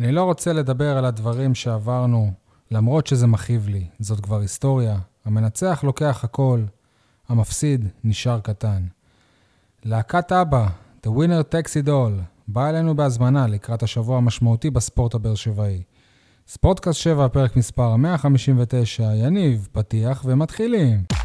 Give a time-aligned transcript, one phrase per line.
[0.00, 2.32] אני לא רוצה לדבר על הדברים שעברנו,
[2.70, 3.84] למרות שזה מכאיב לי.
[3.98, 4.98] זאת כבר היסטוריה.
[5.24, 6.60] המנצח לוקח הכל,
[7.28, 8.82] המפסיד נשאר קטן.
[9.84, 10.68] להקת אבא,
[11.06, 15.82] The Winner Takes It All, באה אלינו בהזמנה לקראת השבוע המשמעותי בספורט הבאר שבעי.
[16.48, 21.19] ספורטקאסט 7, פרק מספר 159, יניב, פתיח ומתחילים.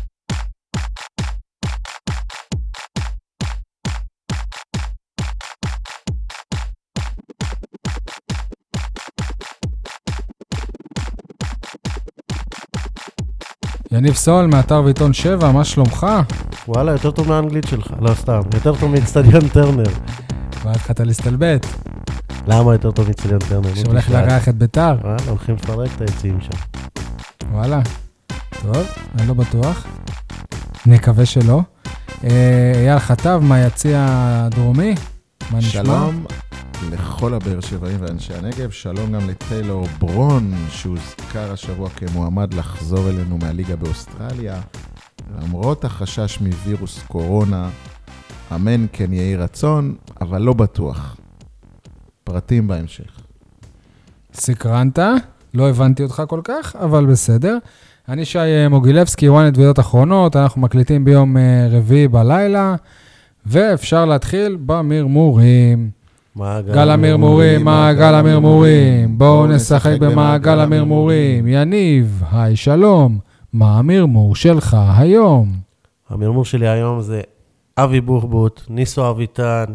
[13.96, 16.08] יניב סול, מאתר ועיתון 7, מה שלומך?
[16.68, 19.90] וואלה, יותר טוב מהאנגלית שלך, לא סתם, יותר טוב מאצטדיון טרנר.
[20.52, 21.66] כבר התחלת להסתלבט,
[22.48, 23.76] למה יותר טוב מאצטדיון טרנר?
[23.76, 24.10] שהולך.
[24.10, 24.96] לארח את ביתר.
[25.02, 26.80] וואלה, הולכים לפרק את היציעים שם.
[27.52, 27.82] וואלה.
[28.62, 28.78] טוב,
[29.16, 29.86] אני לא בטוח.
[30.86, 31.62] נקווה שלא.
[32.24, 34.96] אה, אייל חטב מהיציע הדרומי,
[35.52, 35.84] מה נשמע?
[35.84, 36.26] שלום
[36.84, 43.76] לכל הבאר שבעים ואנשי הנגב, שלום גם לטיילור ברון, שהוזכר השבוע כמועמד לחזור אלינו מהליגה
[43.76, 44.62] באוסטרליה.
[45.42, 47.70] למרות החשש מווירוס קורונה,
[48.56, 51.18] אמן כן יהי רצון, אבל לא בטוח.
[52.24, 53.20] פרטים בהמשך.
[54.34, 55.00] סקרנת,
[55.54, 57.58] לא הבנתי אותך כל כך, אבל בסדר.
[58.10, 62.76] אני שי אה, מוגילבסקי, ynet וידיעות אחרונות, אנחנו מקליטים ביום אה, רביעי בלילה,
[63.46, 65.90] ואפשר להתחיל במרמורים.
[66.36, 71.48] מעגל גל המרמורים, מעגל המרמורים, בואו נשחק במעגל המרמורים.
[71.48, 73.20] יניב, היי שלום,
[73.54, 75.52] מה המרמור שלך היום?
[76.10, 77.22] המרמור שלי היום זה
[77.78, 79.66] אבי בוחבוט, ניסו אביטן,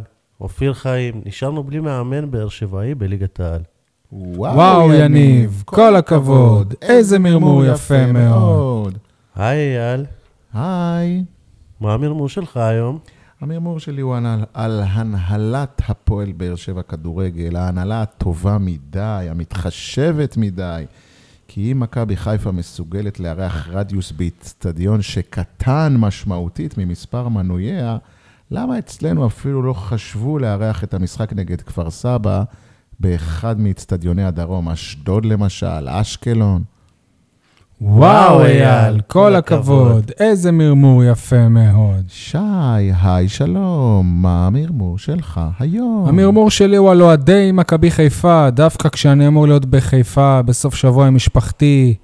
[0.40, 3.60] אופיר חיים, נשארנו בלי מאמן באר שבעי בליגת העל.
[4.12, 8.98] וואו, יניב, כל הכבוד, איזה מרמור יפה מאוד.
[9.36, 10.04] היי אייל,
[10.54, 11.24] היי.
[11.80, 12.98] מה המרמור שלך היום?
[13.40, 14.16] המרמור שלי הוא
[14.54, 20.84] על, הנהלת הפועל באר שבע כדורגל, ההנהלה הטובה מדי, המתחשבת מדי.
[21.48, 27.98] כי אם מכבי חיפה מסוגלת לארח רדיוס באיצטדיון שקטן משמעותית ממספר מנוייה,
[28.50, 32.42] למה אצלנו אפילו לא חשבו לארח את המשחק נגד כפר סבא
[33.00, 36.62] באחד מאיצטדיוני הדרום, אשדוד למשל, אשקלון?
[37.82, 42.04] וואו, אייל, כל הכבוד, איזה מרמור יפה מאוד.
[42.08, 42.38] שי,
[43.02, 46.04] היי, שלום, מה המרמור שלך היום?
[46.08, 51.14] המרמור שלי הוא על אוהדי מכבי חיפה, דווקא כשאני אמור להיות בחיפה בסוף שבוע עם
[51.14, 51.94] משפחתי,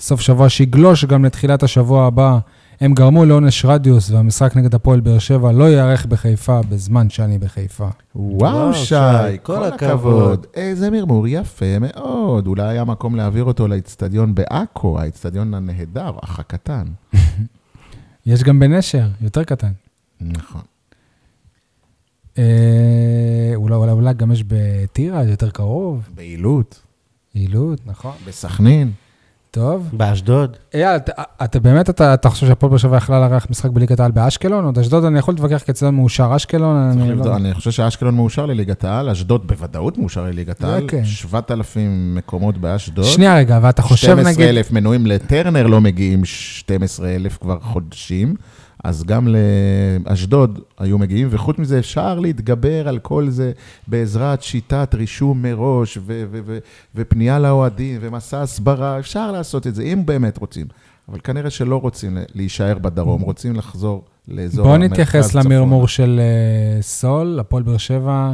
[0.00, 2.38] סוף שבוע שיגלוש גם לתחילת השבוע הבא.
[2.80, 7.88] הם גרמו לעונש רדיוס, והמשחק נגד הפועל באר שבע לא ייערך בחיפה בזמן שאני בחיפה.
[8.14, 8.94] וואו, וואו, שי, שי,
[9.42, 9.74] כל כל הכבוד.
[9.74, 10.46] הכבוד.
[10.54, 12.46] איזה מרמור יפה מאוד.
[12.46, 16.84] אולי היה מקום להעביר אותו לאיצטדיון בעכו, האיצטדיון הנהדר, אח הקטן.
[18.26, 19.72] יש גם בנשר, יותר קטן.
[20.20, 20.62] נכון.
[22.38, 26.08] אה, אולי, אולי, אולי גם יש בטירה, יותר קרוב.
[26.14, 26.82] בעילות,
[27.34, 28.12] יעילות, נכון.
[28.26, 28.92] בסכנין.
[29.56, 29.88] טוב.
[29.92, 30.56] באשדוד?
[30.74, 31.12] אייל, אתה,
[31.44, 34.64] אתה באמת, אתה, אתה חושב שהפועל באר שבע יכלה לארח משחק בליגת העל באשקלון?
[34.64, 37.36] עוד אשדוד, אני יכול להתווכח כאצטדיון מאושר אשקלון, אני לבדוק, לא...
[37.36, 40.84] אני חושב שאשקלון מאושר לליגת העל, אשדוד בוודאות מאושר לליגת העל.
[40.88, 41.04] כן.
[41.04, 43.04] 7,000 מקומות באשדוד.
[43.04, 44.34] שנייה רגע, ואתה חושב נגיד...
[44.34, 48.34] 12,000 מנויים לטרנר לא מגיעים 12,000 כבר חודשים,
[48.84, 49.28] אז גם
[50.06, 53.52] לאשדוד היו מגיעים, וחוץ מזה אפשר להתגבר על כל זה
[53.88, 56.58] בעזרת שיטת רישום מראש, ו- ו- ו-
[56.94, 60.66] ופנייה לאוהדים, ומסע הסברה, אפשר לעשות את זה, אם באמת רוצים.
[61.08, 65.44] אבל כנראה שלא רוצים להישאר בדרום, רוצים לחזור לאזור בוא המרכז נתייחס צפונה.
[65.44, 68.32] למרמור של אה, סול, הפועל באר שבע.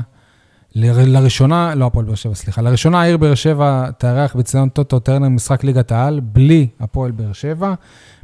[0.75, 5.29] ל- לראשונה, לא הפועל באר שבע, סליחה, לראשונה העיר באר שבע תארח בציון טוטו טרנר
[5.29, 7.75] משחק ליגת העל, בלי הפועל באר שבע.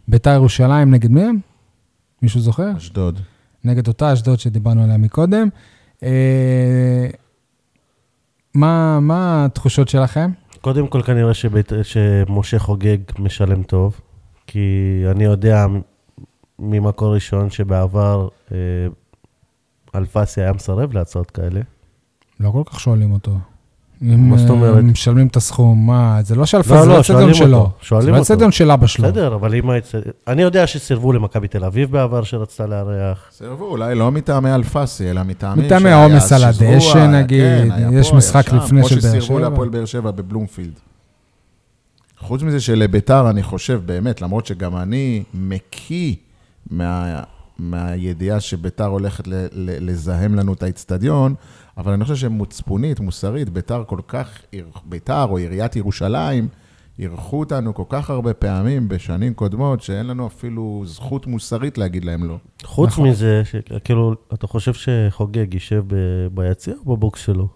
[0.09, 1.39] ביתר ירושלים נגד מי הם?
[2.23, 2.77] מישהו זוכר?
[2.77, 3.21] אשדוד.
[3.65, 5.49] נגד אותה אשדוד שדיברנו עליה מקודם.
[6.03, 7.09] אה,
[8.55, 10.31] מה, מה התחושות שלכם?
[10.61, 14.01] קודם כל כנראה שבית, שמשה חוגג משלם טוב,
[14.47, 14.69] כי
[15.11, 15.67] אני יודע
[16.59, 18.57] ממקור ראשון שבעבר אה,
[19.95, 21.61] אלפסי היה מסרב להצעות כאלה.
[22.41, 23.39] לא כל כך שואלים אותו.
[24.03, 24.85] אם מה זאת אומרת?
[24.85, 27.59] משלמים את הסכום, מה, זה לא שאלפסי, לא, זה לא, לא שואלים שלו.
[27.59, 28.23] אותו, שואלים זה לא אותו.
[28.33, 29.09] אצטדיון של אבא שלו.
[29.09, 29.85] בסדר, אבל אם היית...
[30.29, 33.25] אני יודע שסירבו למכבי תל אביב בעבר שרצתה לארח.
[33.33, 37.43] סירבו, אולי לא מטעמי אלפסי, אלא מטעמים מטעמי שהיה העומס על הדשא, היה- נגיד,
[37.73, 39.41] כן, יש פה, משחק לפני של באר כמו שסירבו שבע.
[39.41, 40.73] להפועל באר שבע בבלומפילד.
[42.21, 46.15] חוץ מזה שלביתר, אני חושב, באמת, למרות שגם אני מקיא
[46.71, 47.23] מה,
[47.59, 51.35] מהידיעה שביתר הולכת ל, ל, לזהם לנו את האיצטדיון,
[51.77, 54.39] אבל אני חושב שמוצפונית, מוסרית, ביתר כל כך,
[54.85, 56.49] ביתר או עיריית ירושלים,
[56.99, 62.25] אירחו אותנו כל כך הרבה פעמים בשנים קודמות, שאין לנו אפילו זכות מוסרית להגיד להם
[62.25, 62.37] לא.
[62.65, 63.09] חוץ נכון.
[63.09, 65.95] מזה, ש- כאילו, אתה חושב שחוגג יישב ב-
[66.35, 67.49] ביציע או בבוקס שלו?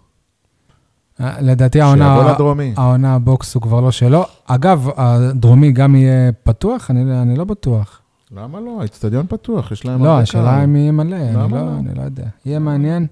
[1.21, 2.35] אה, לדעתי העונה.
[2.77, 4.23] העונה הבוקס הוא כבר לא שלו.
[4.45, 6.91] אגב, הדרומי גם יהיה פתוח?
[6.91, 8.01] אני, אני לא בטוח.
[8.35, 8.81] למה לא?
[8.81, 10.63] האצטדיון פתוח, יש להם לא, השאלה.
[10.63, 11.77] אם יהיה מלא, אני לא, לא?
[11.79, 12.25] אני לא יודע.
[12.45, 13.07] יהיה מעניין.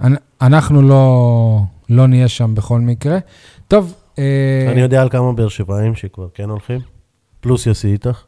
[0.00, 1.60] אנ- אנחנו לא,
[1.90, 3.18] לא נהיה שם בכל מקרה.
[3.68, 6.80] טוב, אה, אני יודע על כמה באר שבעים שכבר כן הולכים,
[7.40, 8.22] פלוס יוסי איתך.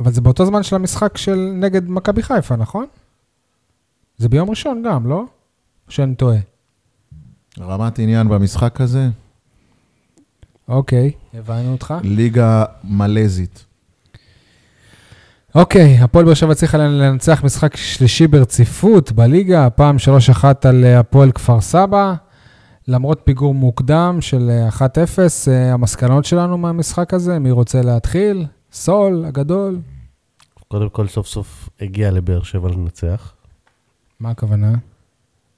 [0.00, 2.86] אבל זה באותו זמן של המשחק של נגד מכבי חיפה, נכון?
[4.18, 5.16] זה ביום ראשון גם, לא?
[5.86, 6.38] או שאני טועה?
[7.60, 9.08] רמת עניין במשחק הזה,
[10.68, 11.94] אוקיי, הבנו אותך.
[12.02, 13.65] ליגה מלזית.
[15.56, 19.96] אוקיי, הפועל באר שבע הצליחה לנצח משחק שלישי ברציפות בליגה, הפעם
[20.42, 22.14] 3-1 על אה, הפועל כפר סבא.
[22.88, 24.80] למרות פיגור מוקדם של אה, 1-0,
[25.48, 28.46] אה, המסקנות שלנו מהמשחק הזה, מי רוצה להתחיל?
[28.72, 29.80] סול, הגדול.
[30.68, 33.34] קודם כל, סוף סוף הגיע לבאר שבע לנצח,
[34.20, 34.72] מה הכוונה?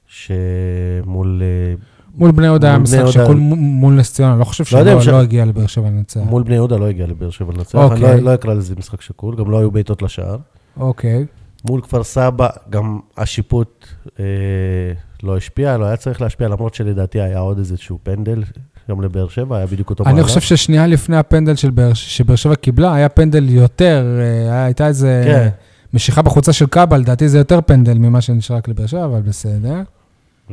[0.06, 1.75] שמול אה,
[2.14, 5.20] מול בני יהודה היה משחק שכול מול נס ציונה, לא חושב לא שלא ש- לא
[5.20, 6.20] הגיע לבאר שבע לנצח.
[6.20, 8.12] מול בני יהודה לא הגיע לבאר שבע לנצח, אוקיי.
[8.12, 10.37] אני לא- לא אקרא לזה משחק שקול, גם לא היו בעיטות לשער.
[10.81, 11.26] אוקיי.
[11.69, 13.87] מול כפר סבא, גם השיפוט
[14.20, 14.25] אה,
[15.22, 18.43] לא השפיע, לא היה צריך להשפיע, למרות שלדעתי היה עוד איזשהו פנדל,
[18.90, 20.26] גם לבאר שבע, היה בדיוק אותו אני מהלך.
[20.26, 24.04] חושב ששנייה לפני הפנדל של באר- שבאר שבע קיבלה, היה פנדל יותר,
[24.49, 25.49] אה, הייתה איזה כן.
[25.94, 29.81] משיכה בחוצה של קאבה, לדעתי זה יותר פנדל ממה שנשאר רק לבאר שבע, אבל בסדר.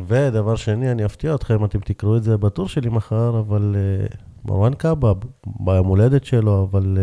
[0.07, 4.05] ודבר שני, אני אפתיע אתכם, אתם תקראו את זה בטור שלי מחר, אבל אה,
[4.45, 5.11] מרואן קאבה,
[5.59, 6.97] ביום הולדת שלו, אבל...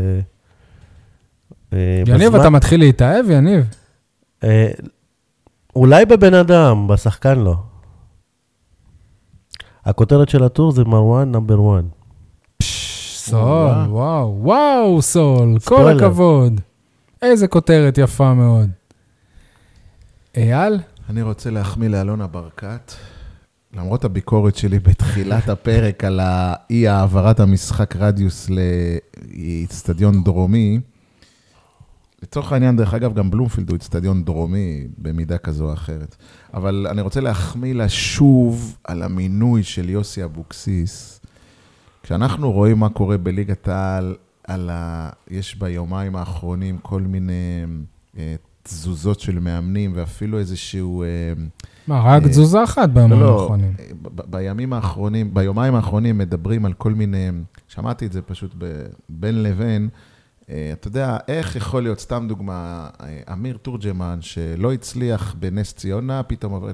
[1.73, 3.65] אה, יניב, בזמן- אתה מתחיל להתאהב, יניב?
[4.45, 4.71] אה,
[5.77, 7.55] אולי בבן אדם, בשחקן לא.
[9.85, 11.85] הכותרת של הטור זה מרואן נאמבר 1.
[13.13, 13.39] סול,
[13.89, 14.37] וואו.
[14.43, 15.89] וואו, סול, כל.
[15.97, 16.61] הכבוד.
[17.23, 18.71] איזה כותרת יפה מאוד.
[20.37, 20.79] אייל?
[21.13, 22.93] אני רוצה להחמיא לאלונה ברקת,
[23.75, 26.21] למרות הביקורת שלי בתחילת הפרק על
[26.71, 30.81] אי העברת המשחק רדיוס לאיצטדיון דרומי,
[32.23, 36.17] לצורך העניין, דרך אגב, גם בלומפילד הוא איצטדיון דרומי במידה כזו או אחרת.
[36.55, 41.21] אבל אני רוצה להחמיא לה שוב על המינוי של יוסי אבוקסיס.
[42.03, 44.17] כשאנחנו רואים מה קורה בליגת העל,
[44.47, 45.11] על ה...
[45.31, 47.65] יש ביומיים האחרונים כל מיני
[48.19, 51.03] אה, תזוזות של מאמנים, ואפילו איזשהו...
[51.03, 51.09] אה,
[51.87, 53.73] מה, רק אה, תזוזה אחת בימים לא, לא, האחרונים.
[54.03, 57.29] ב- בימים האחרונים, ביומיים האחרונים מדברים על כל מיני,
[57.69, 59.89] שמעתי את זה פשוט ב- בין לבין,
[60.51, 66.23] אה, אתה יודע, איך יכול להיות, סתם דוגמה, אה, אמיר תורג'מן, שלא הצליח בנס ציונה,
[66.23, 66.71] פתאום עובר,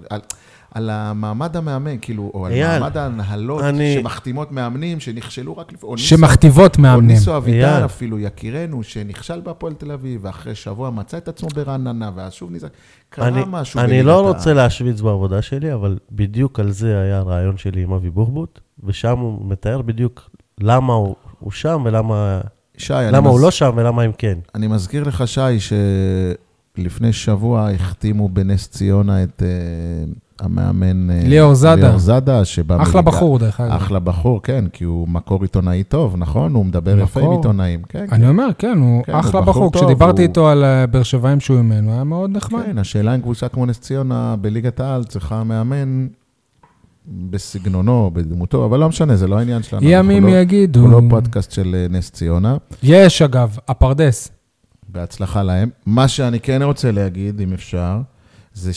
[0.75, 5.89] על, המעמד המאמן, כאילו, או על אייל, מעמד ההנהלות אני- שמחתימות מאמנים, שנכשלו רק לפני,
[5.91, 7.09] או שמכתיבות או מאמנים.
[7.09, 7.85] ניסו אביטל.
[7.85, 12.67] אפילו, יקירנו, שנכשל בהפועל תל אביב, ואחרי שבוע מצא את עצמו ברעננה, ואז שוב ניסה,
[13.11, 14.35] קרה אני, משהו אני לא העל.
[14.35, 19.19] רוצה להשוויץ בעבודה שלי, אבל בדיוק על זה היה הרעיון שלי עם אבי בוחבוט, ושם
[19.19, 20.31] הוא מתאר בדיוק
[20.61, 22.41] למה הוא, הוא שם ולמה
[22.77, 24.39] שי, למה הוא מז- לא שם ולמה הם כן.
[24.55, 25.41] אני מזכיר לך, שי,
[26.79, 31.11] שלפני שבוע החתימו בנס ציונה את uh, המאמן...
[31.11, 31.87] אה, ליאור זאדה.
[31.87, 33.73] ליאור זאדה, שבא אחלה מליגה- בחור, דרך אגב.
[33.73, 36.55] אחלה בחור, כן, כי הוא מקור עיתונאי טוב, נכון?
[36.55, 37.37] הוא מדבר יפה עם מקור.
[37.39, 37.83] עיתונאים.
[37.89, 39.71] כן, אני אומר, כן, הוא כן, הוא אחלה בחור בחור.
[39.71, 42.63] טוב, כשדיברתי הוא- איתו על אה, באר שבעים שהוא אימן, הוא היה מאוד נחמד.
[42.67, 46.07] כן, השאלה אם קבוצה כמו נס ציונה בליגת העל צריכה מאמן
[47.31, 49.83] בסגנונו, בדמותו, אבל לא משנה, זה לא העניין שלנו.
[49.89, 50.85] ימים לא- יגידו.
[50.87, 52.57] אנחנו לא פודקאסט של אה, נס ציונה.
[52.83, 54.31] יש, אגב, הפרדס.
[54.89, 55.69] בהצלחה להם.
[55.87, 57.99] מה שאני כן רוצה להגיד, אם אפשר,
[58.55, 58.73] זה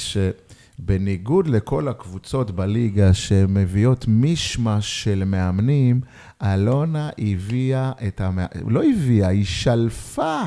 [0.81, 6.01] שבניגוד לכל הקבוצות בליגה שמביאות מישמש של מאמנים,
[6.43, 10.41] אלונה הביאה את המאמן, לא הביאה, היא שלפה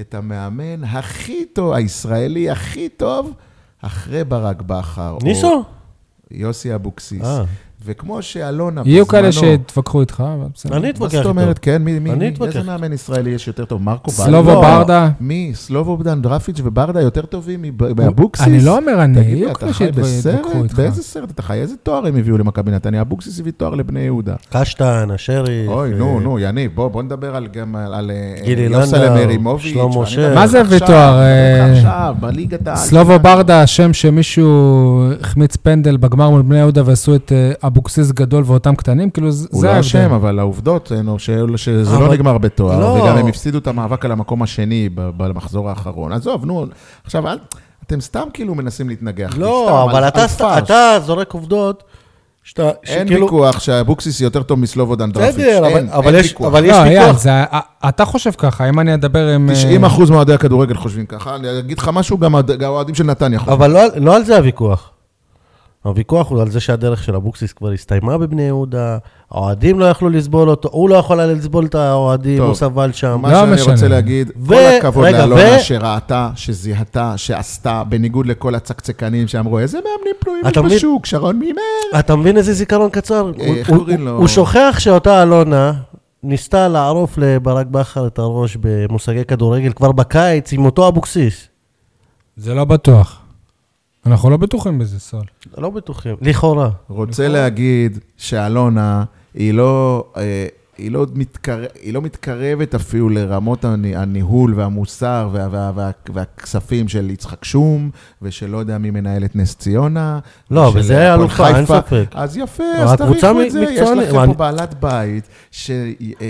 [0.00, 3.32] את המאמן הכי טוב, הישראלי הכי טוב,
[3.80, 5.10] אחרי ברק בכר.
[5.10, 5.64] או ניסו?
[6.30, 7.26] יוסי אבוקסיס.
[7.86, 9.06] וכמו שאלונה יהיו בזמנו...
[9.22, 10.76] כאלה שיתווכחו איתך, אבל בסדר.
[10.76, 11.28] אני מה אתווכח זאת איתו.
[11.28, 11.58] אומרת?
[11.62, 12.66] כן, מי, מי, אני מי, אתווכח איזה.
[12.70, 13.82] מאמן ישראלי יש יותר טוב?
[13.82, 14.24] מרקו ברדה?
[14.30, 14.60] סלובו לא.
[14.60, 15.08] ברדה.
[15.20, 15.52] מי?
[15.54, 17.64] סלובודן, דרפיץ' וברדה יותר טובים
[17.96, 18.46] מאבוקסיס?
[18.48, 20.62] אני לא אומר אני, תגיד לי, יהיו אתה כאלה חי שיתווכחו בסרט?
[20.62, 20.74] איתך.
[20.76, 21.54] באיזה סרט אתה חי?
[21.54, 23.00] איזה תואר הם הביאו למכבי נתניה?
[23.00, 24.34] אבוקסיס הביא תואר לבני יהודה.
[24.50, 25.68] קשטן, השריף.
[25.68, 29.76] אוי, אה, נו, נו, יניב, בוא בוא נדבר על גם על- אה, גילי יוסלם מרימוביץ'.
[30.34, 31.74] מה זה הביא תואר, אה.
[32.76, 34.48] סלובו ברדה, השם שמישהו
[35.20, 37.32] החמיץ פנדל בגמר מול בני יהודה ועשו את
[37.68, 39.86] אבוקסיס גדול ואותם קטנים, כאילו זה הוא זה לא ההבדל.
[39.86, 42.86] אשם, אבל העובדות הן ש- שזה לא אבל- נגמר בתואר, לא.
[42.86, 46.12] וגם הם הפסידו את המאבק על המקום השני ב- במחזור האחרון.
[46.12, 46.66] עזוב, נו,
[47.04, 47.38] עכשיו, אל-
[47.86, 49.34] אתם סתם כאילו מנסים להתנגח.
[49.38, 50.08] לא, סתם, אבל על-
[50.58, 51.84] אתה זורק עובדות
[52.44, 52.70] שאתה...
[52.86, 55.34] אין שכאילו- ויכוח שאבוקסיס יותר טוב מסלובודן דרפיץ'.
[55.34, 56.46] בסדר, אבל- אין, אבל אין יש- ויכוח.
[56.46, 57.18] אבל יש לא, ויכוח.
[57.18, 59.48] זה- אה, אתה חושב ככה, אם אני אדבר עם...
[59.50, 62.34] אה, 90 אחוז מאוהדי הכדורגל חושבים ככה, אני אגיד לך משהו, גם
[62.64, 63.54] האוהדים של נתניה חושבים.
[63.56, 64.90] אבל לא, לא על זה הוויכוח.
[65.82, 68.98] הוויכוח הוא על זה שהדרך של אבוקסיס כבר הסתיימה בבני יהודה,
[69.30, 72.42] האוהדים לא יכלו לסבול אותו, הוא לא יכול היה לסבול את האוהדים.
[72.42, 73.18] הוא סבל שם.
[73.22, 73.72] מה לא שאני משנה.
[73.72, 79.58] רוצה להגיד, ו- כל הכבוד רגע, לאלונה ו- שראתה, שזיהתה, שעשתה, בניגוד לכל הצקצקנים שאמרו,
[79.58, 80.76] איזה מאמנים פנויים יש מבין?
[80.76, 81.98] בשוק, שרון מימר.
[81.98, 83.30] אתה מבין איזה זיכרון קצר?
[83.40, 84.10] אה, הוא- הוא- לו?
[84.18, 85.72] הוא שוכח שאותה אלונה
[86.22, 91.48] ניסתה לערוף לברק בכר את הראש במושגי כדורגל כבר בקיץ עם אותו אבוקסיס.
[92.36, 93.20] זה לא בטוח.
[94.08, 95.24] אנחנו לא בטוחים בזה, סול.
[95.58, 96.70] לא בטוחים, לכאורה.
[96.88, 100.46] רוצה להגיד שאלונה, היא לא, אה,
[100.78, 101.64] היא לא, מתקר...
[101.82, 105.48] היא לא מתקרבת אפילו לרמות הני- הניהול והמוסר וה...
[105.50, 105.72] וה...
[105.74, 105.90] וה...
[106.14, 107.90] והכספים של יצחק שום,
[108.22, 110.18] ושל לא יודע מי מנהל את נס ציונה.
[110.50, 111.66] לא, היה הפועל אלופה, אין.
[111.66, 112.04] ספק.
[112.14, 113.64] אז יפה, אבל אז תעריכו את זה.
[113.70, 115.70] יש לכם פה בעלת בית, ש...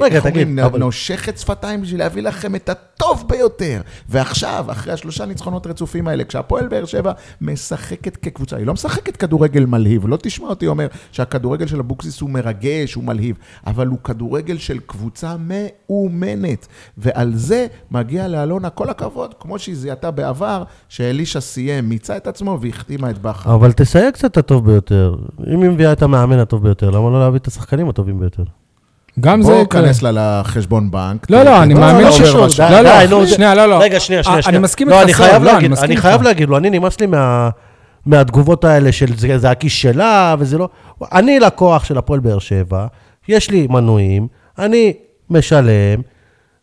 [0.00, 3.80] רגע, איך תגיד, אומרים, אבל- נושכת שפתיים בשביל להביא לכם את הטוב ביותר.
[4.08, 9.64] ועכשיו, אחרי השלושה ניצחונות רצופים האלה, כשהפועל באר שבע משחקת כקבוצה, היא לא משחקת כדורגל
[9.66, 13.36] מלהיב, לא תשמע אותי אומר שהכדורגל של אבוקסיס הוא מרגש, הוא מלהיב,
[13.66, 16.66] אבל הוא כדורגל של קבוצה מאומנת.
[16.98, 22.58] ועל זה מגיע לאלונה כל הכבוד, כמו שהיא זיהתה בעבר, שאלישע סיים, מיצה את עצמו
[22.60, 23.54] והחתימה את בכר.
[23.54, 25.14] אבל תסייג קצת את הטוב ביותר.
[25.54, 28.42] אם היא מביאה את המאמן הטוב ביותר, למה לא להביא את השחקנים הטובים ביותר?
[29.20, 29.82] גם זה בואו יקרה.
[29.82, 31.30] כנס לה לחשבון בנק.
[31.30, 32.20] לא, לא, אני מאמין לא ש-.
[32.60, 33.78] לא, לא, די, נו, שנייה, לא, לא.
[33.82, 34.40] רגע, שנייה, שנייה.
[34.46, 34.58] אני.
[34.58, 35.20] מסכים לא, איתך,
[35.82, 37.48] אני חייב לא, להגיד, לו, אני נמאס לי מה-
[38.06, 39.06] מהתגובות האלה של
[39.38, 40.68] זה הכיס שלה וזה לא...
[41.12, 42.86] אני לקוח של הפועל באר שבע,
[43.28, 44.26] יש לי מנויים,
[44.58, 44.92] אני
[45.30, 46.00] משלם,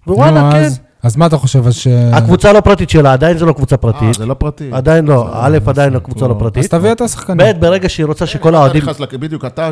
[0.07, 0.57] ווואלה, כן.
[0.63, 1.67] אז- אז מה אתה חושב?
[1.67, 1.87] אז ש...
[2.13, 4.13] הקבוצה לא פרטית שלה, עדיין זו לא קבוצה אה, פרטית.
[4.13, 4.69] זה לא פרטי.
[4.73, 6.63] עדיין לא, זה- א', זה- עדיין זה- לא קבוצה לא פרטית.
[6.63, 7.47] אז תביא את השחקנים.
[7.55, 8.81] ב', ברגע שהיא רוצה שכל אתה האוהדים...
[9.19, 9.71] בדיוק, אתה,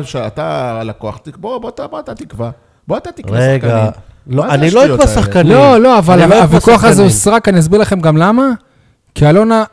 [0.80, 2.50] הלקוח, בוא, בוא, אתה- בוא אתה תקבע.
[2.88, 4.36] בוא אתה רגע, שחקנים.
[4.36, 5.06] לא, מה זה אני לא אקבע?
[5.06, 5.52] שחקנים.
[5.52, 7.10] לא, לא, אבל לא הוויכוח הזה הוא.
[7.10, 8.44] סרק, אני אסביר לכם גם למה.
[9.14, 9.64] כי אלונה,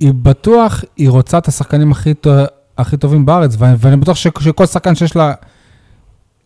[0.00, 2.30] היא בטוח, היא רוצה את השחקנים הכי, טו-
[2.78, 5.32] הכי טובים בארץ, ו- ואני בטוח ש- שכל שחקן שיש לה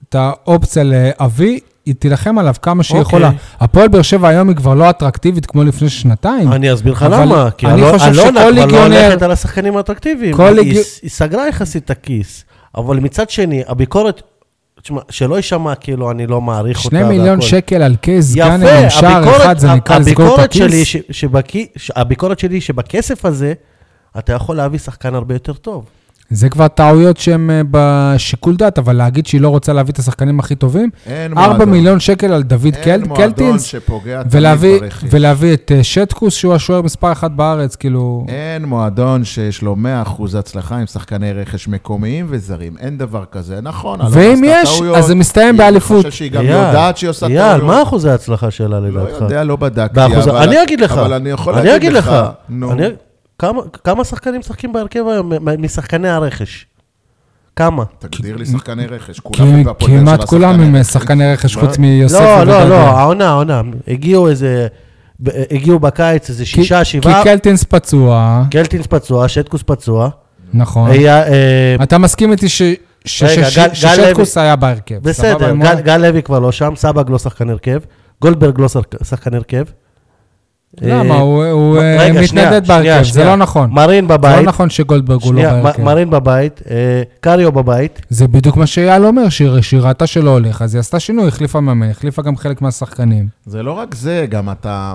[0.08, 3.08] את האופציה להביא, היא תילחם עליו כמה שהיא אוקיי.
[3.08, 3.30] יכולה.
[3.60, 6.52] הפועל באר שבע היום היא כבר לא אטרקטיבית כמו לפני שנתיים.
[6.52, 9.30] אני אסביר לך למה, כי אני אלונה חושב אלונה שכל כבר לא ליגיונר- הולכת על
[9.30, 10.36] השחקנים האטרקטיביים.
[10.36, 12.44] כל היא- היא סגרה יחסית את הכיס,
[12.76, 14.22] אבל מצד שני, הביקורת,
[14.82, 16.88] תשמע, שלא יישמע כאילו אני לא מעריך אותה.
[16.88, 17.40] שני מיליון והכל.
[17.42, 20.86] שקל על קייס יפה, עם שער אחד, זה נקרא לסגור את שלי, הכיס?
[21.76, 23.52] ש- הביקורת שלי שבכסף הזה,
[24.18, 25.84] אתה יכול להביא שחקן הרבה יותר טוב.
[26.30, 30.40] זה כבר טעויות שהן אה, בשיקול דעת, אבל להגיד שהיא לא רוצה להביא את השחקנים
[30.40, 30.90] הכי טובים?
[31.06, 31.70] אין 4 מועדון.
[31.70, 35.04] מיליון שקל על דוד אין קל- מועדון קלטינס, שפוגע תמיד ולהביא, ברכש.
[35.10, 38.26] ולהביא את אה, שטקוס, שהוא השוער מספר אחת בארץ, כאילו...
[38.28, 40.08] אין מועדון שיש לו 100%
[40.38, 42.72] הצלחה עם שחקני רכש מקומיים וזרים.
[42.80, 43.60] אין דבר כזה.
[43.62, 44.96] נכון, ואם יש, טעויות.
[44.96, 45.96] אז זה מסתיים אני באליפות.
[45.96, 47.66] חושב שהיא גם אייל, יודעת שהיא עושה אייל, טעויות.
[47.76, 49.20] מה אחוזי ההצלחה שלה לא לדעתך?
[49.20, 50.42] יודע, לא בדקתי, באחוז- אבל...
[50.48, 50.92] אני אגיד לך.
[50.92, 52.12] אבל אני יכול אני להגיד אגיד לך.
[52.48, 52.72] נו.
[52.72, 52.88] אני-
[53.38, 56.66] כמה- כמה שחקנים משחקים בהרכב היום מ- משחקני הרכש?
[57.56, 57.84] כמה?
[57.98, 59.20] תגדיר לי שחקני רכש.
[59.20, 60.84] כולם כי- הם בהפועל באר כמעט כולם עם אה.
[60.84, 61.62] שחקני רכש, מה?
[61.62, 62.64] חוץ מיוסף לא, לא.
[62.68, 63.60] לא, העונה, העונה.
[63.88, 64.66] הגיעו איזה...
[65.22, 67.24] ב- הגיעו בקיץ איזה כי- שישה, כי שבעה.
[67.24, 70.08] קלטינס פצוע, קלטינס פצוע, שטקוס פצוע.
[70.54, 70.90] נכון.
[70.90, 72.46] היה, אה, אתה מסכים איתי
[73.04, 74.98] ששטקוס היה בהרכב.
[75.02, 75.54] בסדר?
[75.84, 77.78] גל- לוי כבר לא שם, סבג לא שחקן הרכב,
[78.22, 79.64] גולדברג לא שחק- שחקן הרכב.
[80.80, 81.14] למה?
[81.14, 83.24] אה, הוא הוא, אה, מתנדד בהרכב, זה.
[83.24, 83.70] לא נכון.
[83.70, 84.36] מרין זה בבית.
[84.36, 85.82] לא נכון שגולדברג הוא לא בהרכב.
[85.82, 88.00] מרין בבית, אה, קריו בבית.
[88.10, 89.48] זה בדיוק מה שאייל אומר, שהיא
[89.80, 93.28] ראתה שלא הולך, אז היא עשתה שינוי, החליפה מאמן, החליפה גם חלק מהשחקנים.
[93.46, 94.94] זה לא רק זה, גם אתה...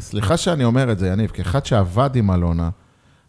[0.00, 2.68] סליחה שאני אומר את זה, יניב, כאחד שעבד עם אלונה,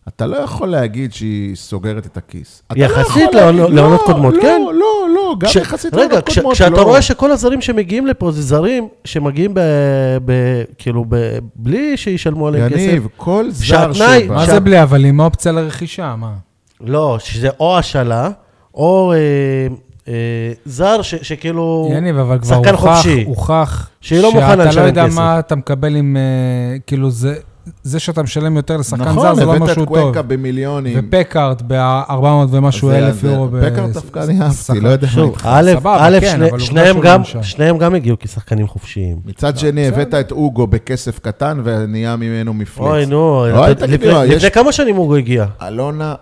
[0.07, 2.63] אתה לא יכול להגיד שהיא סוגרת את הכיס.
[2.75, 4.61] לא יחסית לעונות- לא, קודמות, לא, כן.
[4.65, 4.85] לא, לא,
[5.39, 6.81] גם כש- יחסית רגע, לעונות כש- קודמות, כשאתה לא.
[6.81, 9.59] רואה שכל הזרים שמגיעים לפה זה זרים שמגיעים ב...
[10.25, 10.31] ב-
[10.77, 11.15] כאילו, ב-
[11.55, 12.79] בלי שישלמו עליהם כסף.
[12.79, 14.35] יניב, כל זר שהתנאי- שבא...
[14.35, 16.31] מה זה בלי, אבל עם אופציה לרכישה, מה?
[16.81, 18.29] לא, שזה או השאלה,
[18.73, 19.17] או אה,
[20.07, 20.13] אה,
[20.65, 21.89] זר ש- שכאילו...
[21.93, 23.05] יניב, אבל כבר הוכח.
[23.25, 25.15] הוכח, שהיא לא מוכנה שאתה לא לשלם יודע כסף.
[25.15, 26.21] מה אתה מקבל עם, אה,
[26.87, 27.35] כאילו, זה,
[27.83, 29.97] זה שאתה משלם יותר לשחקן נכון, זר, זה לא הבאת משהו את טוב.
[29.97, 30.99] קוונקה במיליונים.
[31.09, 32.13] ופקארט ב-400
[32.49, 33.47] ומשהו אלף יורו.
[33.71, 34.79] פקארט דווקא אני אהבתי.
[34.79, 35.49] לא יודע מה שוב, איתך.
[35.51, 37.43] א', סבבה, א', כן, שני- אבל עובדה שניהם גם- לא.
[37.43, 39.17] שניהם גם הגיעו כשחקנים חופשיים.
[39.25, 42.85] מצד שני, הבאת את אוגו בכסף קטן ונהיה ממנו מפלץ.
[42.87, 43.45] אוי, נו,
[43.87, 44.07] לפני-
[44.43, 45.45] לא, כמה שנים הוא הגיע?
[45.67, 46.15] אלונה,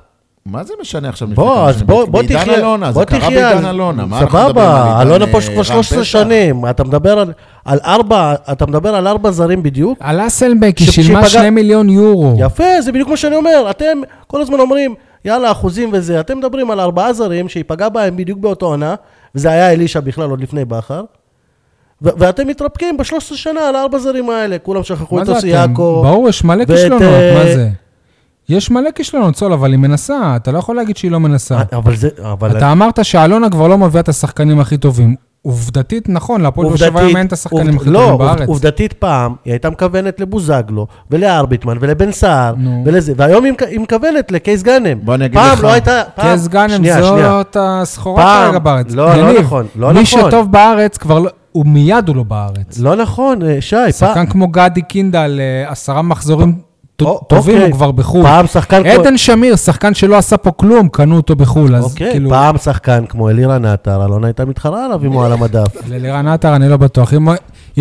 [0.52, 1.28] מה זה משנה עכשיו?
[1.28, 1.82] בוא, אז?
[1.82, 4.06] בוא, בוא בעידן תחיה, אלונה, בוא זה קרה בעידן אלונה.
[4.20, 6.04] סבבה, אלונה אה, פה כבר רן 13 פסח?
[6.04, 7.34] שנים, אתה מדבר על,
[7.66, 9.98] על ארבע, אתה מדבר על ארבע זרים בדיוק?
[10.02, 12.34] על אסלבק היא שילמה שפגע- 2 מיליון יורו.
[12.38, 16.72] יפה, זה בדיוק מה שאני אומר, אתם כל הזמן אומרים, יאללה, אחוזים וזה, אתם מדברים
[16.72, 18.96] על ארבעה זרים שהיא בהם בדיוק באותו עונה,
[19.36, 21.04] וזה היה אלישע בכלל עוד לפני בכר,
[22.02, 25.48] ו- ואתם מתרפקים ב-13 שנה על הארבע זרים האלה, כולם שכחו את יוסי?
[25.48, 26.02] יעקב.
[26.06, 27.70] ברור, יש מלא כישלונות, אה, מה זה?
[28.50, 31.58] יש מלא כישלונות, סול, אבל היא מנסה, אתה לא יכול להגיד שהיא לא מנסה.
[31.74, 32.58] אבל זה, אבל...
[32.58, 35.16] אתה אמרת שאלונה כבר לא מביאה את השחקנים הכי טובים.
[35.42, 38.48] עובדתית, נכון, להפועל באר שבע היום אין את השחקנים עובד- הכי לא, טובים עובד- בארץ.
[38.48, 42.84] עובדתית פעם, היא הייתה מכוונת לבוזגלו, ולארביטמן, ולבן סער, נו.
[42.86, 45.00] ולזה, והיום היא מכ- היא מכוונת לקייס גאנם.
[45.04, 45.64] בוא אני אגיד פעם לך.
[45.64, 46.02] לא הייתה...
[46.16, 46.84] פעם- קייס גאנם.
[47.02, 48.86] זאת הסחורה פעם- כרגע בארץ.
[48.94, 50.22] לא, לא נכון, לא מי נכון.
[50.28, 52.80] שטוב בארץ כבר לא, הוא מיד הוא לא בארץ.
[52.80, 53.92] לא נכון, אה, שי, פעם...
[53.92, 56.56] שחקן כמו גדי קינדל, אה, עשרה מחזורים
[57.06, 57.70] טובים, אוקיי.
[57.70, 58.24] הוא כבר בחו"ל.
[58.24, 59.02] פעם שחקן כמו...
[59.02, 62.30] עדן שמיר, שחקן שלא עשה פה כלום, קנו אותו בחו"ל, אז אוקיי, כאילו...
[62.30, 65.68] פעם שחקן כמו אלירן עטר, אלונה הייתה מתחרה עליו אם הוא על המדף.
[65.92, 67.14] ללירן עטר אני לא בטוח.
[67.14, 67.28] אם-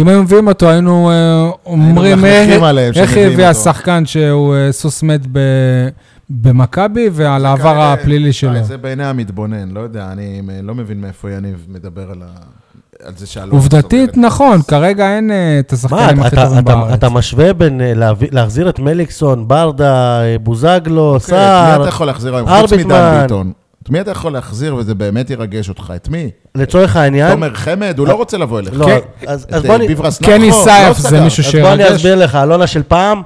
[0.09, 2.57] היו מביאים אותו, היינו אה, אומרים, אה,
[2.97, 5.89] איך הביא אותו." השחקן שהוא אה, סוס מת ב-
[6.31, 8.65] במכבי ועל העבר הפלילי שלו.
[8.65, 12.59] זה בעיני המתבונן, לא יודע, אני לא מבין מאיפה יניב מדבר על ה-
[13.05, 14.17] על זה שאלונה עובדתית.
[14.17, 16.93] נכון, כרגע אין אה, את מה, השחקנים הכי אתה- טובים בארץ.
[16.93, 17.93] אתה משווה בין אה,
[18.33, 22.49] להחזיר את מליקסון, ברדה, אה, בוזגלו, אוקיי, את מי סער, אתה יכול להחזיר היום?
[22.49, 22.95] חוץ ארביטמן.
[23.13, 23.53] מדן ביטון.
[23.83, 25.93] את מי אתה יכול להחזיר וזה באמת ירגש אותך?
[25.97, 26.31] את מי?
[26.55, 27.31] לצורך העניין...
[27.33, 27.95] תומר חמד?
[27.99, 28.75] הוא לא רוצה לבוא אליך.
[28.77, 28.99] לא, כן.
[29.27, 31.21] אז את בוא אני- ביברס קני נחו, סייף לא זה.
[31.21, 31.97] מישהו אז בוא אני שירגש.
[31.97, 33.23] אסביר לך, אלונה של פעם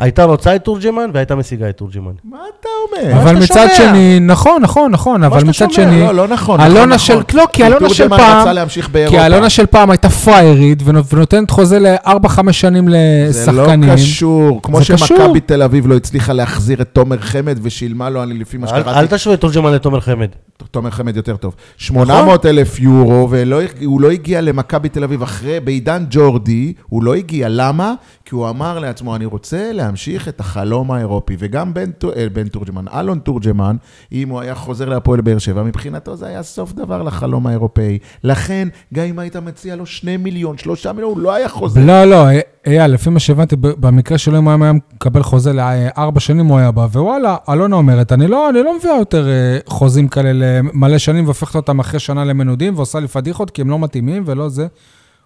[0.00, 2.12] הייתה רוצה את תורג'מן והייתה משיגה את תורג'מן.
[2.24, 3.16] מה אתה אומר?
[3.22, 3.88] אבל אתה מצד שומע?
[3.90, 6.60] שני, נכון, נכון, נכון, אבל מצד שומע, שני, לא, לא נכון.
[6.60, 6.98] נכון, אלונה נכון.
[6.98, 9.18] של, לא, כי אלונה של תורג'מן פעם, רצה להמשיך באירופה.
[9.18, 12.88] כי אלונה של פעם הייתה פריירית ונות- ונותנת חוזה ל-4-5 שנים
[13.30, 13.92] זה לא לשחקנים.
[13.92, 14.60] קשור.
[14.62, 14.82] כמו.
[14.84, 18.74] שמכבי תל אביב לא הצליחה להחזיר את תומר חמד ושילמה לו, אני לפי מה אל
[18.76, 20.28] אל שקראתי, תשווה את תורג'מן לתומר חמד.
[20.70, 21.54] תומר חמד יותר טוב.
[21.76, 27.46] 800 אלף יורו, והוא לא הגיע למכבי תל אביב אחרי, בעידן ג'ורדי, הוא לא הגיע.
[27.50, 27.94] למה?
[28.24, 31.36] כי הוא אמר לעצמו, אני רוצה להמשיך את החלום האירופי.
[31.38, 33.76] וגם בן, אה, בן תורג'מן, אלון תורג'מן,
[34.12, 37.98] אם הוא היה חוזר להפועל באר שבע, מבחינתו זה היה סוף דבר לחלום האירופאי.
[38.24, 41.80] לכן, גם אם היית מציע לו 2 מיליון, 3 מיליון, הוא לא היה חוזר.
[41.84, 42.26] לא, לא,
[42.66, 46.70] אייל, לפי מה שהבנתי, במקרה שלו, אם הוא היה מקבל חוזה לארבע שנים, הוא היה
[46.70, 51.24] בא, ווואלה, אלונה אומרת, אני לא, אני לא מביאה יותר אה, חוזים כאלה למלא שנים
[51.24, 54.66] והופכת אותם אחרי שנה למנודים, ועושה לי פדיחות כי הם לא מתאימים ולא זה.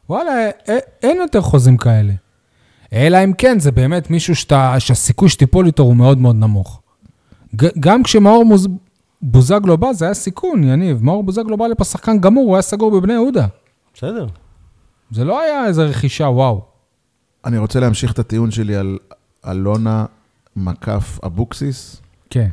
[0.09, 0.51] וואלה,
[1.03, 2.13] אין יותר חוזים כאלה.
[2.93, 6.81] אלא אם כן, זה באמת מישהו שאתה, שהסיכוי שתיפול איתו הוא מאוד מאוד נמוך.
[7.81, 8.69] גם כשמאור מוז...
[9.23, 11.03] בוזגלו בא, זה היה סיכון, יניב.
[11.03, 13.47] מאור בוזגלו בא לפה שחקן גמור, הוא היה סגור בבני יהודה.
[13.95, 14.27] בסדר.
[15.11, 16.65] זה לא היה איזה רכישה, וואו.
[17.45, 18.99] אני רוצה להמשיך את הטיעון שלי על
[19.47, 20.05] אלונה
[20.57, 22.49] מקף אבוקסיס, כן.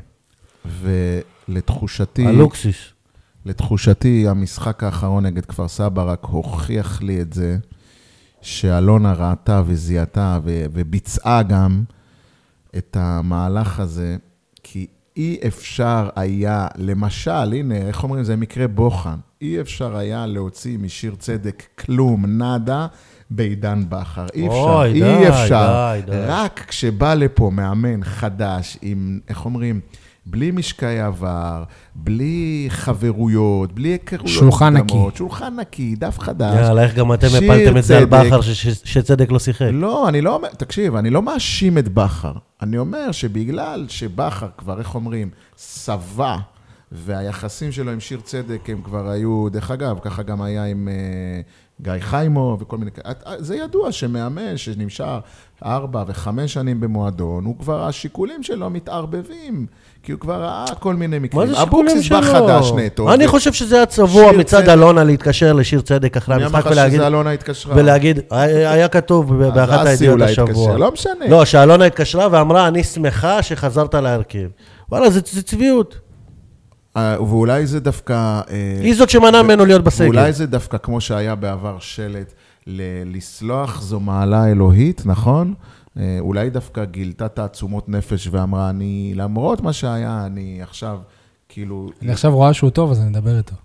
[1.51, 2.27] ולתחושתי...
[2.27, 2.75] הלוקסיס.
[3.45, 7.57] לתחושתי, המשחק האחרון נגד כפר סבא רק הוכיח לי את זה,
[8.41, 11.83] שאלונה ראתה וזיהתה ו- וביצעה גם
[12.77, 14.17] את המהלך הזה,
[14.63, 14.87] כי
[15.17, 21.15] אי אפשר היה, למשל, הנה, איך אומרים, זה מקרה בוחן, אי אפשר היה להוציא משיר
[21.19, 22.87] צדק כלום, נאדה,
[23.29, 24.25] בעידן בכר.
[24.33, 25.93] אי אפשר, אוי, די, אי אפשר.
[25.93, 26.25] די, די.
[26.27, 29.79] רק כשבא לפה מאמן חדש עם, איך אומרים,
[30.25, 31.63] בלי משקעי עבר,
[31.95, 34.97] בלי חברויות, בלי היכרויות שולחן נקי.
[35.15, 36.55] שולחן נקי, דף חדש.
[36.55, 38.05] יאללה, איך גם אתם הפלתם את זה על.
[38.05, 38.41] בכר
[38.83, 39.69] שצדק לא שיחק.
[39.73, 42.33] לא, אני לא אומר, תקשיב, אני לא מאשים את בכר.
[42.61, 46.37] אני אומר שבגלל שבכר כבר, איך אומרים, שבע,
[46.91, 51.41] והיחסים שלו עם שיר צדק הם כבר היו, דרך אגב, ככה גם היה עם אה,
[51.81, 53.13] גיא חיימו וכל מיני כאלה.
[53.37, 55.05] זה ידוע שמאמן שנמשך
[55.65, 59.65] ארבע וחמש שנים במועדון, הוא כבר, השיקולים שלו מתערבבים,
[60.03, 61.47] כי הוא כבר ראה כל מיני מה מקרים.
[61.47, 62.21] זה שיקולים אבוקסיס שלו?
[62.21, 63.13] בא חדש נטו.
[63.13, 64.69] אני ו- חושב שזה היה צבוע מצד צדק.
[64.69, 67.75] אלונה להתקשר לשיר צדק אחרי מי אמר המשחק לך ולהגיד, שזה אלונה התקשרה?
[67.77, 70.77] ולהגיד, היה כתוב באחת הידיעות השבוע.
[70.77, 71.27] לא משנה.
[71.29, 74.47] לא, שאלונה התקשרה ואמרה, אני שמחה שחזרת להרכב.
[74.91, 76.10] וואלה, זה זה צביעות.
[76.97, 78.13] אה, ואולי זה דווקא...
[78.49, 80.05] אה, היא זאת שמנעה ממנו להיות בסגל.
[80.05, 82.33] ואולי זה דווקא כמו שהיה בעבר שלט,
[82.67, 85.53] ל- לסלוח זו מעלה אלוהית, נכון?
[85.97, 90.99] אה, אולי דווקא גילתה תעצומות נפש ואמרה, אני, למרות מה שהיה, אני עכשיו,
[91.49, 91.89] כאילו...
[92.01, 93.55] אני עכשיו רואה שהוא טוב, אז אני אדבר איתו.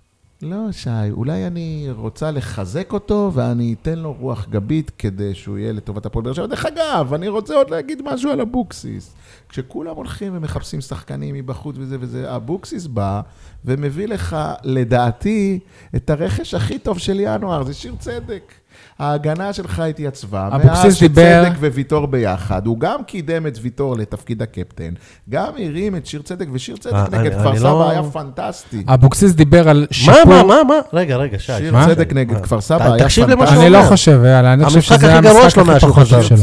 [0.42, 5.72] לא, שי, אולי אני רוצה לחזק אותו ואני אתן לו רוח גבית כדי שהוא יהיה
[5.72, 6.46] לטובת הפועל באר שבע.
[6.46, 9.14] דרך אגב, אני רוצה עוד להגיד משהו על אבוקסיס.
[9.48, 13.20] כשכולם הולכים ומחפשים שחקנים מבחוץ וזה וזה, אבוקסיס בא
[13.64, 15.58] ומביא לך, לדעתי,
[15.96, 18.52] את הרכש הכי טוב של ינואר, זה שיר צדק.
[18.98, 24.42] ההגנה שלך התייצבה, אבוקסיס מאז דיבר- שצדק וויטור ביחד, הוא גם קידם את ויטור לתפקיד
[24.42, 24.90] הקפטן,
[25.30, 28.84] גם הרים את שיר צדק, ושיר צדק אה, נגד כפר סבא לא- היה פנטסטי.
[28.88, 30.24] אבוקסיס דיבר על מה, שיפור...
[30.24, 30.74] מה, מה, מה?
[30.92, 31.52] רגע, רגע, שי.
[31.58, 31.86] שיר מה?
[31.86, 33.54] צדק נגד כפר סבא היה תקשיב למה פנטסטי.
[33.54, 33.82] שהוא אני לא.
[33.88, 36.22] חושב, אייל, אני חושב שזה היה המשחק הכי פחות טוב.
[36.22, 36.36] שלו.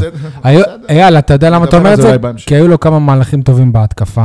[0.88, 2.16] אייל, אתה יודע למה אתה אומר את זה.
[2.46, 4.24] כי היו לו כמה מהלכים טובים בהתקפה.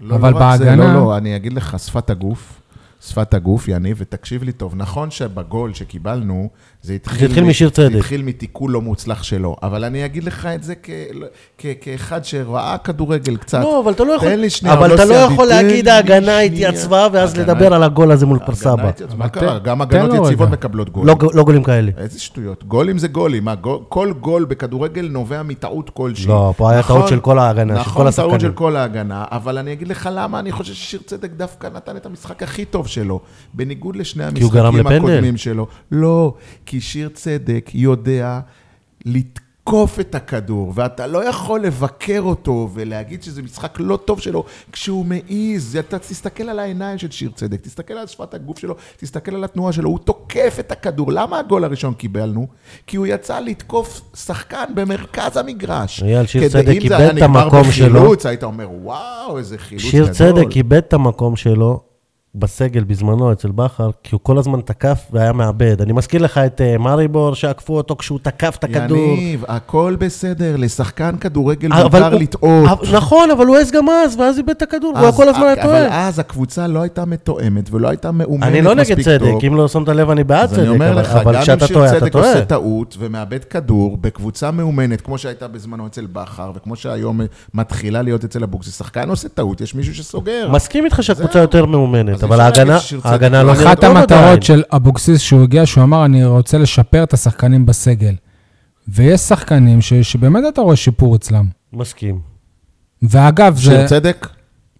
[0.00, 2.60] לא, אבל לא זה, בהגנה- לא, לא, אני אגיד לך, שפת הגוף,
[3.08, 6.48] שפת הגוף, יניב, ותקשיב לי טוב, נכון שבגול שקיבלנו,
[6.82, 7.18] זה התחיל...
[7.18, 7.92] זה התחיל מ- משיר צדק.
[7.92, 10.90] זה התחיל מתיקול לא מוצלח שלו, אבל אני אגיד לך את זה כ-
[11.58, 13.60] כ- כאחד שראה כדורגל קצת.
[13.62, 14.28] לא, אבל אתה לא יכול...
[14.28, 16.38] תן לי שנייה, אבל עוד אתה לא יכול להגיד ההגנה.
[16.40, 18.90] התייצבה, ואז הגנה- לדבר על הגול הזה מול כפר סבא.
[19.16, 19.58] מה קרה?
[19.58, 20.56] גם הגנות יציבות רגע.
[20.56, 21.06] מקבלות גול.
[21.06, 21.92] לא לא גולים כאלה.
[21.96, 22.64] איזה שטויות.
[22.64, 23.44] גולים זה גולים.
[23.44, 26.26] מה, גול- כל גול בכדורגל נובע מטעות כלשהי.
[26.28, 28.40] לא, פה היה טעות של כל ההגנה, של נכון, כל טעות השחקנים.
[28.40, 32.06] של כל ההגנה, אבל אני אגיד לך למה אני חושב ששיר צדק דווקא נתן את
[32.06, 33.20] המשחק הכי טוב שלו,
[33.54, 34.86] בניגוד לשני המשחקים.
[34.86, 35.66] הקודמים שלו.
[35.90, 36.34] לא,
[36.66, 38.40] כי שיר צדק יודע
[39.04, 45.06] לתקוף את הכדור, ואתה לא יכול לבקר אותו ולהגיד שזה משחק לא טוב שלו כשהוא
[45.06, 45.76] מעז.
[45.80, 49.72] אתה תסתכל על העיניים של שיר צדק, תסתכל על שפת הגוף שלו, תסתכל על התנועה
[49.72, 51.12] שלו, הוא תוקף את הכדור.
[51.12, 52.46] למה הגול הראשון קיבלנו?
[52.86, 56.02] כי הוא יצא לתקוף שחקן במרכז המגרש.
[56.02, 58.00] אייל, שיר צדק אם איבד זה היה את נגמר המקום שלו.
[58.00, 60.04] בחילוץ, היית אומר, וואו, איזה חילוץ גדול.
[60.04, 61.91] שיר צדק איבד את המקום שלו
[62.34, 65.82] בסגל בזמנו אצל בכר, כי הוא כל הזמן תקף והיה מאבד.
[65.82, 68.98] אני מזכיר לך את אה, מאריבור, שעקפו אותו כשהוא תקף את הכדור.
[68.98, 72.68] יניב, הכל בסדר, לשחקן כדורגל אבל מותר לטעות.
[72.68, 75.52] אבל- נכון, אבל הוא העז גם אז, ואז איבד את הכדור, הוא כל הזמן היה
[75.52, 76.08] אבל טועה.
[76.08, 79.28] אז הקבוצה לא הייתה מתואמת ולא הייתה מאומנת אני לא מספיק נגד טוב.
[79.38, 81.76] צדק, אם לא שמת לב, אני בעד צדק, אבל- לך, אבל גם אם כשאתה שיר
[81.76, 82.28] טועה, אתה צדק טועה.
[82.32, 87.20] עושה טעות ומאבד כדור בקבוצה מאומנת, כמו שהייתה בזמנו אצל בכר, וכמו שהיום
[87.54, 90.50] מתחילה להיות אצל אבוקסיס, שחקן עושה טעות, יש מישהו שסוגר.
[90.52, 91.38] מסכים איתך שהקבוצה.
[91.38, 92.40] יותר מאומנת, אז אבל
[93.04, 93.84] ההגנה לא לא אחת נראית אחת.
[94.12, 98.14] המטרות של אבוקסיס שהוא הגיע, שהוא אמר, אני רוצה לשפר את השחקנים בסגל.
[98.88, 101.44] ויש שחקנים ש, שבאמת אתה רואה שיפור אצלם.
[101.72, 102.18] מסכים.
[103.02, 103.86] ואגב, שיר זה...
[103.86, 104.28] צדק,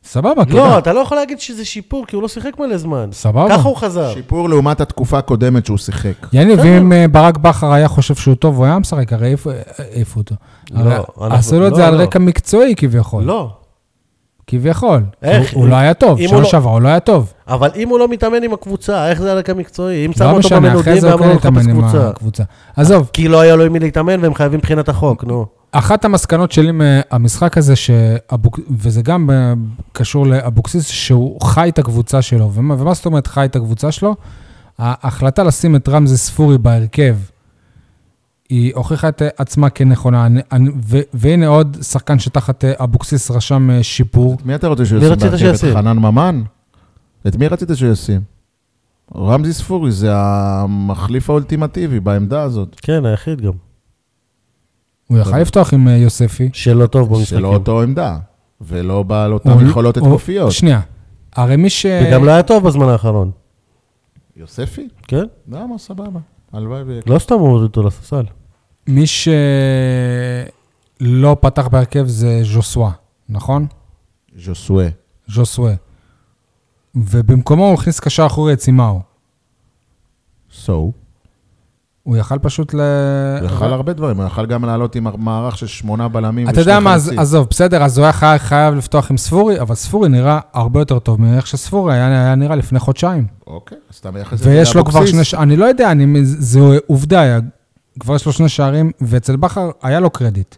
[0.04, 0.52] סבבה, כן.
[0.56, 3.08] לא, אתה לא יכול להגיד שזה שיפור, כי הוא לא שיחק מלא זמן.
[3.12, 3.48] סבבה.
[3.48, 4.14] ככה הוא חזר.
[4.14, 6.12] שיפור לעומת התקופה הקודמת שהוא שיחק.
[6.32, 6.60] יניב.
[6.60, 10.34] אם אה, ברק בכר היה חושב שהוא טוב, הוא היה משחק, הרי העיפו- העיפו אותו.
[10.70, 12.02] לא, עשו לו את לא, זה על לא.
[12.02, 13.24] רקע מקצועי כביכול.
[13.24, 13.50] לא.
[14.46, 15.02] כביכול.
[15.22, 15.52] איך?
[15.52, 17.32] הוא הוא לא היה טוב, שנה לא- שעברה הוא לא היה טוב.
[17.48, 20.06] אבל אם הוא לא מתאמן עם הקבוצה, איך זה על רקע מקצועי?
[20.06, 22.08] אם שמו לא אותו משנה, אחרי במנודים ואמרו לו לחפש קבוצה.
[22.08, 22.42] הקבוצה.
[22.76, 25.46] עזוב, כי לא היה לו עם מי להתאמן והם חייבים מבחינת החוק, נו.
[25.72, 28.60] אחת המסקנות שלי מהמשחק הזה, שאבוק...
[28.78, 29.52] וזה גם אה,
[29.92, 32.50] קשור לאבוקסיס, שהוא חי את הקבוצה שלו.
[32.54, 34.14] ומה, ומה זאת אומרת חי את הקבוצה שלו?
[34.78, 37.16] ההחלטה לשים את רמזי ספורי בהרכב,
[38.52, 40.28] היא הוכיחה את עצמה כנכונה.
[40.82, 44.36] ו, והנה עוד שחקן שתחת אה, אבוקסיס רשם אה, שיפור.
[44.44, 45.46] מי אתה רוצה שהוא מי ישים רצית בהרכב?
[45.46, 45.74] את שישים?
[45.74, 46.42] חנן ממן?
[47.26, 48.20] את מי רצית שהוא ישים?
[49.16, 52.76] רמזי ספורי זה המחליף האולטימטיבי בעמדה הזאת.
[52.82, 53.52] כן, היחיד גם.
[55.08, 56.50] הוא יכל לפתוח עם אה, יוספי.
[56.52, 57.38] שלא טוב במשחקים.
[57.38, 58.18] שלא אותו עמדה,
[58.60, 60.52] ולא בעל אותן הוא- יכולות הוא- התקופיות.
[60.52, 60.80] שנייה,
[61.36, 61.86] הרי מי ש...
[62.06, 63.30] וגם לא היה טוב בזמן האחרון.
[64.36, 64.88] יוספי?
[65.08, 65.24] כן?
[65.48, 66.20] למה, סבבה.
[66.52, 67.02] הלוואי ויהיה.
[67.06, 68.22] לא סתם הורידו אותו לספסל.
[68.86, 69.36] מי שלא
[71.40, 72.90] פתח בהרכב זה ז'וסווה,
[73.28, 73.66] נכון?
[74.38, 74.88] ז'וסואה.
[75.28, 75.74] ז'וסווה.
[76.94, 79.00] ובמקומו הוא הכניס קשר אחורי את סימאו.
[80.66, 80.70] So,
[82.02, 82.80] הוא יכל פשוט ל...
[83.40, 86.80] הוא יכל הרבה דברים, הוא יכל גם לעלות עם מערך של שמונה בלמים אתה יודע
[86.80, 86.94] מה.
[87.16, 90.98] עזוב, בסדר, אז הוא היה חי- חייב לפתוח עם ספורי, אבל ספורי נראה הרבה יותר
[90.98, 93.26] טוב מאיך שספורי היה היה נראה לפני חודשיים.
[93.46, 95.26] אוקיי, אז אתה מייחס את זה ויש לו כבר לאבוקסיס.
[95.26, 95.40] שני...
[95.42, 97.38] אני לא יודע, אני- זו עובדה,
[98.00, 100.56] כבר יש לו שני שערים, ואצל בכר היה לו קרדיט.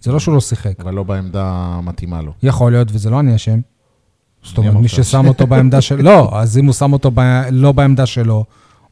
[0.00, 0.80] זה לא שהוא לא שיחק.
[0.80, 2.32] אבל לא בעמדה המתאימה לו.
[2.42, 3.60] יכול להיות, וזה לא אני אשם.
[4.42, 6.02] זאת אומרת, מי ששם אותו בעמדה של...
[6.02, 7.20] לא, אז אם הוא שם אותו ב...
[7.50, 8.44] לא בעמדה שלו,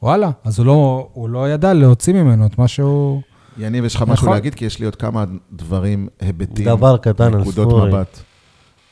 [0.02, 3.22] וואלה, אז הוא לא, הוא לא ידע להוציא ממנו את מה שהוא...
[3.58, 4.12] יניב, יש לך נכון.
[4.12, 4.54] משהו להגיד?
[4.54, 7.88] כי יש לי עוד כמה דברים, היבטים, דבר קטן על ספורי.
[7.88, 8.18] מבט.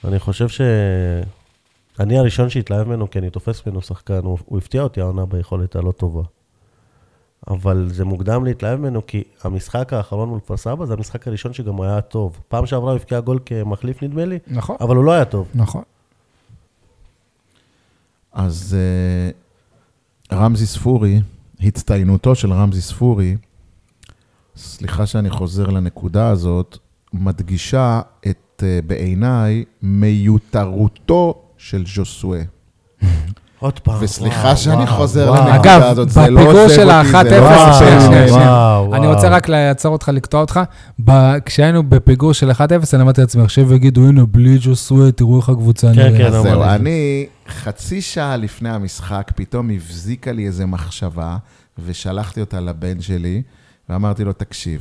[0.04, 0.60] אני חושב ש...
[2.00, 5.76] אני הראשון שהתלהב ממנו, כי אני תופס ממנו שחקן, הוא, הוא הפתיע אותי העונה ביכולת
[5.76, 6.22] הלא טובה.
[7.50, 11.74] אבל זה מוקדם להתלהב ממנו, כי המשחק האחרון מול כפר סבא זה המשחק הראשון שגם
[11.74, 12.40] הוא היה טוב.
[12.48, 15.48] פעם שעברה הוא הבקיע גול כמחליף, נדמה לי, נכון, אבל הוא לא היה טוב.
[15.54, 15.82] נכון.
[18.32, 19.30] אז אה,
[20.36, 21.20] רמזי ספורי,
[21.60, 23.36] הצטיינותו של רמזי ספורי,
[24.56, 26.78] סליחה שאני חוזר לנקודה הזאת,
[27.12, 32.42] מדגישה את, אה, בעיניי, מיותרותו של ז'וסואה.
[33.60, 33.96] עוד פעם.
[34.00, 35.30] וסליחה שאני חוזר.
[35.30, 38.48] לנקודה הזאת, זה לא עוזב של אותי, ה-1-0, זה לא עוזב שנייה, אותי, זה- שנייה.
[38.50, 39.14] וואו, אני וואו.
[39.14, 40.60] רוצה רק לעצור אותך, לקטוע אותך.
[41.44, 42.60] כשהיינו בפיגור של 1-0,
[42.94, 46.16] אני אמרתי לעצמי, עכשיו יגידו, הנה, בלי ג'וסווה, תראו איך הקבוצה כן, נראית.
[46.16, 46.48] כן, אמרתי.
[46.48, 51.36] זהו, אני חצי שעה לפני המשחק, פתאום הבזיקה לי איזה מחשבה,
[51.86, 53.42] ושלחתי אותה לבן שלי,
[53.88, 54.80] ואמרתי לו, תקשיב,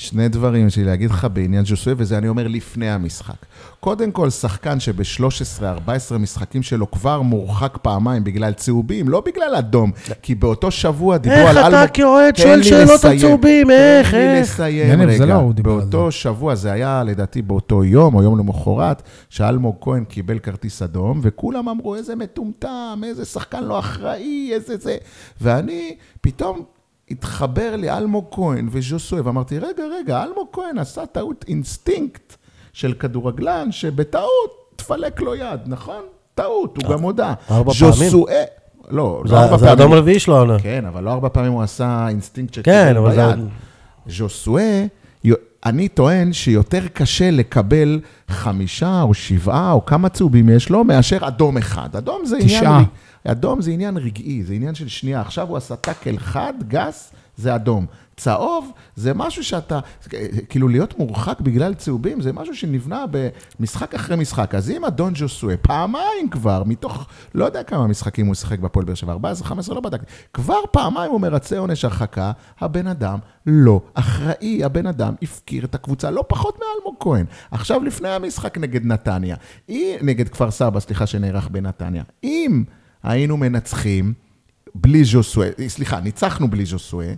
[0.00, 3.34] שני דברים שלי להגיד לך בעניין ז'וסוי, וזה אני אומר לפני המשחק.
[3.80, 10.34] קודם כל, שחקן שב-13-14 משחקים שלו כבר מורחק פעמיים בגלל צהובים, לא בגלל אדום, כי
[10.34, 11.90] באותו שבוע דיברו איך על אתה אלמוג...
[11.94, 13.18] כאוהד תן שואל לי שאלות על.
[13.18, 13.70] צהובים?
[13.70, 14.42] איך, תן לי איך?
[14.42, 15.26] לסיים רגע.
[15.26, 19.76] לא הוא דיבר על באותו שבוע, זה היה לדעתי באותו יום, או יום למחרת, שאלמוג
[19.80, 24.96] כהן קיבל כרטיס אדום, וכולם אמרו, איזה מטומטם, איזה שחקן לא אחראי, איזה זה.
[25.40, 26.62] ואני, פתאום
[27.10, 32.36] התחבר לי אלמוג כהן וז'וסואה, ואמרתי, רגע, רגע, אלמוג כהן עשה טעות אינסטינקט
[32.72, 36.02] של כדורגלן, שבטעות תפלק לו יד, נכון?
[36.34, 37.34] טעות, הוא גם הודה.
[37.50, 37.92] ארבע פעמים?
[37.92, 38.24] ז'וסואה,
[38.90, 39.80] לא, לא זה- ארבע זה פעמים.
[39.82, 40.58] אדום רביעי שלו העונה.
[40.58, 43.34] כן, אבל לא ארבע פעמים הוא עשה אינסטינקט של כן, אבל זה-.
[44.06, 44.86] ז'וסואה,
[45.66, 51.56] אני טוען שיותר קשה לקבל חמישה או שבעה או כמה צהובים יש לו, מאשר אדום
[51.56, 51.96] אחד.
[51.96, 52.60] אדום זה עניין...
[52.60, 52.82] תשעה.
[53.30, 55.20] אדום זה עניין רגעי, זה עניין של שנייה.
[55.20, 57.86] עכשיו הוא עשה טאקל חד, גס, זה אדום.
[58.16, 59.80] צהוב זה משהו שאתה,
[60.48, 64.54] כאילו להיות מורחק בגלל צהובים, זה משהו שנבנה במשחק אחרי משחק.
[64.54, 68.94] אז אם אדון ג'וסואה, פעמיים כבר, מתוך, לא יודע כמה משחקים הוא שיחק בפועל באר
[68.94, 74.64] שבע, 14, 15, לא בדקתי, כבר פעמיים הוא מרצה עונש הרחקה, הבן אדם לא אחראי,
[74.64, 77.26] הבן אדם הפקיר את הקבוצה לא פחות מאלמוג כהן.
[77.50, 79.36] עכשיו, לפני המשחק נגד נתניה,
[80.02, 82.64] נגד כפר סבא, סליחה, שנערך בנתניה, אם
[83.02, 84.12] היינו מנצחים
[84.74, 87.14] בלי ז'וסואה, סליחה, ניצחנו בלי ז'וסואה,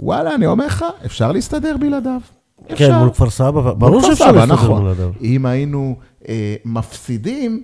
[0.00, 2.20] וואלה, אני אומר לך, אפשר להסתדר בלעדיו.
[2.68, 2.98] כן, אפשר.
[2.98, 4.82] מול כפר סבא, ברור שאפשר להסתדר נכון.
[4.82, 5.12] בלעדיו.
[5.22, 5.96] אם היינו
[6.28, 7.62] אה, מפסידים,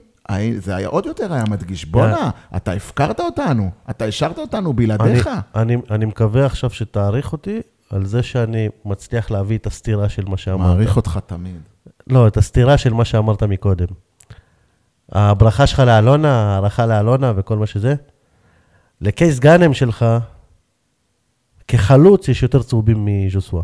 [0.59, 1.85] זה היה עוד יותר היה מדגיש.
[1.85, 5.31] בואנה, אתה הפקרת אותנו, אתה השארת אותנו אני, בלעדיך.
[5.55, 7.61] אני, אני מקווה עכשיו שתעריך אותי
[7.91, 10.61] על זה שאני מצליח להביא את הסתירה של מה שאמרת.
[10.61, 11.61] מעריך אותך תמיד.
[12.07, 13.87] לא, את הסתירה של מה שאמרת מקודם.
[15.13, 17.95] הברכה שלך לאלונה, הערכה לאלונה וכל מה שזה.
[19.01, 20.05] לקייס גאנם שלך,
[21.69, 23.63] כחלוץ יש יותר צהובים מז'וסווה.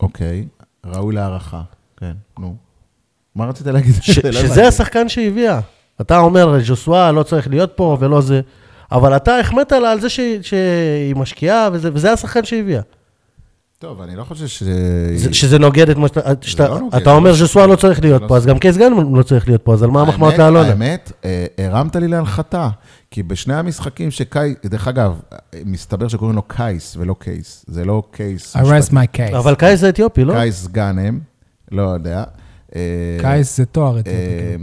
[0.00, 0.46] אוקיי,
[0.86, 1.62] ראוי להערכה.
[1.96, 2.56] כן, נו.
[3.34, 3.94] מה רצית להגיד?
[4.02, 4.68] ש- לא שזה.
[4.68, 5.60] השחקן שהביאה.
[6.00, 8.40] אתה אומר, ז'וסווה לא צריך להיות פה ולא זה,
[8.92, 10.08] אבל אתה החמאת לה על זה
[10.42, 12.80] שהיא משקיעה, וזה, וזה השחקן שהביאה.
[13.78, 14.62] טוב, אני לא חושב ש...
[15.16, 16.20] זה- שזה נוגד את מה שאתה...
[16.42, 16.94] שאתה- לא נוגד.
[16.94, 19.62] אתה אומר ז'וסואה לא צריך להיות לא פה, אז גם קייס גאנם לא צריך להיות
[19.62, 20.68] פה, אז על מה המחמאות לאלונה?
[20.68, 22.68] האמת, אה, הרמת לי להנחתה.
[23.10, 24.54] כי בשני המשחקים שקאי...
[24.66, 25.20] דרך אגב,
[25.64, 27.64] מסתבר שקוראים לו קייס ולא קייס.
[27.68, 28.56] זה לא קייס.
[28.56, 29.36] I rest my case.
[29.38, 30.32] אבל קייס זה אתיופי, לא?
[30.32, 31.18] קייס גאנם,
[31.72, 32.24] לא יודע.
[32.76, 32.80] אה,
[33.20, 34.18] קייס זה תואר אתיופי.
[34.18, 34.56] אה,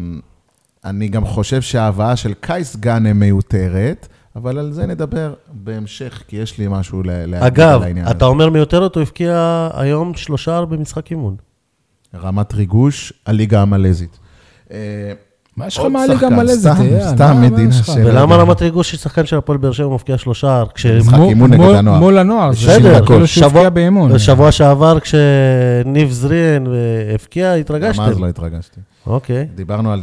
[0.86, 6.58] אני גם חושב שההבאה של קייס גאנם מיותרת, אבל על זה נדבר בהמשך, כי יש
[6.58, 11.12] לי משהו ל- להגיד אגב, על העניין אתה אומר מיותרת, הוא הבקיע היום שלושה במשחק
[11.12, 11.36] אימון.
[12.14, 12.24] הזה.
[12.28, 14.20] רמת ריגוש, הליגה המלזית.
[14.72, 14.78] אה,
[15.58, 16.72] מה יש לך מהליגה המלזית?
[16.74, 17.08] סתם- אייל?
[17.08, 17.72] סתם מה- מה מדינה?
[17.72, 20.64] של- ולמה רמת ריגוש של שחקן של הפועל באר שבע מפקיע שלושה?
[20.98, 22.00] משחק מול- אימון נגד מול- הנוער.
[22.00, 24.14] מול הנוער, זה בסדר, כאילו שהוא שבוע- הפקיע באימון.
[24.14, 26.64] בשבוע שעבר כשניב זריאן
[27.14, 28.22] הבקיע, גם אז התרגשתם.
[28.22, 28.80] לא התרגשתי.
[29.08, 29.48] אוקיי.
[29.56, 30.02] דיברנו על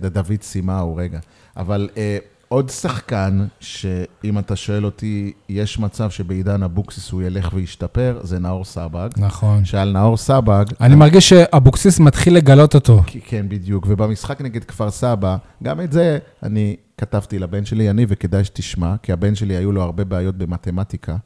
[0.00, 1.18] דוד סימאו, רגע.
[1.56, 2.18] אבל אה,
[2.52, 8.64] עוד שחקן, שאם אתה שואל אותי, יש מצב שבעידן אבוקסיס הוא ילך וישתפר, זה נאור
[8.64, 9.08] סבג.
[9.16, 9.64] נכון.
[9.64, 13.02] שעל נאור סבג, אני מרגיש שאבוקסיס מתחיל לגלות אותו.
[13.24, 13.86] כן, בדיוק.
[13.88, 19.12] ובמשחק נגד כפר סבא, גם את זה אני כתבתי לבן שלי, אני, וכדאי שתשמע, כי
[19.12, 21.16] הבן שלי היו לו הרבה בעיות במתמטיקה,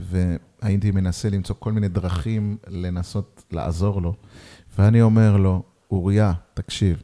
[0.00, 4.14] והייתי מנסה למצוא כל מיני דרכים לנסות לעזור לו.
[4.78, 7.02] ואני אומר לו, אוריה, תקשיב,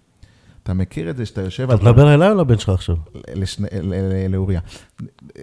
[0.65, 2.97] אתה מכיר את זה שאתה יושב אתה מדבר אליי או לבן שלך עכשיו?
[4.29, 4.61] לאוריה.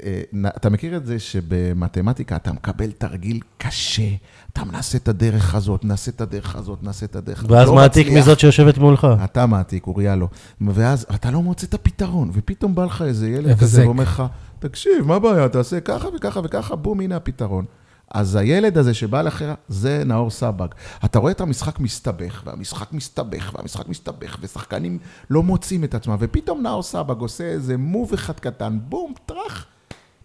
[0.04, 4.08] אה, אתה מכיר את זה שבמתמטיקה אתה מקבל תרגיל קשה,
[4.54, 7.52] אתה מנסה את הדרך הזאת, נעשה את הדרך הזאת, נעשה את הדרך הזאת.
[7.52, 8.08] ואז לא מעתיק.
[8.08, 9.08] מזאת שיושבת מולך.
[9.24, 10.28] אתה מעתיק, אוריה לא.
[10.62, 13.60] ואז אתה לא מוצא את הפתרון, ופתאום בא לך איזה ילד.
[13.60, 14.24] כזה ואומר לך,
[14.60, 17.66] תקשיב, מה הבעיה, תעשה ככה וככה וככה, בום, הנה הפתרון.
[18.13, 20.67] אז הילד הזה שבא לך, זה נאור סבג.
[21.06, 24.97] אתה רואה את המשחק מסתבך, והמשחק מסתבך, והמשחק מסתבך, ושחקנים
[25.30, 29.65] לא מוצאים את עצמם, ופתאום נאור סבג עושה איזה מוב אחד קטן, בום, טראח.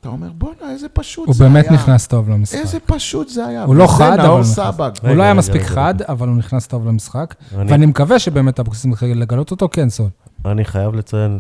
[0.01, 1.53] אתה אומר, בואנה, איזה פשוט הוא זה היה.
[1.53, 2.59] באמת נכנס טוב למשחק.
[2.59, 3.65] איזה פשוט זה היה.
[3.65, 4.55] הוא לא חד, אבל נאור הוא נכנס.
[4.55, 4.91] סבג.
[5.03, 7.35] הוא לא היה רגע, מספיק רגע, חד, אבל הוא נכנס טוב למשחק.
[7.55, 10.09] אני- ואני מקווה שבאמת אבוקסיס מתחיל לגלות אותו, כן, סול.
[10.45, 11.39] אני חייב לציין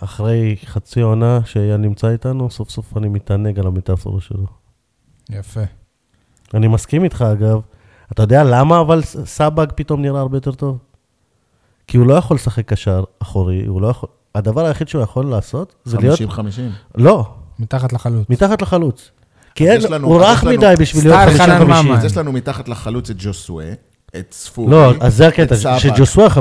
[0.00, 4.46] שאחרי חצי עונה שאייל נמצא איתנו, סוף סוף אני מתענג על המטאפורה שלו.
[5.30, 5.60] יפה.
[6.54, 7.60] אני מסכים איתך, אגב.
[8.12, 10.78] אתה יודע למה אבל סבג פתאום נראה הרבה יותר טוב?
[11.86, 14.08] כי הוא לא יכול לשחק קשר אחורי, הוא לא יכול...
[14.34, 16.20] הדבר היחיד שהוא יכול לעשות זה להיות...
[16.20, 16.40] 50-50.
[16.94, 18.26] לא, מתחת לחלוץ.
[18.28, 19.10] מתחת לחלוץ.
[19.54, 21.64] כי אין, לנו- הוא אז רך מדי בשביל להיות 50-50.
[21.64, 21.96] ממן.
[21.96, 23.72] אז יש לנו מתחת לחלוץ את ג'וסואה,
[24.18, 25.78] את ספורי, לא, אז זה הקטע.
[25.78, 26.38] שג'וסווה 50-50.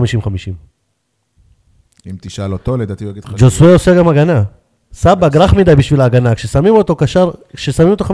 [2.08, 3.34] אם תשאל אותו, לדעתי הוא יגיד לך...
[3.38, 4.44] ג'וסווה עושה גם הגנה.
[5.00, 6.36] סבג רך מדי בשביל ההגנה.
[6.36, 8.10] כששמים אותו קשר, כששמים אותו 50-50,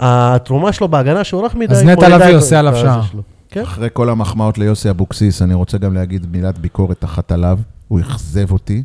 [0.00, 3.00] התרומה שלו בהגנה שאורך מדי, אז נטע לביא עושה עליו שער.
[3.50, 3.62] כן.
[3.62, 7.58] אחרי כל המחמאות ליוסי אבוקסיס, אני רוצה גם להגיד מילת ביקורת אחת עליו.
[7.88, 8.82] הוא אכזב אותי,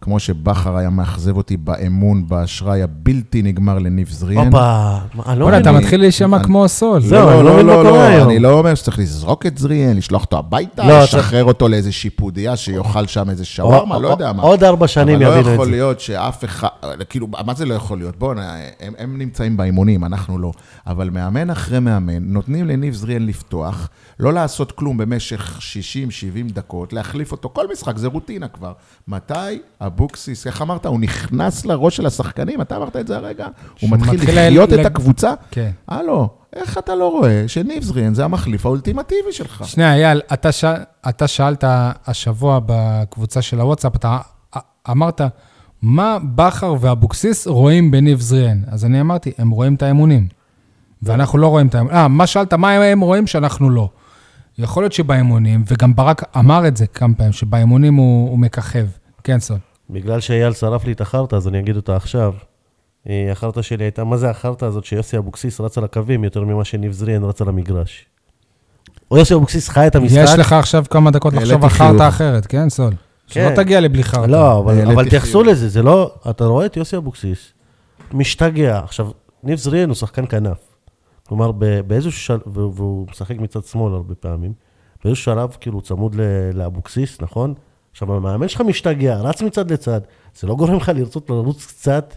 [0.00, 4.46] כמו שבכר היה מאכזב אותי באמון, באשראי הבלתי נגמר לניב זריאן.
[4.46, 5.82] הופה, אני לא וואלה, אתה מבין.
[5.82, 7.00] מתחיל להישמע כמו סול.
[7.00, 8.28] זהו, אני לא מבין מה קורה היום.
[8.30, 12.56] אני לא אומר שצריך לזרוק את זריאן, לשלוח אותו הביתה, לא, לשחרר אותו לאיזה שיפודיה
[12.56, 14.42] שיאכל שם איזה שווארמה, לא יודע מה.
[14.42, 15.70] עוד ארבע שנים אבל לא יבינו את יכול זה.
[15.70, 16.68] להיות שאף אחד,
[17.08, 18.16] כאילו, מה זה לא יכול להיות?
[18.18, 18.38] בואו,
[18.98, 20.52] הם, נמצאים באימונים, אנחנו לא.
[20.86, 23.88] אבל מאמן אחרי מאמן, נותנים לניב זריאן לפתוח,
[24.20, 25.58] לא לעשות כלום במשך
[26.48, 28.72] 60-70 דקות, להחליף אותו כל משחק, זה רוטינה כבר.
[29.08, 29.32] מתי
[29.86, 32.60] אבוקסיס, איך אמרת, הוא נכנס לראש של השחקנים?
[32.60, 33.46] אתה אמרת את זה הרגע?
[33.80, 35.34] הוא מתחיל לחיות את הקבוצה?
[35.50, 35.70] כן.
[35.88, 39.62] הלו, איך אתה לא רואה שניב זריאן זה המחליף האולטימטיבי שלך?
[39.66, 40.64] שנייה, אייל, אתה, ש...
[41.08, 41.64] אתה שאלת
[42.06, 44.18] השבוע בקבוצה של הוואטסאפ, אתה
[44.90, 45.20] אמרת,
[45.82, 48.62] מה בכר ואבוקסיס רואים בניב זריהן?
[48.66, 50.28] אז אני אמרתי, הם רואים את האמונים.
[51.02, 51.96] ואנחנו לא רואים את האמונים.
[51.96, 53.88] אה, מה שאלת, מה הם רואים שאנחנו לא?
[54.58, 58.86] יכול להיות שבאמונים, וגם ברק אמר את זה כמה פעמים, שבאמונים הוא, הוא מככב.
[59.24, 59.58] כן, סול.
[59.90, 62.34] בגלל שאייל שרף לי את החרטא, אז אני אגיד אותה עכשיו.
[63.08, 66.64] אה, החרטא שלי הייתה, מה זה החרטא הזאת שיוסי אבוקסיס רץ על הקווים יותר ממה
[66.64, 68.06] שניב זריהן רץ על המגרש?
[69.10, 70.20] או יוסי אבוקסיס חי את המשחק?
[70.24, 71.70] יש לך עכשיו כמה דקות לחשוב על.
[71.70, 72.92] חרטא אחרת, כן, סול?
[73.26, 73.54] שלא כן.
[73.56, 74.30] תגיע לי בלי חרטא.
[74.30, 75.42] לא, אבל, אבל תייחסו.
[75.42, 76.14] לזה, זה לא...
[76.30, 77.52] אתה רואה את יוסי אבוקסיס,
[78.12, 78.78] משתגע.
[78.84, 79.10] עכשיו,
[79.42, 80.58] ניב זריהן הוא שחקן כנף.
[81.28, 84.52] כלומר, ב- באיזשהו שלב, והוא משחק מצד שמאל הרבה פעמים,
[85.04, 87.54] באיזשהו שלב, כאילו, צמוד ל- לאבוקסיס, נכון?
[87.96, 90.00] עכשיו, המאמן שלך משתגע, רץ מצד לצד,
[90.38, 92.16] זה לא גורם לך לרצות לרוץ קצת?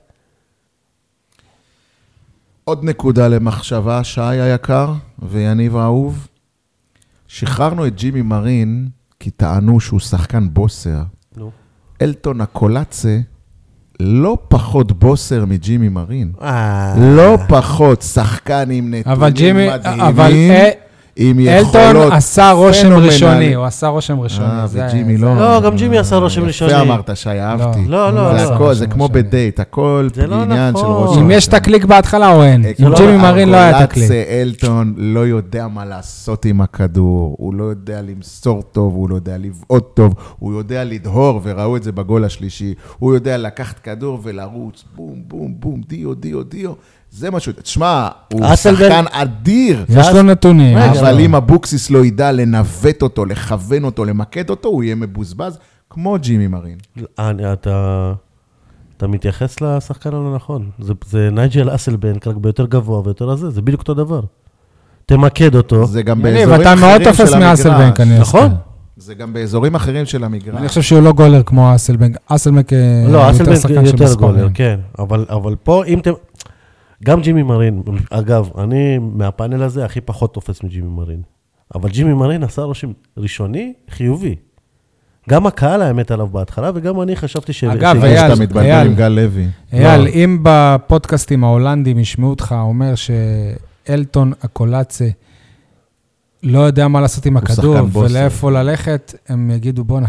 [2.64, 6.28] עוד נקודה למחשבה, שי היקר ויניב האהוב.
[7.28, 8.90] שחררנו את ג'ימי מרין
[9.20, 11.02] כי טענו שהוא שחקן בוסר.
[11.38, 11.52] נו.
[12.02, 13.20] אלטון הקולאצה
[14.00, 16.32] לא פחות בוסר מג'ימי מרין.
[16.42, 16.96] אה...
[17.16, 20.70] לא פחות שחקן עם אבל נתונים ג'ימי, מדהימים, אבל אה,
[21.16, 23.14] עם יכולות אלטון עשה רושם פנומנליות.
[23.14, 24.48] ראשוני, הוא עשה רושם ראשוני.
[24.48, 25.36] אה, וג'ימי לא.
[25.36, 26.72] לא, גם ג'ימי עשה רושם ראשוני.
[26.72, 27.86] יפה אמרת, שי, אהבתי.
[27.88, 28.54] לא, לא, זה לא.
[28.54, 29.10] הכל, זה רושם כמו.
[29.10, 31.08] בדייט, הכל לא עניין של נכון.
[31.08, 32.66] ראש אם יש את הקליק בהתחלה או אין.
[32.80, 33.30] עם לא ג'ימי נכון.
[33.32, 34.12] מרין לא היה את הקליק.
[34.12, 39.38] אלטון לא יודע מה לעשות עם הכדור, הוא לא יודע למסור טוב, הוא לא יודע
[39.38, 44.84] לבעוט טוב, הוא יודע לדהור, וראו את זה בגול השלישי, הוא יודע לקחת כדור ולרוץ,
[44.96, 46.72] בום, בום, בום, דיו, דיו, דיו.
[47.12, 49.86] זה משהו, תשמע, הוא שחקן אדיר.
[49.90, 50.78] יש לו נתונים.
[50.78, 51.10] רגע, יש לו.
[51.10, 55.58] אבל אם אבוקסיס לא ידע לנווט אותו, לכוון אותו, למקד אותו, הוא יהיה מבוזבז,
[55.90, 56.78] כמו ג'ימי מרין.
[57.20, 58.14] אני, אתה,
[58.98, 60.70] אתה מתייחס לשחקן הלא נכון.
[60.80, 64.22] זה, זה נייג'ל אסלבנק, רק ביותר גבוה ויותר הזה, זה בדיוק אותו דבר.
[65.06, 65.86] תמקד אותו.
[65.86, 68.08] זה גם באזורים אתה מאוד אחרים תופס של מאסלבנק, המגרש.
[68.08, 68.52] אני נכון.
[68.98, 70.56] זה גם באזורים אחרים של המגרש.
[70.56, 72.18] אני חושב שהוא לא גולר כמו אסלבנק.
[72.28, 74.16] אסלבנק אה, לא, יותר אסלבנק שחקן של יותר.
[74.16, 74.80] גולר, כן.
[75.00, 76.12] אבל, אבל פה, אם אתם...
[77.06, 81.22] גם ג'ימי מרין, אגב, אני מהפאנל הזה הכי פחות תופס מג'ימי מרין.
[81.76, 84.36] אבל ג'ימי מרין עשה רושם ראשוני חיובי.
[85.30, 87.64] גם הקהל היה מת עליו בהתחלה, וגם אני חשבתי ש...
[87.64, 88.88] אגב, אייל, אייל, שאתה מתבלבל אייל.
[88.88, 89.48] עם גל לוי.
[89.74, 90.08] אייל, לא.
[90.08, 95.08] אם בפודקאסטים ההולנדים ישמעו אותך אומר שאלטון הקולאצה
[96.44, 97.76] לא יודע מה לעשות עם הכדור.
[97.94, 100.08] ולאיפה ללכת, הם יגידו, בואנה,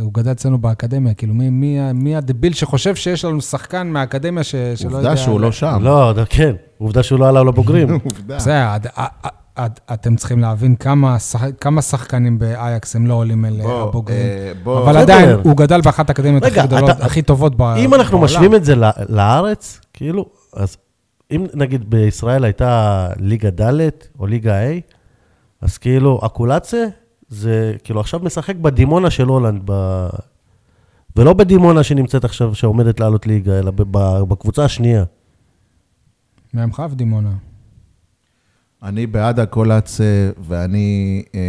[0.00, 1.14] הוא גדל אצלנו באקדמיה.
[1.14, 4.96] כאילו, מי, מי, מי הדביל שחושב שיש לנו שחקן מהאקדמיה ש, שלא יודע...
[4.96, 5.78] עובדה שהוא לא שם.
[5.82, 7.88] לא, כן, עובדה שהוא לא עלה לבוגרים.
[8.04, 8.36] עובדה.
[8.36, 8.86] בסדר, עד-
[9.56, 14.18] עד- אתם צריכים להבין כמה שח- כמה שחקנים באייקס הם לא עולים אל בוא, הבוגרים.
[14.20, 15.02] אה, בוא, אבל בסדר.
[15.14, 17.76] עדיין, הוא גדל באחת האקדמיות רגע, הכי הכי טובות בעולם.
[17.76, 20.76] אם אנחנו משווים את זה ל- לארץ, כאילו, אז
[21.30, 23.88] אם נגיד בישראל הייתה ליגה ד'
[24.18, 24.80] או ליגה A,
[25.60, 26.86] אז כאילו, אקולציה
[27.28, 30.06] זה כאילו עכשיו משחק בדימונה של הולנד, ב...
[31.16, 35.04] ולא בדימונה שנמצאת עכשיו, שעומדת לעלות ליגה, אלא ב- ב- בקבוצה השנייה.
[36.54, 37.32] מעמך ודימונה.
[38.82, 41.40] אני בעד הקולאצה, ואני אה,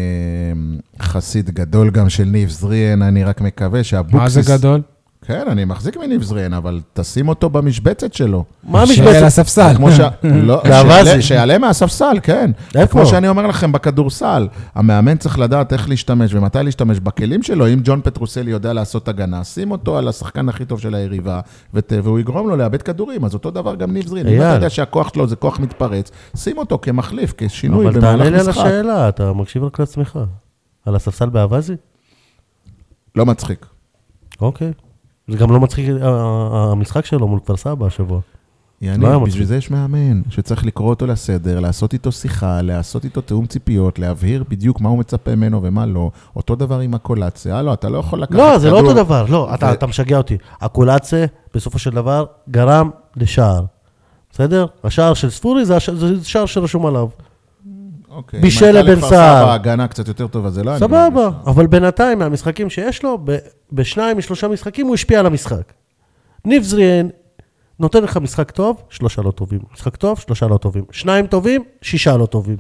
[1.02, 4.20] חסיד גדול גם של ניב זריאן, אני רק מקווה שאבוקסיס...
[4.22, 4.82] מה זה גדול?
[5.26, 8.44] כן, אני מחזיק מניב זריאן, אבל תשים אותו במשבצת שלו.
[8.64, 9.24] מה המשבצת?
[9.26, 9.74] הספסל.
[9.76, 10.00] כמו ש...
[10.24, 10.62] לא.
[10.66, 12.52] שיעלה- שיעלה מהספסל, כן.
[12.76, 12.92] איפה?
[12.92, 17.68] כמו שאני אומר לכם בכדורסל, המאמן צריך לדעת איך להשתמש ומתי להשתמש בכלים שלו.
[17.68, 21.40] אם ג'ון פטרוסלי יודע לעשות הגנה, שים אותו על השחקן הכי טוב של היריבה,
[21.74, 23.26] ות- והוא יגרום לו לאבד כדורים.
[23.26, 24.28] אז אותו דבר גם ניב זרין.
[24.28, 24.34] אם.
[24.42, 28.44] אתה יודע שהכוח שלו זה כוח מתפרץ, שים אותו כמחליף, כשינוי אבל תענה לי במהלך
[28.44, 28.66] על משחק.
[28.66, 30.20] השאלה, אתה מקשיב רק לעצמך.
[30.86, 31.76] על הספסל באווזי?
[33.16, 33.66] לא מצחיק.
[34.42, 34.72] אוקיי.
[35.28, 38.20] זה גם לא מצחיק אה, אה, המשחק שלו מול כפר סבא השבוע.
[38.82, 39.46] יניב, לא בשביל.
[39.46, 44.44] זה יש מאמן, שצריך לקרוא אותו לסדר, לעשות איתו שיחה, לעשות איתו תיאום ציפיות, להבהיר
[44.50, 46.12] בדיוק מה הוא מצפה ממנו ומה לא.
[46.36, 47.58] אותו דבר עם הקולציה.
[47.58, 50.18] הלו, אתה לא יכול לקחת לא, זה לא אותו דבר, לא, אתה, ו- אתה משגע
[50.18, 50.38] אותי.
[50.62, 53.66] הקולציה, בסופו של דבר, גרם לשער.
[54.32, 54.66] בסדר?
[54.84, 57.08] השער של ספורי זה זה שער שרשום עליו.
[58.12, 58.40] אוקיי.
[58.40, 59.44] בישל אם הייתה לבן לכפר סער.
[59.44, 60.78] סבא הגנה קצת יותר טובה, זה לא...
[60.80, 61.30] סבבה.
[61.46, 63.18] אבל בינתיים, מהמשחקים שיש לו,
[63.72, 65.74] בשניים משלושה משחקים הוא השפיע על המשחק.
[66.46, 67.08] ניב זריאן
[67.80, 69.60] נותן לך משחק טוב, שלושה לא טובים.
[69.74, 70.84] משחק טוב, שלושה לא טובים.
[70.92, 72.58] שניים טובים, שישה לא טובים.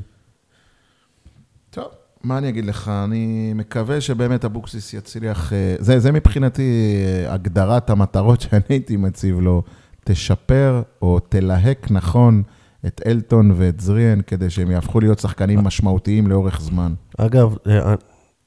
[1.69, 1.85] טוב,
[2.23, 2.91] מה אני אגיד לך?
[3.03, 5.53] אני מקווה שבאמת אבוקסיס יצליח...
[5.53, 9.63] אה, זה, זה מבחינתי אה, הגדרת המטרות שאני הייתי מציב לו.
[10.03, 12.43] תשפר או תלהק נכון
[12.85, 16.93] את אלטון ואת זריאן, כדי שהם יהפכו להיות שחקנים משמעותיים לאורך זמן.
[17.17, 17.95] אגב, אה,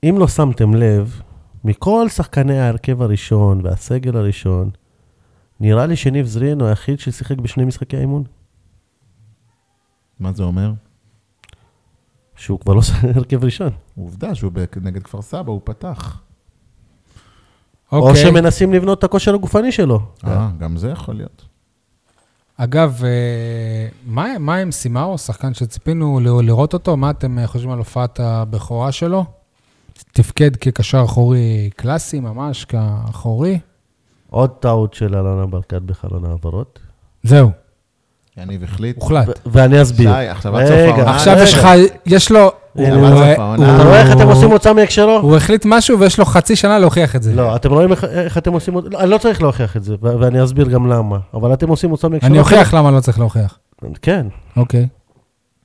[0.04, 1.20] אם לא שמתם לב,
[1.64, 4.70] מכל שחקני ההרכב הראשון והסגל הראשון,
[5.60, 8.24] נראה לי שניב זריאן הוא היחיד ששיחק בשני משחקי האימון.
[10.20, 10.72] מה זה אומר?
[12.36, 12.80] שהוא כבר לא
[13.14, 13.70] הרכב ראשון.
[13.96, 14.52] עובדה שהוא
[14.82, 16.20] נגד כפר סבא, הוא פתח.
[17.92, 18.22] או אוקיי.
[18.22, 20.00] שמנסים לבנות את הכושר הגופני שלו.
[20.26, 21.44] אה, גם זה יכול להיות.
[22.56, 26.96] אגב, אה, מה, מה עם סימאו, שחקן שציפינו לראות אותו?
[26.96, 29.24] מה אתם חושבים על הופעת הבכורה שלו?
[30.12, 33.58] תפקד כקשר אחורי קלאסי, ממש כאחורי.
[34.30, 36.78] עוד טעות של אלונה ברקת בחלון העברות.
[37.22, 37.50] זהו,
[38.36, 38.96] יניב החליט.
[38.96, 39.40] הוחלט.
[39.46, 40.10] ואני אסביר.
[40.12, 41.16] שי, עכשיו עד סוף רגע, העונה.
[41.16, 41.36] עכשיו.
[41.38, 41.68] יש לך,
[42.06, 42.50] יש לו...
[42.74, 42.94] אתה
[43.84, 45.18] רואה איך אתם עושים מוצא מהקשרו?
[45.22, 47.34] הוא החליט משהו ויש לו חצי שנה להוכיח את זה.
[47.34, 48.74] לא, אתם רואים איך- אתם עושים...
[48.74, 51.18] לא, אני לא צריך להוכיח את זה, ואני אסביר גם למה.
[51.34, 52.30] אבל אתם עושים מוצא מהקשרו.
[52.30, 53.58] אני אוכיח למה לא צריך להוכיח.
[54.02, 54.26] כן.
[54.56, 54.86] אוקיי,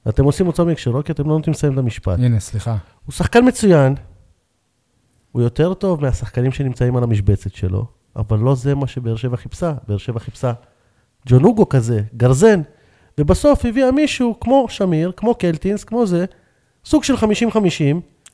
[0.10, 2.20] אתם עושים מוצא מהקשרו, כי אתם לא נותנים לסיים את המשפט.
[2.20, 2.76] הנה, סליחה.
[3.06, 3.96] הוא שחקן מצוין,
[5.32, 9.74] הוא יותר טוב מהשחקנים שנמצאים על המשבצת שלו, אבל לא זה מה שבאר שבע חיפשה.
[9.88, 10.54] באר שבע חיפשה
[11.28, 12.62] ג'ון אוגו כזה, גרזן,
[13.18, 16.26] ובסוף הביאה מישהו כמו שמיר, כמו קלטינס, כמו זה,
[16.86, 17.18] סוג של 50-50,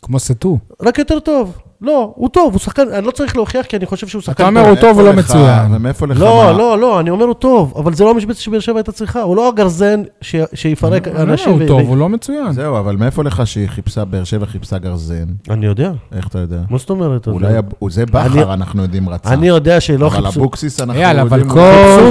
[0.02, 0.58] כמו סטו.
[0.82, 1.58] רק יותר טוב.
[1.86, 4.48] לא, הוא טוב, הוא שחקן, אני לא צריך להוכיח כי אני חושב שהוא שחקן אתה
[4.48, 4.70] אומר, טוב.
[4.70, 5.76] הוא טוב, לא לך- מצוין.
[5.76, 6.52] ומאיפה לך לא, מה?
[6.52, 9.36] לא, לא, אני אומר הוא טוב, אבל זה לא המשבצת שבאר שבע הייתה צריכה, הוא
[9.36, 11.52] לא הגרזן ש- שיפרק אנשים.
[11.52, 12.52] הוא טוב, הוא לא מצוין.
[12.52, 15.26] זהו, אבל מאיפה לך שהיא חיפשה, באר שבע חיפשה גרזן?
[15.50, 16.58] אני יודע, איך אתה יודע?
[16.70, 17.28] מה זאת אומרת?
[17.28, 19.30] אולי אב- זה בכר, אנחנו יודעים, רצה.
[19.34, 20.40] אני יודע שלא אבל חיפשו...
[20.40, 21.56] אבוקסיס, אנחנו אייל, אבל יודעים...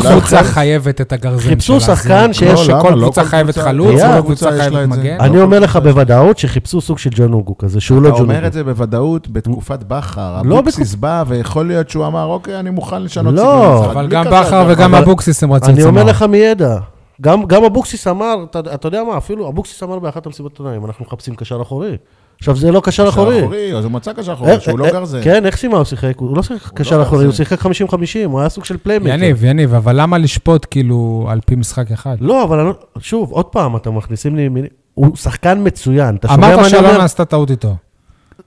[0.02, 1.96] כל קבוצה חייבת את הגרזן חיפשו שלה.
[1.96, 2.78] שחקן זה- שיש- לא?
[2.82, 4.88] כל לא קבוצה חייבת חלוץ, כל קבוצה חייבת.
[4.88, 5.16] מגן.
[5.20, 5.76] אני לא אומר לך.
[5.76, 8.46] בוודאות שחיפשו סוג של ג'ון אוגו כזה, שהוא לא אתה ג'ון אומר.
[8.46, 9.28] את זה בוודאות
[9.72, 10.42] בתקופת בכר.
[10.44, 14.06] לא אבוקסיס בא, ויכול להיות שהוא אמר, אוקיי, אני מוכן לשנות לא, סגנון משחק." אבל
[14.06, 14.94] בלי גם קשר, בכר וגם.
[14.94, 16.02] אבוקסיס הם רצו את אני אומר.
[16.04, 16.78] לך מידע.
[17.20, 21.04] גם גם אבוקסיס אמר, אתה אתה יודע מה, אפילו אבוקסיס אמר באחת המסיבות עיתונאים, אנחנו
[21.04, 21.96] מחפשים קשר אחורי.
[22.38, 23.40] עכשיו, זה לא קשר קשר אחורי.
[23.40, 25.20] אחורי, אז הוא מצא קשר אחורי, אה, שהוא אה, לא גרזן.
[25.22, 26.12] כן, איך סימה הוא שיחק?
[26.16, 27.32] הוא לא שיחק קשר לא אחורי, הוא.
[27.32, 27.66] שיחק 50-50,
[28.24, 29.08] הוא היה סוג של פליימייקר.
[29.08, 32.16] יניב, יניב, אבל למה לשפוט כאילו על פי משחק אחד?
[32.20, 34.48] לא, אבל לא- שוב, עוד פעם, אתם מכניסים לי.
[34.94, 36.16] הוא שחקן מצוין.
[36.16, 36.98] אתה שומע מה אמרת אני שלא אומר?
[36.98, 37.76] נעשתה טעות איתו.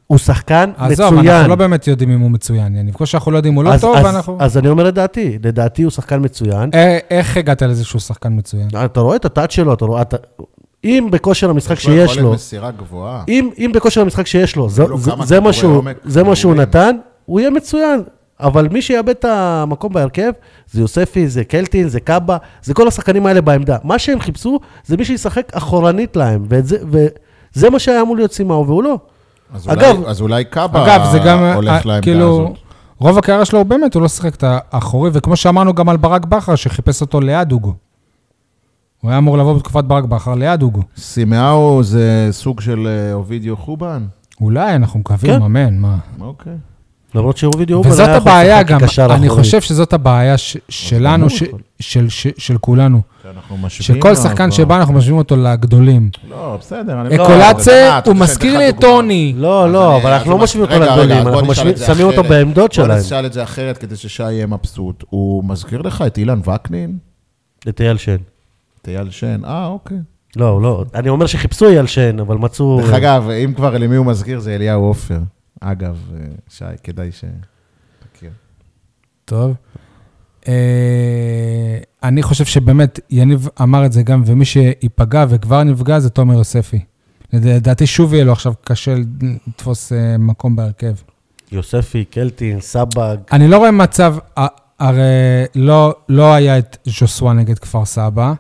[0.08, 1.50] הוא שחקן עזוב, אנחנו מצוין.
[1.50, 2.96] לא באמת יודעים אם הוא מצוין, יניב.
[2.96, 4.38] כמו שאנחנו לא יודעים אם הוא לא אז- טוב, אז- ואנחנו...
[4.40, 6.70] אז אני אומר את דעתי, לדעתי הוא שחקן מצוין.
[6.74, 8.68] אה, איך הגעת לזה שהוא שחקן מצוין?
[8.86, 10.02] אתה רואה את הטאט שלו, אתה רואה...
[10.02, 10.18] אתה-
[10.84, 13.24] אם בכושר המשחק יש לו שיש יכולת לו, מסירה גבוהה.
[13.28, 16.36] אם, אם בכושר המשחק שיש לו, זה, לו זה, זה, מה שהוא, עומק זה מה
[16.36, 16.70] שהוא ברורים.
[16.70, 16.96] נתן,
[17.26, 18.02] הוא יהיה מצוין.
[18.40, 20.32] אבל מי שיאבד את המקום בהרכב,
[20.72, 23.78] זה יוספי, זה קלטין, זה קאבה, זה כל השחקנים האלה בעמדה.
[23.84, 26.78] מה שהם חיפשו, זה מי שישחק אחורנית להם, וזה,
[27.56, 28.98] וזה מה שהיה אמור להיות סימאו, והוא לא.
[29.54, 32.58] אז אולי- אגב- אז אולי קאבה אגב, זה גם, הולך אה, לעמדה כאילו, הזאת.
[33.00, 36.26] רוב הקריירה שלו, הוא באמת, הוא לא שיחק את האחורי, וכמו שאמרנו גם על ברק
[36.26, 37.74] בכר, שחיפש אותו ליד אוגו.
[39.02, 40.82] הוא היה אמור לבוא בתקופת ברק בכר ליד אוגו.
[40.98, 44.06] סימאו זה סוג של אה, אובידיו חובן?
[44.42, 45.42] אולי, אנחנו מקווים, כן.
[45.42, 45.98] אמן, מה.
[46.22, 46.54] אוקיי.
[47.16, 48.80] למרות שאובידי אובן וזאת היה יכול הבעיה גם,
[49.12, 49.30] אני.
[49.30, 51.44] חושב שזאת הבעיה ש- שלנו, הוא ש-.
[51.80, 53.02] של- של- של כולנו.
[53.70, 56.10] שכל שחקן שבא, אנחנו משווים אותו לגדולים.
[56.30, 57.02] לא, בסדר.
[57.02, 58.76] אני- לא, אקולצה, הוא מזכיר לי את?
[58.82, 59.34] טוני.
[59.38, 61.54] לא, לא, אבל אנחנו לא משווים אותו לגדולים, בוא אנחנו
[61.86, 62.24] שמים אותו.
[62.24, 63.00] בעמדות בוא שלהם.
[63.00, 65.04] נשאל את זה אחרת כדי ששי יהיה מבסוט.
[65.10, 66.98] הוא מזכיר לך את אילן וקנין?
[67.70, 68.18] את אייל שן.
[68.82, 69.42] את אייל שן?
[69.46, 69.98] אה, אוקיי.
[70.36, 72.80] לא, לא, אני אומר שחיפשו אייל שן, אבל מצאו...
[72.82, 75.20] דרך אגב, אם כבר למי הוא מזכיר, זה אליהו עופר.
[75.62, 77.24] אגב, אה, שי, כדאי ש...
[78.14, 78.32] תכיר.
[79.26, 79.56] טוב.
[80.48, 80.54] אה,
[82.04, 86.80] אני חושב שבאמת, יניב אמר את זה גם, ומי שייפגע וכבר נפגע זה תומר יוספי.
[87.34, 88.96] לדעתי שוב יהיה לו עכשיו קשה
[89.48, 90.94] לתפוס אה, מקום בהרכב.
[91.52, 93.18] יוספי, קלטין, סבג.
[93.32, 94.46] אני לא רואה מצב, ה-
[94.80, 95.04] הרי
[95.56, 98.34] לא, לא היה את ז'וסווה נגד כפר סבא.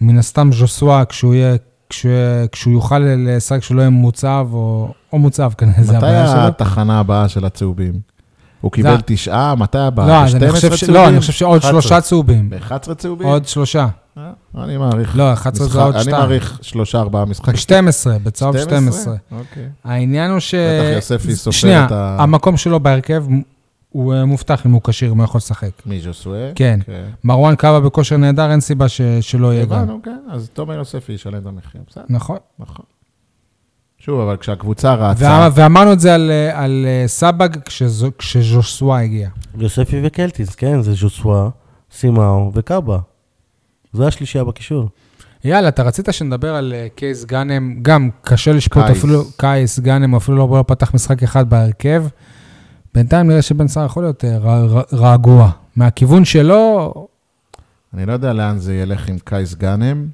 [0.00, 1.54] מן הסתם ז'וסווה, כשהוא יהיה,
[1.92, 2.12] יהיה-
[2.52, 6.40] כשהוא יוכל לשחק, כשהוא לא יהיה מוצב, או, או מוצב כנראה, זה מתי הבעיה שלו.
[6.40, 7.92] התחנה הבאה של הצהובים?
[8.60, 10.06] הוא קיבל זה- תשעה, מתי הבאה?
[10.06, 10.84] לא, אז אני ב-12 חושב ש...
[10.84, 11.70] לא, אני חושב שעוד 11.
[11.82, 12.50] שלושה צהובים.
[12.50, 13.26] ב-11 צהובים?
[13.28, 13.86] עוד שלושה.
[14.18, 14.30] אה,
[14.64, 15.16] אני מעריך.
[15.16, 16.16] לא, 11 זה משחק- עוד אני שתיים.
[16.16, 17.56] מעריך שלושה, ארבעה משחקים.
[17.56, 19.14] 12, בצהוב 12.
[19.32, 19.68] אוקיי.
[19.84, 20.54] העניין הוא ש...
[20.54, 23.24] בטח יוספי סופר שנייה, את ה- המקום שלו בהרכב,
[23.92, 25.70] הוא אה, מובטח אם הוא כשיר, אם הוא יכול לשחק.
[25.86, 26.50] מי ז'וסווה?
[26.54, 26.80] כן.
[27.24, 29.72] מרואן קאבה בכושר נהדר, אין סיבה ש- שלא יהיה גם.
[29.78, 32.36] הבנו, כן, אז תומר יוספי ישלם את המחיר, בסדר, נכון.
[32.58, 32.84] נכון.
[33.98, 39.28] שוב, אבל כשהקבוצה רצה, ואמרנו את זה על, אה, על אה, סבג כשזו- כשז'וסווה הגיע.
[39.58, 41.48] יוספי וקלטיס, כן, זה ז'וסווה,
[41.92, 42.98] סימאו וקאבה.
[43.92, 44.88] זה השלישייה בקישור.
[45.44, 48.98] יאללה, אתה רצית שנדבר על קייס גאנם, גם קשה לשפוט קייס.
[48.98, 52.04] אפילו, קייס גאנם אפילו לא לא פתח משחק אחד בהרכב.
[52.94, 55.50] בינתיים נראה שבן סער יכול להיות אה, ר- ר- רגוע.
[55.76, 56.92] מהכיוון שלו,
[57.94, 60.06] אני לא יודע לאן זה ילך עם קייס גאנם.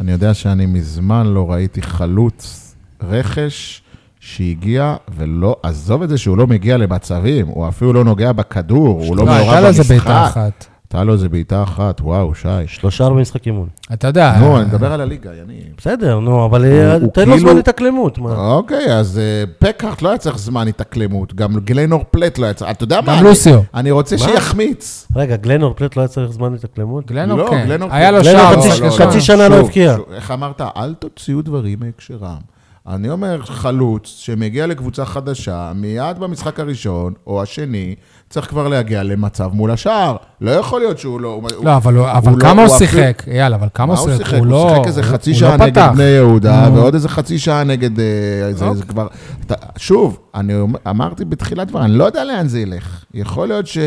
[0.00, 3.82] אני יודע שאני מזמן לא ראיתי חלוץ רכש
[4.20, 9.16] שהגיע, ולא, עזוב את זה שהוא לא מגיע למצבים, הוא אפילו לא נוגע בכדור, הוא
[9.16, 10.36] לא לא, הייתה מעורב לו איזה בעיטה במשחק.
[10.36, 10.66] אחת.
[10.92, 12.48] הייתה לו איזה בעיטה אחת, וואו, שי.
[12.66, 13.68] שלושה ארבע משחק אימון.
[13.92, 15.64] אתה יודע, נו, אני מדבר על הליגה, יניב.
[15.78, 18.18] בסדר, נו, אבל אה, תן לו כאילו- זמן התאקלמות.
[18.18, 18.46] מה?
[18.48, 22.70] אוקיי, אז אה, פקארט לא היה צריך זמן התאקלמות, גם גלנור פלט לא היה צריך,
[22.70, 23.06] אתה יודע מה?
[23.06, 23.60] גם אני- לוסיו.
[23.74, 24.18] אני רוצה?
[24.18, 25.08] שיחמיץ.
[25.16, 27.06] רגע, גלנור פלט לא היה צריך זמן התאקלמות?
[27.06, 27.78] גלנור לא, כן.
[27.90, 28.56] היה לו שער.
[28.56, 29.20] חצי- ראשון.
[29.20, 29.96] שנה לא הבקיע.
[30.14, 30.60] איך אמרת?
[30.76, 32.55] אל תוציאו דברים מהקשרם.
[32.88, 37.94] אני אומר, חלוץ שמגיע לקבוצה חדשה, מיד במשחק הראשון או השני,
[38.30, 40.16] צריך כבר להגיע למצב מול השער.
[40.40, 41.28] לא יכול להיות שהוא לא...
[41.28, 43.22] הוא- לא, אבל הוא- אבל הוא לא- כמה הוא הוא שיחק?
[43.26, 44.26] יאללה, אבל כמה מה הוא הוא שיחק?
[44.30, 44.38] שיחק?
[44.38, 44.70] הוא לא...
[44.74, 45.88] שיחק איזה חצי הוא שעה לא נגד.
[45.94, 46.68] בני יהודה.
[46.74, 48.00] ועוד איזה חצי שעה נגד...
[48.00, 48.04] אה,
[48.52, 49.06] זה זה כבר...
[49.46, 50.54] אתה- שוב, אני
[50.88, 53.04] אמרתי בתחילת דבר, אני לא יודע לאן זה ילך.
[53.14, 53.78] יכול להיות ש-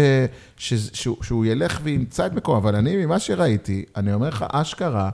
[0.58, 5.10] ש- שהוא שהוא ילך וימצא את מקומו, אבל אני, ממה שראיתי, אני אומר לך, אשכרה,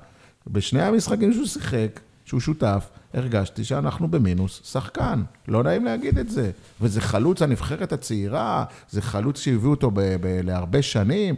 [0.48, 5.24] בשני המשחקים שהוא שיחק, שהוא שותף, הרגשתי שאנחנו במינוס שחקן.
[5.48, 6.52] לא נעים להגיד את זה.
[6.82, 11.36] וזה חלוץ הנבחרת הצעירה, זה חלוץ שהביאו אותו ב- ב- להרבה שנים.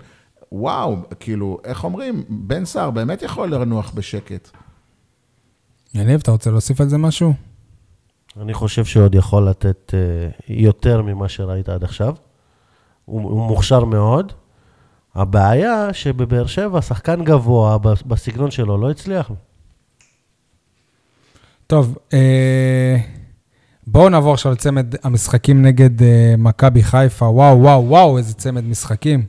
[0.51, 4.49] וואו, כאילו, איך אומרים, בן סער באמת יכול לנוח בשקט.
[5.93, 7.33] יניב, אתה רוצה להוסיף על זה משהו?
[8.41, 9.99] אני חושב שעוד יכול לתת אה,
[10.49, 12.15] יותר ממה שראית עד עכשיו.
[13.05, 14.33] הוא, הוא מוכשר מאוד.
[15.15, 19.31] הבעיה שבבאר שבע, שחקן גבוה בסגנון שלו לא הצליח.
[21.67, 22.97] טוב, אה,
[23.87, 27.25] בואו נעבור עכשיו לצמד המשחקים נגד אה, מכבי חיפה.
[27.25, 29.23] וואו, וואו, וואו, איזה צמד משחקים.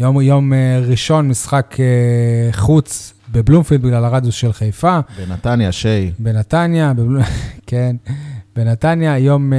[0.00, 4.98] יום, יום אה, ראשון, משחק אה, חוץ בבלומפילד בגלל הרדיוס של חיפה.
[5.18, 6.12] בנתניה, שי.
[6.18, 7.20] בנתניה, בבל...
[7.66, 7.96] כן,
[8.56, 9.58] בנתניה, יום אה,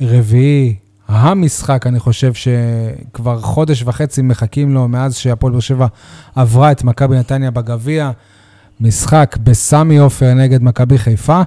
[0.00, 0.76] רביעי,
[1.08, 5.86] המשחק, אני חושב שכבר חודש וחצי מחכים לו מאז שהפועל באר שבע
[6.34, 8.10] עברה את מכבי נתניה בגביע.
[8.80, 11.42] משחק בסמי עופר נגד מכבי חיפה.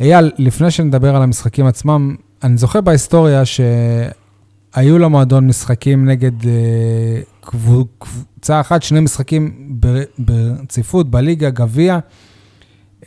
[0.00, 6.50] אייל, לפני שנדבר על המשחקים עצמם, אני זוכר בהיסטוריה שהיו למועדון משחקים נגד אה,
[7.40, 11.98] קבו- קבוצה אחת, שני משחקים בר- ברציפות בליגה, גביע.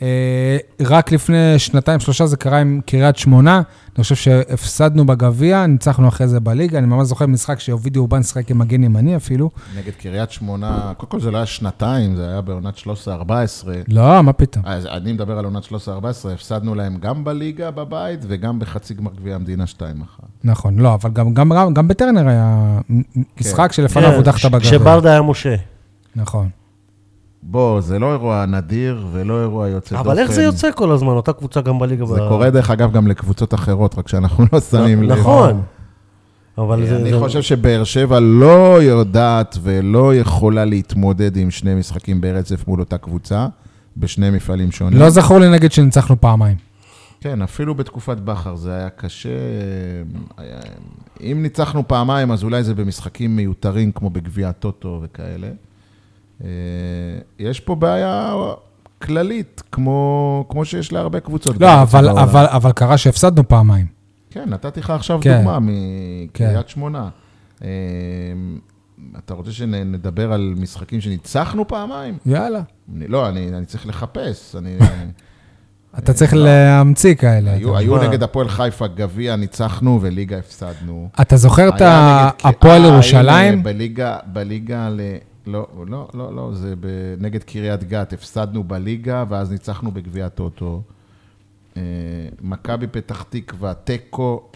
[0.02, 3.62] אה, רק לפני שנתיים, שלושה זה קרה עם קריית שמונה.
[3.96, 6.78] אני חושב שהפסדנו בגביע, ניצחנו אחרי זה בליגה.
[6.78, 9.50] אני ממש זוכר משחק שאובידי אובן שיחק עם מגן ימני אפילו.
[9.76, 12.88] נגד קריית שמונה, קודם כל זה לא היה שנתיים, זה היה בעונת 13-14.
[13.88, 14.64] לא, מה פתאום.
[14.66, 15.68] אז אני מדבר על עונת 13-14,
[16.34, 19.82] הפסדנו להם גם בליגה בבית וגם בחצי גמר גביע המדינה 2-1.
[20.44, 22.78] נכון, לא, אבל גם, גם, גם, גם בטרנר היה
[23.40, 24.60] משחק שלפניו כן, הודחת בגביע.
[24.70, 25.54] כשברדה היה משה.
[26.16, 26.48] נכון.
[27.42, 30.08] בוא, זה לא אירוע נדיר ולא אירוע יוצא דופן.
[30.10, 31.08] אבל איך זה יוצא כל הזמן?
[31.12, 32.06] אותה קבוצה גם בליגה.
[32.06, 35.18] זה ב- קורה דרך אגב גם לקבוצות אחרות, רק שאנחנו לא שמים לב.
[35.18, 35.60] נכון.
[36.58, 36.96] אבל זה...
[36.96, 42.80] אני זה- חושב שבאר שבע לא יודעת ולא יכולה להתמודד עם שני משחקים ברצף מול
[42.80, 43.46] אותה קבוצה,
[43.96, 44.98] בשני מפעלים שונים.
[44.98, 46.56] לא זכור לי נגד שניצחנו פעמיים.
[47.20, 49.28] כן, אפילו בתקופת בכר זה היה קשה.
[50.36, 50.58] היה...
[51.20, 55.48] אם ניצחנו פעמיים, אז אולי זה במשחקים מיותרים כמו בגביע הטוטו וכאלה.
[56.44, 56.48] אה,
[57.38, 58.34] יש פה בעיה
[59.02, 61.60] כללית, כמו, כמו שיש להרבה קבוצות.
[61.60, 62.08] לא, אבל.
[62.08, 63.86] אבל, אבל קרה שהפסדנו פעמיים.
[64.30, 65.36] כן, נתתי לך עכשיו כן.
[65.36, 67.08] דוגמה מקריית שמונה.
[67.64, 67.68] אה,
[69.18, 72.18] אתה רוצה שנדבר על משחקים שניצחנו פעמיים?
[72.26, 72.60] יאללה.
[72.96, 74.56] אני, לא, אני, אני צריך לחפש.
[74.56, 74.76] אני,
[75.98, 77.52] אתה צריך להמציא כאלה.
[77.52, 78.08] היו, היו?
[78.08, 81.08] נגד הפועל חיפה גביע ניצחנו וליגה הפסדנו.
[81.20, 81.82] אתה זוכר את
[82.44, 83.62] הפועל אה, ירושלים?
[83.62, 85.00] בליגה, בליגה ל...
[85.46, 86.74] לא, לא, לא, לא, זה.
[87.18, 90.82] נגד קריית גת, הפסדנו בליגה, ואז ניצחנו בגביע הטוטו.
[91.76, 91.82] אה,
[92.40, 94.50] מכבי פתח תקווה, תיקו,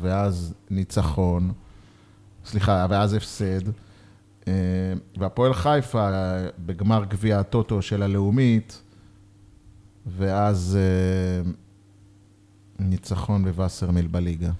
[0.00, 1.52] ואז ניצחון.
[2.44, 3.68] סליחה, ואז הפסד.
[4.48, 4.52] אה,
[5.18, 6.10] והפועל חיפה
[6.58, 8.82] בגמר גביע הטוטו של הלאומית,
[10.06, 11.50] ואז אה,
[12.78, 14.50] ניצחון בווסרמיל בליגה.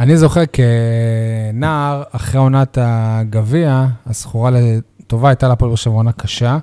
[0.00, 6.58] אני זוכר כנער, אחרי עונת הגביע, הזכורה לטובה הייתה להפועל באר עונה קשה,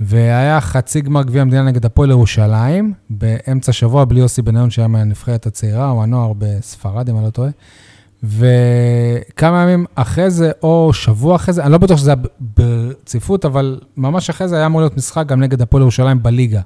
[0.00, 5.46] והיה חצי גמר גביע המדינה נגד הפועל ירושלים, באמצע שבוע, בלי יוסי בניון שהיה מהנבחרת
[5.46, 7.50] הצעירה, או הנוער בספרד, אם אני לא טועה.
[8.22, 13.80] וכמה ימים אחרי זה, או שבוע אחרי זה, אני לא בטוח שזה היה ברציפות, אבל
[13.96, 16.60] ממש אחרי זה היה אמור להיות משחק גם נגד הפועל ירושלים בליגה.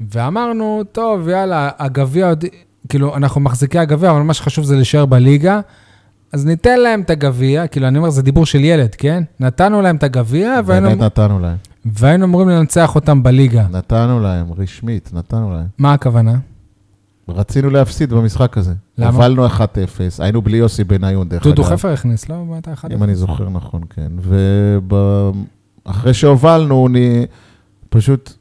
[0.00, 2.44] ואמרנו, טוב, יאללה, הגביע עוד,
[2.88, 5.60] כאילו, אנחנו מחזיקי הגביע, אבל מה שחשוב זה להישאר בליגה,
[6.32, 9.22] אז ניתן להם את הגביע, כאילו, אני אומר, זה דיבור של ילד, כן?
[9.40, 11.56] נתנו להם את הגביע, והיינו, באמת נתנו להם.
[11.84, 13.66] והיינו אמורים לנצח אותם בליגה.
[13.70, 15.66] נתנו להם, רשמית, נתנו להם.
[15.78, 16.34] מה הכוונה?
[17.28, 18.72] רצינו להפסיד במשחק הזה.
[18.98, 19.10] למה?
[19.10, 19.50] הובלנו 1-0,
[20.18, 21.54] היינו בלי יוסי בניון, דרך אגב.
[21.54, 22.44] דודו חפר הכניס, לא?
[22.44, 22.92] מה אתה אחד?
[22.92, 24.12] אם אני זוכר נכון, כן.
[25.86, 27.26] ואחרי שהובלנו, אני
[27.88, 28.32] פשוט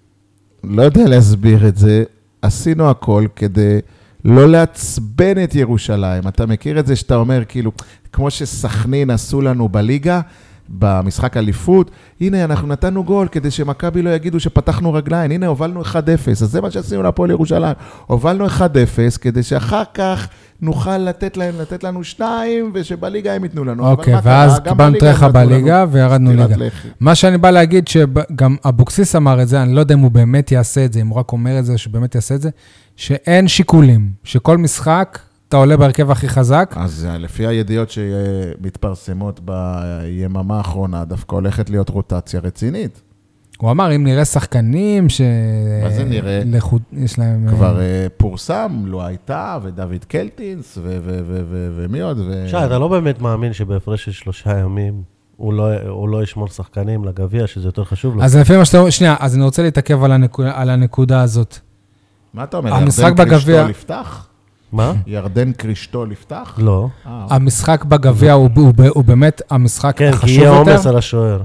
[0.63, 2.03] לא יודע להסביר את זה.
[2.41, 3.79] עשינו הכל כדי
[4.25, 6.27] לא לעצבן את ירושלים.
[6.27, 7.71] אתה מכיר את זה שאתה אומר, כאילו,
[8.13, 10.21] כמו שסכנין עשו לנו בליגה,
[10.69, 15.95] במשחק אליפות, הנה, אנחנו נתנו גול כדי שמכבי לא יגידו שפתחנו רגליים, הנה, הובלנו 1-0,
[16.31, 17.75] אז זה מה שעשינו להפועל ירושלים.
[18.07, 18.59] הובלנו 1-0
[19.21, 20.27] כדי שאחר כך
[20.61, 23.89] נוכל לתת להם, לתת לנו שניים, ושבליגה הם ייתנו לנו.
[23.89, 24.21] אוקיי, קרה?
[24.23, 26.55] ואז קיבלנו טרחה בליגה וירדנו ליגה.
[26.99, 30.51] מה שאני בא להגיד, שגם אבוקסיס אמר את זה, אני לא יודע אם הוא באמת
[30.51, 32.49] יעשה את זה, אם הוא רק אומר את זה, שבאמת יעשה את זה,
[32.95, 35.19] שאין שיקולים, שכל משחק,
[35.49, 36.73] אתה עולה בהרכב הכי חזק.
[36.77, 43.01] אז אה, לפי הידיעות שמתפרסמות ביממה האחרונה, דווקא הולכת להיות רוטציה רצינית.
[43.57, 45.21] הוא אמר, אם נראה שחקנים ש...
[45.83, 46.41] מה זה נראה?
[46.45, 46.81] לחוד...
[46.93, 47.47] יש להם...
[47.49, 52.17] כבר אה, פורסם, לו הייתה, ודוד קלטינס, ו- ו- ו- ו- ומי עוד?
[52.19, 55.03] ו- שי, אתה לא באמת מאמין שבהפרש של שלושה ימים
[55.37, 58.23] הוא לא, הוא לא ישמור שחקנים לגביע, שזה יותר חשוב לו.
[58.23, 61.59] אז לפי מה שאתה אומר, שנייה, אז אני רוצה להתעכב על, הנקודה, על הנקודה הזאת.
[62.33, 62.73] מה אתה אומר?
[62.73, 64.25] המשחק ירדן בגביע- קרישטול יפתח?
[64.71, 64.93] מה?
[65.07, 66.55] ירדן קרישטול יפתח?
[66.57, 66.87] לא.
[67.07, 70.71] אה, המשחק בגביע הוא, הוא, הוא, הוא באמת המשחק כן, כי החשוב יהיה יותר.
[70.71, 71.41] עומס על השוער.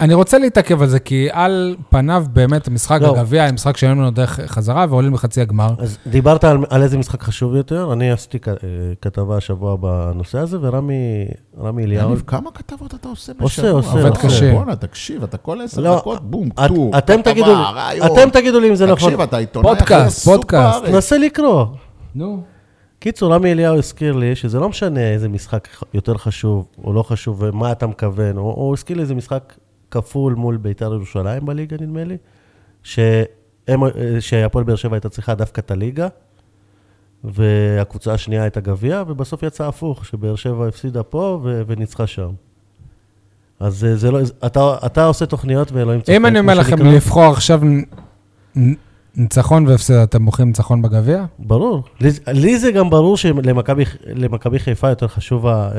[0.00, 3.16] אני רוצה להתעכב על זה, כי על פניו באמת משחק לא.
[3.16, 5.74] הגביע, משחק שאין לנו דרך חזרה ועולים לחצי הגמר.
[5.78, 8.54] אז דיברת על, על איזה משחק חשוב יותר, אני עשיתי כ- אה,
[9.02, 11.26] כתבה השבוע בנושא הזה, ורמי
[11.62, 12.08] רמי אליהו...
[12.08, 13.70] יניב, כמה כתבות אתה עושה עושה, בשבוע?
[13.80, 14.52] עושה, עובד קשה.
[14.52, 18.06] בואנה, תקשיב, אתה כל עשר לא, דקות, בום, את- טור, אתם כתבה, תגידו לי- רעיון.
[18.06, 18.96] אתם תגידו לי אם זה נכון.
[19.08, 20.84] תקשיב, אתה עיתונאי פודקאסט, פודקאסט.
[20.84, 21.64] תנסה לקרוא.
[22.14, 22.42] נו.
[22.98, 27.42] קיצור, רמי אליהו הזכיר לי שזה לא משנה איזה משחק יותר חשוב או לא חשוב
[27.42, 29.54] ומה אתה מכוון, הוא הזכיר לי איזה משחק
[29.90, 32.16] כפול מול בית"ר ירושלים בליגה, נדמה לי,
[32.82, 33.80] שהם,
[34.20, 36.08] שהפועל באר שבע הייתה צריכה דווקא את הליגה,
[37.24, 42.30] והקבוצה השנייה את הגביע, ובסוף יצא הפוך, שבאר שבע הפסידה פה ו, וניצחה שם.
[43.60, 46.16] אז זה, זה לא, אתה, אתה עושה תוכניות ואלוהים צוחק.
[46.16, 46.86] אם אני אומר לכם.
[46.86, 47.60] לבחור עכשיו
[49.16, 51.24] ניצחון והפסד, אתם בוחרים ניצחון בגביע?
[51.38, 51.82] ברור.
[52.00, 55.72] לי, לי זה גם ברור שלמכבי למכבי חיפה יותר חשוב ה- ה-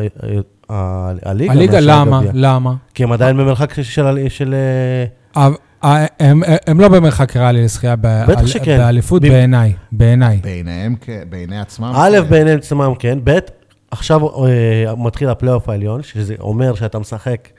[0.74, 1.52] ה- הליגה.
[1.54, 2.18] הליגה, למה?
[2.18, 2.32] הגביע.
[2.36, 2.74] למה?
[2.94, 4.28] כי הם עדיין במרחק של...
[4.30, 4.56] של,
[5.36, 7.96] אה, ה- ה- הם- הם לא במרחק ריאלי לזכייה.
[8.66, 10.40] באליפות ב- בעיניי, בעיניי.
[10.44, 11.92] בעיניהם, כן, בעיני עצמם.
[11.96, 12.18] א'.
[12.30, 13.38] בעיני עצמם כן, ב',
[13.92, 17.50] עכשיו אה, מתחיל הפלייאוף העליון, שזה אומר שאתה משחק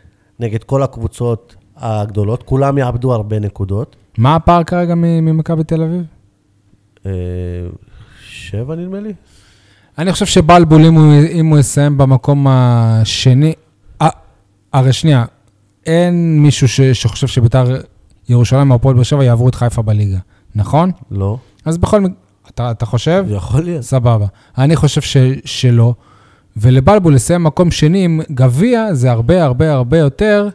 [0.41, 3.97] נגד כל הקבוצות הגדולות, כולם יאבדו הרבה נקודות.
[4.19, 6.03] מה הפער כרגע ממכבי תל אביב?
[7.07, 7.13] אה,
[8.21, 9.13] שבע נדמה לי?
[9.99, 13.53] אני חושב שבלבול, אם הוא, אם הוא יסיים במקום השני,
[14.03, 14.09] אה,
[14.73, 15.25] הרי שנייה,
[15.87, 17.81] אין מישהו ש, שחושב שביתר
[18.29, 20.19] ירושלים או הפועל באר שבע יעברו את חיפה בליגה,
[20.55, 20.91] נכון?
[21.11, 21.39] לא.
[21.65, 22.17] אז בכל מקרה,
[22.51, 23.25] אתה, אתה חושב?
[23.29, 23.83] יכול להיות.
[23.83, 24.27] סבבה.
[24.59, 25.95] אני חושב ש, שלא,
[26.57, 30.49] ולבלבול לסיים מקום שני עם גביע זה הרבה הרבה הרבה יותר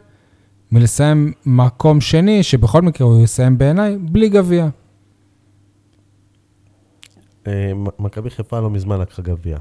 [0.74, 4.68] מלסיים מקום שני, שבכל מקרה הוא יסיים בעיניי בלי גביע.
[7.46, 9.58] אה, מכבי חיפה לא מזמן לקחה גביע.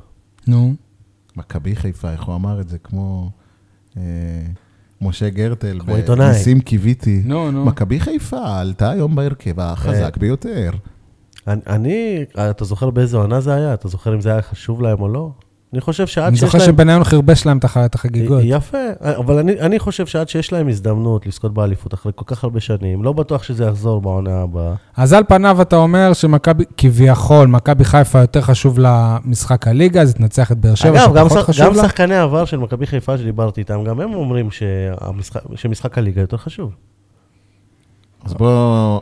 [0.48, 0.74] נו.
[1.36, 2.78] מכבי חיפה, איך הוא אמר את זה?
[2.78, 3.32] כמו
[3.98, 4.02] אה,
[5.02, 5.80] משה גרטל.
[5.80, 6.28] כמו עיתונאי.
[6.28, 7.22] ניסים קיוויתי.
[7.26, 7.66] נו, נו.
[7.66, 10.72] מכבי חיפה עלתה היום בהרכב החזק ביותר.
[11.48, 13.74] אני, אני, אתה זוכר באיזה עונה זה היה?
[13.74, 15.32] אתה זוכר אם זה היה חשוב להם או לא?
[15.74, 16.68] אני חושב שעד אני שיש זוכר להם...
[16.68, 18.42] שבניון חרבש להם את הח- את החגיגות.
[18.44, 22.60] יפה, אבל אני, אני חושב שעד שיש להם הזדמנות לזכות באליפות אחרי כל כך הרבה
[22.60, 24.74] שנים, לא בטוח שזה יחזור בעונה הבאה.
[24.98, 30.52] אז על פניו אתה אומר שמכבי, כביכול, מכבי חיפה יותר חשוב למשחק הליגה, אז תנצח
[30.52, 31.84] את באר שבע, גם, שפחות שח, חשוב גם לה.
[31.84, 36.72] שחקני העבר של מכבי חיפה שדיברתי איתם, גם הם אומרים שהמשחק, שמשחק הליגה יותר חשוב.
[38.26, 39.02] אז בואו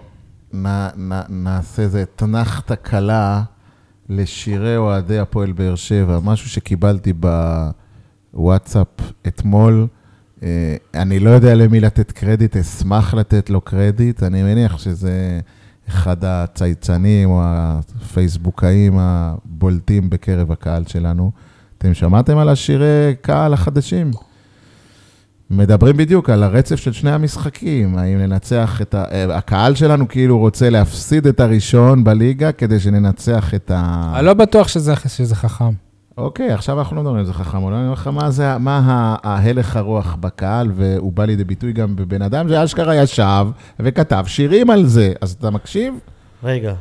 [0.53, 0.67] נ,
[0.97, 3.41] נ, נעשה איזה אתנחתא קלה
[4.13, 7.13] לשירי אוהדי הפועל באר שבע, משהו שקיבלתי
[8.33, 8.87] בוואטסאפ
[9.27, 9.87] אתמול.
[10.43, 14.23] אה, אני לא יודע למי לתת קרדיט, אשמח לתת לו קרדיט.
[14.23, 15.39] אני מניח שזה
[15.87, 21.31] אחד הצייצנים או הפייסבוקאים הבולטים בקרב הקהל שלנו.
[21.77, 24.11] אתם שמעתם על השירי קהל החדשים?
[25.51, 29.05] מדברים בדיוק על הרצף של שני המשחקים, האם ננצח את ה...
[29.11, 34.11] אה, הקהל שלנו כאילו רוצה להפסיד את הראשון בליגה כדי שננצח את ה...
[34.15, 35.71] אני לא בטוח שזה, שזה חכם.
[36.17, 39.15] אוקיי, עכשיו אנחנו לא מדברים על זה חכם, אולי אני אומר לך מה זה, מה
[39.23, 43.47] ההלך הרוח בקהל, והוא בא לידי ביטוי גם בבן אדם שאשכרה ישב
[43.79, 45.13] וכתב שירים על זה.
[45.21, 45.93] אז אתה מקשיב?
[46.43, 46.73] רגע,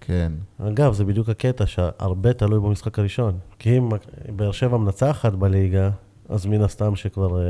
[0.00, 0.32] כן.
[0.68, 3.32] אגב, זה בדיוק הקטע שהרבה תלוי במשחק הראשון.
[3.58, 3.88] כי אם
[4.28, 5.90] באר שבע מנצחת בליגה,
[6.28, 7.46] אז מן הסתם שכבר אה,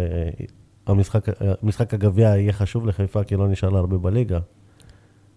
[0.87, 4.39] המשחק, אה, משחק הגביע יהיה חשוב לחיפה, כי לא נשאר לה הרבה בליגה.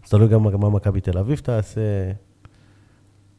[0.04, 1.82] אז תלוי גם מה מכבי תל אביב תעשה.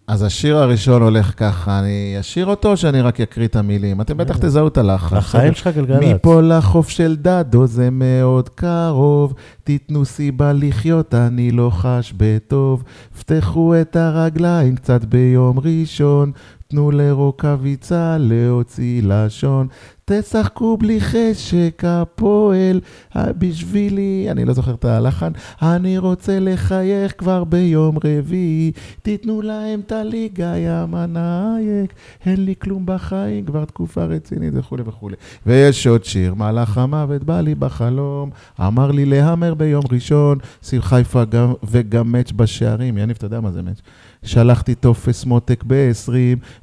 [0.09, 4.01] אז השיר הראשון הולך ככה, אני אשיר אותו או שאני רק אקריא את המילים?
[4.01, 5.13] אתם בטח תזהו את הלחץ.
[5.13, 6.03] החיים שלך גלגלצ.
[6.03, 9.35] מפה לחוף של דדו זה מאוד קרוב,
[9.65, 12.85] תיתנו סיבה לחיות, אני לא חש בטוב.
[13.19, 16.33] פתחו את הרגליים קצת ביום ראשון,
[16.69, 19.69] תנו לרוקאביצה להוציא לשון.
[20.11, 22.81] תשחקו בלי חשק הפועל,
[23.17, 25.33] בשבילי, אני לא זוכר את הלחן,
[25.63, 31.95] אני רוצה לחייך כבר ביום רביעי, תיתנו להם את הליגה, יא מנאייק,
[32.27, 35.17] אין לי כלום בחיים, כבר תקופה רצינית וכולי וכולי.
[35.47, 38.31] ויש עוד שיר, מלאך המוות בא לי בחלום,
[38.61, 43.51] אמר לי להמר ביום ראשון, סיל חיפה גם, וגם מאץ' בשערים, יניב, אתה יודע מה
[43.51, 43.81] זה מאץ'?
[44.23, 46.13] שלחתי טופס מותק ב-20,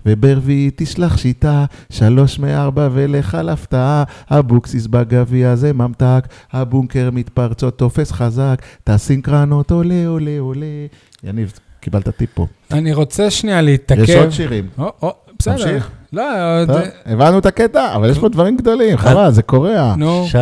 [0.06, 8.12] וברביעי תשלח שיטה, שלוש מארבע ולך על הפתעה, אבוקסיס בגביע זה ממתק, הבונקר מתפרצות טופס
[8.12, 10.66] חזק, תסינקרנות עולה עולה עולה.
[11.24, 12.47] יניב, קיבלת טיפ פה.
[12.72, 14.04] אני רוצה שנייה להתעכב.
[14.04, 14.68] יש עוד שירים.
[14.78, 15.56] או, או, בסדר.
[15.56, 15.91] תמשיך.
[16.14, 16.24] לא,
[17.05, 19.95] הבנו את הקטע, אבל יש פה דברים גדולים, חבל, זה קורע.
[19.97, 20.38] נו, שי,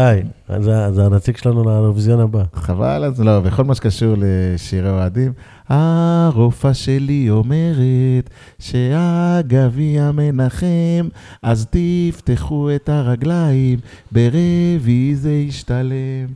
[0.59, 2.43] זה, זה הנציג שלנו לאירוויזיון הבא.
[2.53, 5.33] חבל על זה, לא, בכל מה שקשור לשירי אוהדים.
[5.69, 11.07] הרופאה שלי אומרת שהגביע מנחם,
[11.43, 13.79] אז תפתחו את הרגליים,
[14.11, 16.27] ברביעי זה ישתלם.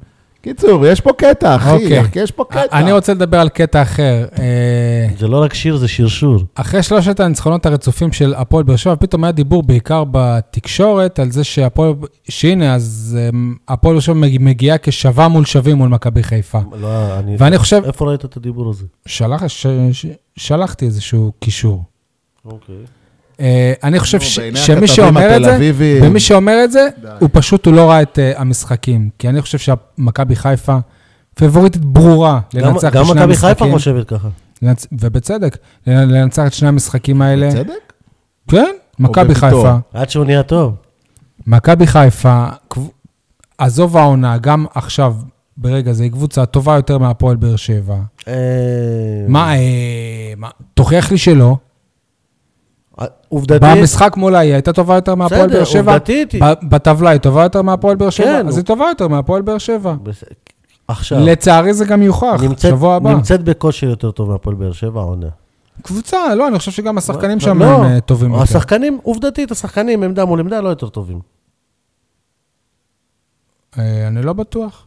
[0.46, 2.02] קיצור, יש פה קטע, אחי, אוקיי.
[2.02, 2.80] אחי, יש פה קטע.
[2.80, 4.26] אני רוצה לדבר על קטע אחר.
[4.40, 6.38] אה, זה לא רק שיר, זה שרשור.
[6.56, 11.44] אחרי שלושת הניצחונות הרצופים של הפועל באר שבע, פתאום היה דיבור בעיקר בתקשורת על זה
[11.44, 11.94] שהפועל,
[12.30, 16.60] שהנה, אז אמ, הפועל באר שבע מג- מגיעה כשווה מול שווים מול מכבי חיפה.
[16.82, 17.36] לא, אני...
[17.40, 18.86] ואני חושב, איפה ראית את הדיבור הזה?
[19.06, 20.06] שלח, ש, ש,
[20.38, 21.84] שלחתי איזשהו קישור.
[22.46, 22.76] אוקיי.
[23.40, 24.20] אה, אני חושב
[24.56, 25.72] שמי שאומר את זה.
[26.02, 26.88] ומי שאומר את זה.
[27.20, 29.10] הוא פשוט, הוא לא ראה את uh, המשחקים.
[29.20, 30.78] כי אני חושב שמכבי חיפה
[31.36, 33.72] פבוריטית ברורה גם, לנצח את גם שני מכבי חיפה המשחקים.
[33.72, 34.28] חושבת ככה.
[34.92, 35.58] ובצדק,
[35.88, 37.50] לנצח את שני המשחקים האלה.
[37.50, 37.94] בצדק?
[38.48, 39.36] כן, מכבי.
[39.36, 39.76] חיפה.
[39.94, 40.76] עד שהוא נהיה טוב.
[41.48, 42.46] מכבי חיפה,
[43.58, 45.16] עזוב העונה, גם עכשיו,
[45.58, 47.96] ברגע זה, היא קבוצה טובה יותר מהפועל באר שבע.
[48.28, 48.34] אה,
[49.28, 51.58] מה, אה, מה, תוכיח לי שלא.
[53.02, 55.92] אה, עובדתית, במשחק מולה היא הייתה טובה יותר מהפועל בסדר, באר שבע.
[55.92, 59.42] עובדתית היא- בטבלה היא טובה יותר מהפועל באר שבע, כן, אז היא טובה יותר מהפועל
[59.42, 59.96] באר שבע.
[60.88, 63.10] עכשיו, לצערי זה גם יוכח, נמצאת- שבוע הבא.
[63.14, 65.28] נמצאת בכושר יותר טוב מהפועל באר שבע העונה.
[65.82, 68.44] קבוצה, לא, אני חושב שגם השחקנים לא, שם לא, הם אה, טובים יותר.
[68.44, 71.20] השחקנים, עובדתית, השחקנים עמדה מול עמדה לא יותר טובים.
[73.80, 74.86] אה, אני לא בטוח.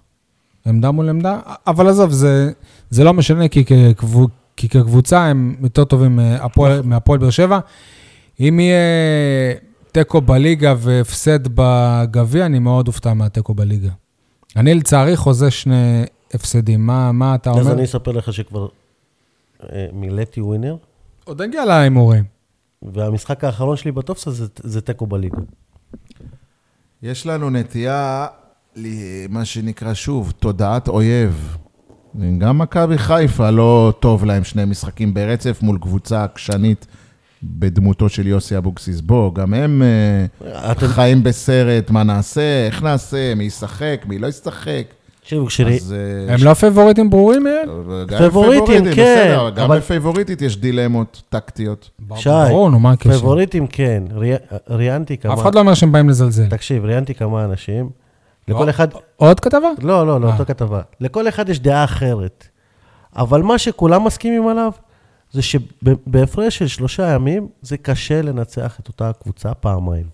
[0.66, 2.50] עמדה מול עמדה, אבל עזוב, זה,
[2.90, 7.58] זה לא משנה, כי, כקבו, כי כקבוצה הם יותר טובים מהפועל- מהפועל באר שבע.
[8.40, 9.54] אם יהיה
[9.92, 13.90] תיקו בליגה והפסד בגביע, אני מאוד אופתע מהתיקו בליגה.
[14.56, 16.86] אני לצערי חוזה שני הפסדים.
[16.86, 17.72] מה, מה אתה אז אומר?
[17.72, 18.68] אני אספר לך שכבר
[19.62, 20.76] אה, מילאתי ווינר,
[21.24, 22.24] עוד נגיע להימורים.
[22.82, 25.38] והמשחק האחרון שלי בטופסה זה- זה תיקו בליגה.
[27.02, 28.26] יש לנו נטייה,
[29.28, 31.56] מה שנקרא שוב, תודעת אויב.
[32.38, 36.86] גם מכבי חיפה לא טוב להם שני משחקים ברצף מול קבוצה עקשנית
[37.42, 39.00] בדמותו של יוסי אבוקסיס.
[39.00, 44.26] בוא, גם הם אה, אתם- חיים בסרט, מה נעשה, איך נעשה, מי ישחק, מי לא
[44.26, 44.82] ישחק.
[45.20, 45.92] תקשיבו, כשראי- אז...
[46.28, 47.68] אה, הם לא פייבוריטים ברורים, יעל?
[48.06, 51.90] גם פייבוריטים, כן, בסדר, גם אבל- בפייבוריטית יש דילמות טקטיות.
[52.16, 53.10] שי, ברור, נו, מה הקשר?
[53.10, 54.32] פייבוריטים כן, ראי-
[54.70, 55.34] ראיינתי כמה...
[55.34, 56.46] אף אחד לא אומר שהם באים לזלזל.
[56.46, 57.90] תקשיב, ראיינתי כמה אנשים,
[58.48, 58.70] לכל לא.
[58.70, 58.88] אחד...
[59.16, 59.68] עוד כתבה?
[59.82, 60.32] לא, לא, לא, אה.
[60.32, 60.80] אותו כתבה.
[61.00, 62.46] לכל אחד יש דעה אחרת.
[63.16, 64.70] אבל מה שכולם מסכימים עליו,
[65.32, 70.06] זה שבהפרש של שלושה ימים, זה קשה לנצח את אותה קבוצה פעמיים.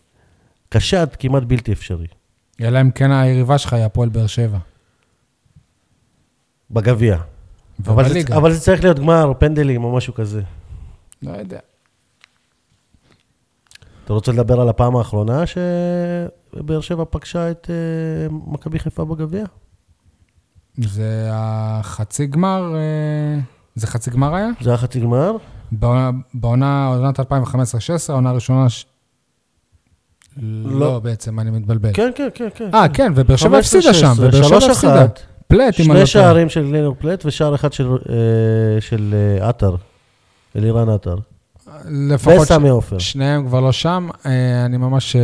[0.68, 2.06] קשה עד כמעט בלתי אפשרי.
[2.60, 4.58] אלא אם כן היריבה שלך היא הפועל באר שבע.
[6.70, 7.18] בגביע.
[7.86, 8.36] אבל, זה-.
[8.36, 10.42] אבל זה צריך להיות גמר, פנדלים או משהו כזה.
[11.22, 11.58] לא יודע.
[14.04, 19.44] אתה רוצה לדבר על הפעם האחרונה שבאר שבע פגשה את uh, מכבי חיפה בגביע?
[20.76, 23.40] זה החצי גמר, אה,
[23.74, 24.48] זה חצי גמר היה?
[24.60, 25.36] זה היה חצי גמר?
[26.34, 27.24] בעונה- עונת 2015-2016,
[28.08, 28.68] העונה הראשונה...
[28.68, 28.86] ש...
[30.42, 30.80] לא.
[30.80, 31.90] לא, בעצם, אני מתבלבל.
[31.94, 32.70] כן, כן, כן, כן.
[32.74, 35.06] אה, כן, ובאר שבע 15-16, הפסידה שם, ובאר שבע הפסידה.
[35.48, 36.32] פלט, אם אני לא שני טועה.
[36.32, 37.94] שערים של גלינור פלט ושער אחד של, אה,
[38.80, 39.76] של אה, עטר,
[40.56, 41.16] אלירן עטר.
[41.90, 42.98] לפחות וסמי עופר.
[42.98, 44.08] שניהם כבר לא שם.
[44.26, 45.16] אה, אני ממש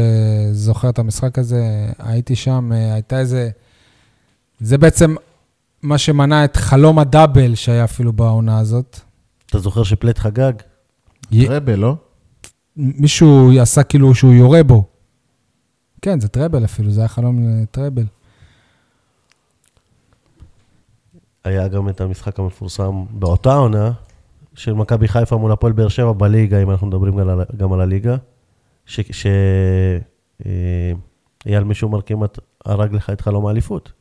[0.53, 1.63] זוכר את המשחק הזה,
[1.99, 3.51] הייתי שם, הייתה איזה...
[4.61, 5.15] זה בעצם
[5.83, 9.01] מה שמנע את חלום הדאבל שהיה אפילו בעונה הזאת.
[9.47, 10.53] אתה זוכר שפלט חגג?
[11.33, 11.97] י- טראבל, לא?
[12.77, 14.85] מישהו עשה כאילו שהוא יורה בו.
[16.03, 18.05] כן, זה טראבל אפילו, זה היה חלום לטראבל.
[21.45, 23.93] היה גם את המשחק המפורסם באותה עונה,
[24.55, 27.81] של מכבי חיפה מול הפועל באר שבע בליגה, אם אנחנו מדברים גם על, גם על
[27.81, 28.17] הליגה,
[28.87, 29.27] שאייל ש...
[30.47, 30.93] אה,
[31.47, 33.93] אייל משומר כמעט הרג לך את חלום האליפות.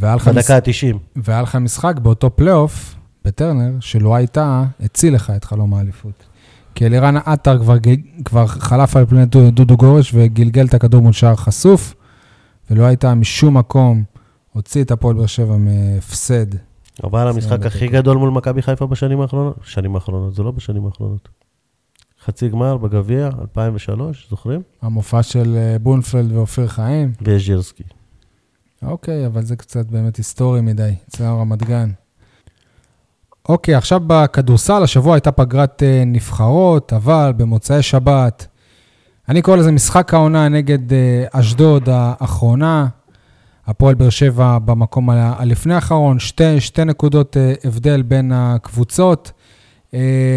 [0.00, 0.96] בדקה ה-90.
[1.16, 6.24] והיה לך משחק באותו פלייאוף, בטרנר, שלו הייתה, הציל לך את חלום האליפות.
[6.74, 7.76] כי אלירן עטר כבר,
[8.24, 11.94] כבר חלף על פני דו- דודו גורש וגלגל את הכדור מול שער חשוף,
[12.70, 14.02] ולא הייתה משום מקום,
[14.52, 16.46] הוציא את הפועל באר שבע מהפסד.
[17.04, 17.86] אבל המשחק הכי.
[17.86, 21.28] גדול מול מכבי חיפה בשנים האחרונות, שנים האחרונות, זה לא בשנים האחרונות.
[22.24, 24.62] חצי גמר בגביע, 2003, זוכרים?
[24.82, 27.12] המופע של אה, בונפלד ואופיר חיים.
[27.22, 27.82] ויז'ירסקי.
[28.86, 31.90] אוקיי, אבל זה קצת באמת היסטורי מדי, אצלנו רמת גן.
[33.48, 38.46] אוקיי, עכשיו בכדורסל, השבוע הייתה פגרת אה, נבחרות, אבל במוצאי שבת,
[39.28, 42.86] אני קורא לזה משחק העונה נגד אה, אשדוד האחרונה.
[43.66, 49.32] הפועל באר שבע במקום הלפני האחרון, שתי, שתי נקודות אה, הבדל בין הקבוצות.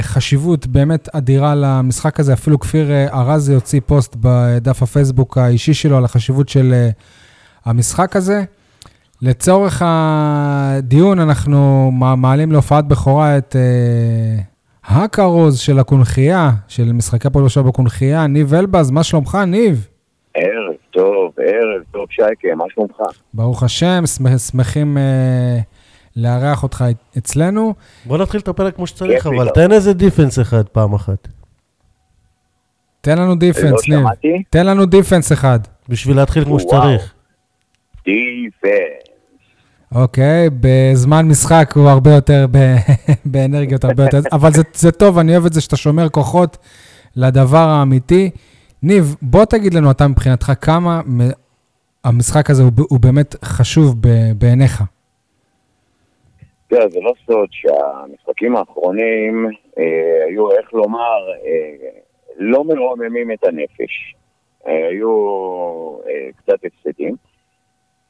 [0.02, 6.06] חשיבות באמת אדירה למשחק הזה, אפילו כפיר ארזי הוציא פוסט בדף הפייסבוק האישי שלו על
[6.06, 6.89] החשיבות של
[7.72, 8.43] המשחק הזה.
[9.22, 14.41] לצורך הדיון, אנחנו מעלים להופעת בכורה את אה,
[15.03, 19.88] הכרוז של הקונכייה, של משחקי הפועל באר שבע בקונכייה, ניב אלבז, מה שלומך, ניב?
[20.34, 22.95] ערב טוב, ערב טוב, שייקה, מה שלומך?
[23.34, 25.59] ברוך השם, שמח- שמחים אה,
[26.15, 26.86] לארח אותך
[27.18, 27.74] אצלנו.
[28.05, 29.49] בוא נתחיל את הפרק כמו שצריך, אבל.
[29.49, 31.28] תן איזה דיפנס אחד פעם אחת.
[33.01, 33.99] תן לנו לא defense, ניב.
[33.99, 34.43] שמעתי?
[34.49, 35.59] תן לנו defense אחד.
[35.89, 36.68] בשביל להתחיל כמו וואו.
[36.82, 37.13] שצריך.
[38.08, 39.18] דיפנס.
[39.95, 42.45] אוקיי, בזמן משחק הוא הרבה יותר
[43.32, 46.58] באנרגיות, הרבה יותר, אבל זה, זה טוב, אני אוהב את זה שאתה שומר כוחות
[47.16, 48.30] לדבר האמיתי.
[48.84, 51.01] ניב, בוא תגיד לנו אתה מבחינתך כמה
[52.03, 54.84] המשחק הזה הוא, הוא באמת חשוב ב- בעיניך.
[56.68, 61.89] תראה, זה לא סוד שהמשחקים האחרונים אה, היו, איך לומר, אה,
[62.38, 64.16] לא מרוממים את הנפש.
[64.68, 65.10] אה, היו
[66.08, 67.16] אה, קצת הפסדים.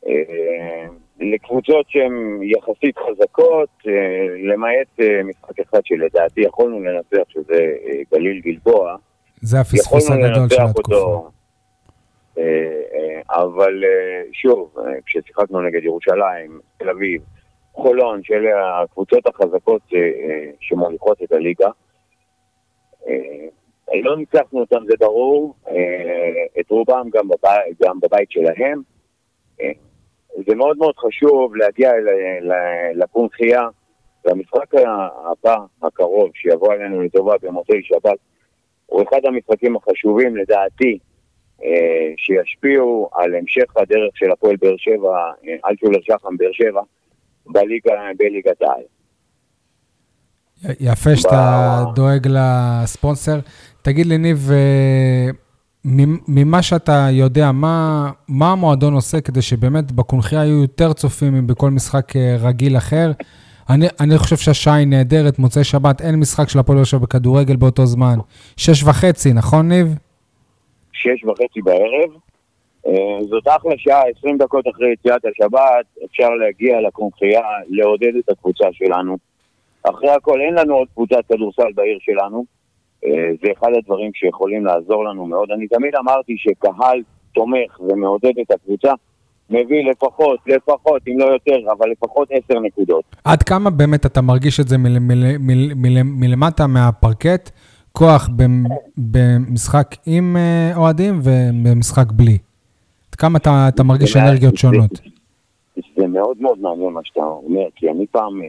[0.07, 0.85] אה,
[1.19, 3.93] לקבוצות שהן יחסית חזקות, אה,
[4.51, 7.75] למעט אה, משחק אחד שלדעתי יכולנו לנצח, שזה
[8.13, 8.95] גליל גלבוע.
[9.41, 11.29] זה הפספוס הגדול של התקופה.
[13.29, 13.83] אבל
[14.33, 17.21] שוב, כששיחקנו נגד ירושלים, תל אביב,
[17.73, 19.81] חולון, שאלה הקבוצות החזקות
[20.59, 21.69] שמוליכות את הליגה,
[24.03, 25.55] לא ניצחנו אותם, זה ברור,
[26.59, 27.27] את רובם גם
[27.81, 28.81] גם בבית שלהם.
[30.45, 33.61] זה מאוד מאוד חשוב להגיע ל- ל- לקונכייה,
[34.25, 34.75] והמשחק
[35.31, 38.17] הבא, הקרוב, שיבוא עלינו לטובה במוצאי שבת,
[38.85, 40.97] הוא אחד המשחקים החשובים לדעתי,
[41.63, 45.17] אה, שישפיעו על המשך הדרך של הפועל באר שבע,
[45.47, 46.81] אה, אלטשולר שחם באר שבע,
[47.45, 48.83] בליגה, בליגת העל.
[50.79, 53.39] יפה שאתה דואג לספונסר.
[53.81, 55.29] תגיד לי, ניב, אה,
[56.27, 62.15] ממה שאתה יודע, מה, מה המועדון עושה כדי שבאמת בקונכייה יהיו יותר צופים מבכל משחק
[62.15, 63.11] אה, רגיל אחר?
[63.69, 67.85] אני, אני חושב שהשעה היא נהדרת, מוצאי שבת, אין משחק של הפועל שבע בכדורגל באותו
[67.85, 68.15] זמן.
[68.57, 69.87] שש וחצי, נכון, ניב?
[70.93, 72.09] שש וחצי בערב.
[72.87, 78.65] אה, זאת אחלה שעה, 20 דקות אחרי יציאת השבת, אפשר להגיע לקונכייה, לעודד את הקבוצה
[78.71, 79.17] שלנו.
[79.83, 82.56] אחרי הכל, אין לנו עוד קבוצת כדורסל בעיר שלנו.
[83.05, 83.09] אה,
[83.41, 85.51] זה אחד הדברים שיכולים לעזור לנו מאוד.
[85.51, 87.01] אני תמיד אמרתי שקהל
[87.33, 88.91] תומך ומעודד את הקבוצה,
[89.49, 93.03] מביא לפחות, לפחות, אם לא יותר, אבל לפחות עשר נקודות.
[93.23, 97.49] עד כמה באמת אתה מרגיש את זה מל, מל, מל, מל, מלמטה מהפרקט,
[97.91, 98.65] כוח במ-
[98.97, 102.37] במשחק עם אה, אוהדים ובמשחק בלי?
[103.09, 104.91] עד כמה אתה, אתה מרגיש אנרגיות שונות?
[105.97, 108.47] זה מאוד מאוד מעניין מה שאתה אומר, כי אני פעם, אה,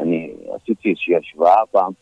[0.00, 1.92] אני עשיתי איזושהי השוואה פעם,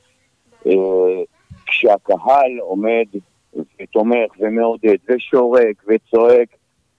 [1.70, 3.06] כשהקהל עומד
[3.54, 6.48] ותומך ומעודד ושורק וצועק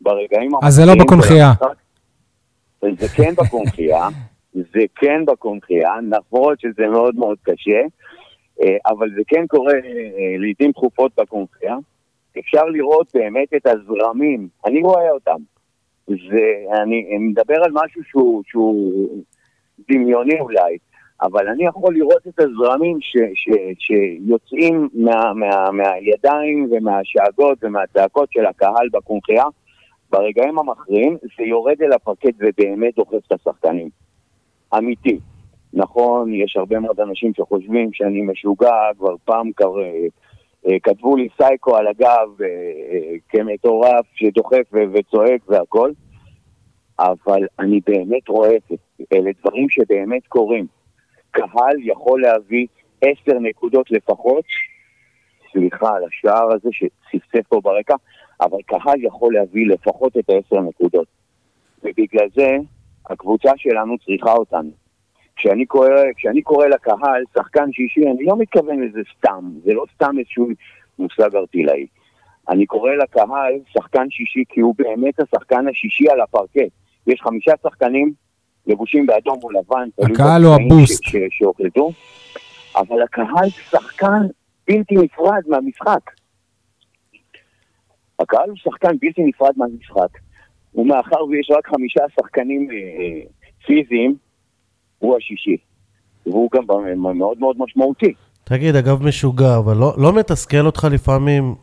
[0.02, 1.48] ברגעים אז זה לא בקונכייה.
[1.48, 4.08] המשחק, זה כן בקונכייה,
[4.54, 7.82] זה כן בקונכייה, למרות שזה מאוד מאוד קשה,
[8.62, 11.76] אה, אבל זה כן קורה אה, לעיתים תכופות בקונכייה.
[12.40, 15.38] אפשר לראות באמת את הזרמים, אני רואה אותם.
[16.08, 19.24] זה, אני מדבר על משהו שהוא, שהוא
[19.90, 20.78] דמיוני אולי,
[21.22, 23.50] אבל אני יכול לראות את הזרמים ש, ש,
[23.80, 29.46] שיוצאים מה, מה, מהידיים ומהשאגות ומהצעקות של הקהל בקונחייה.
[30.10, 33.90] ברגעים המכריעים זה יורד אל הפרקט ובאמת דוחף את השחקנים.
[34.78, 35.20] אמיתי.
[35.74, 39.80] נכון, יש הרבה מאוד אנשים שחושבים שאני משוגע, כבר פעם קר...
[40.68, 42.48] אה, כתבו לי סייקו על הגב אה,
[42.92, 45.92] אה, כמטורף שדוחף וצועק והכל,
[47.00, 48.76] אבל אני באמת רואה את זה.
[49.14, 50.66] אלה דברים שבאמת קורים.
[51.32, 52.68] קהל יכול להביא
[53.02, 54.46] עשר נקודות לפחות,
[55.52, 57.96] סליחה על השער הזה שצפצף פה ברקע,
[58.42, 61.08] אבל קהל יכול להביא לפחות את העשר נקודות.
[61.84, 62.58] ובגלל זה
[63.10, 64.72] הקבוצה שלנו צריכה אותנו.
[65.36, 70.16] כשאני קורא, כשאני קורא לקהל שחקן שישי, אני לא מתכוון לזה סתם, זה לא סתם
[70.20, 70.48] איזשהו
[71.00, 71.88] מושג ארטילאי.
[72.50, 76.72] אני קורא לקהל שחקן שישי כי הוא באמת השחקן השישי על הפרקט.
[77.08, 78.14] יש חמישה שחקנים
[78.68, 81.04] לבושים באדום או לבן, הקהל הוא הבוסט.
[81.30, 81.92] שהוחלטו,
[82.76, 84.28] אבל הקהל שחקן
[84.68, 86.12] בלתי נפרד מהמשחק.
[88.20, 90.18] הקהל הוא שחקן בלתי נפרד מהמשחק,
[90.76, 93.22] ומאחר ויש רק חמישה שחקנים אה, אה
[93.66, 94.16] פיזיים,
[95.00, 95.58] הוא השישי.
[96.26, 96.64] והוא גם
[97.18, 98.14] מאוד מאוד משמעותי.
[98.44, 101.56] תגיד, אגב משוגע, אבל לא, לא מתסכל אותך לפעמים,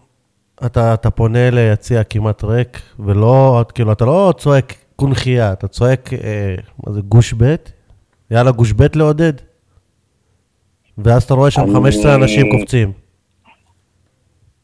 [0.67, 6.55] אתה, אתה פונה ליציע כמעט ריק, ולא, כאילו, אתה לא צועק קונכייה, אתה צועק, אה,
[6.87, 7.55] מה זה, גוש ב'?
[8.31, 9.33] יאללה, גוש ב' לעודד.
[10.99, 11.75] ואז אתה רואה שם אני...
[11.75, 12.93] 15 אנשים קופצים.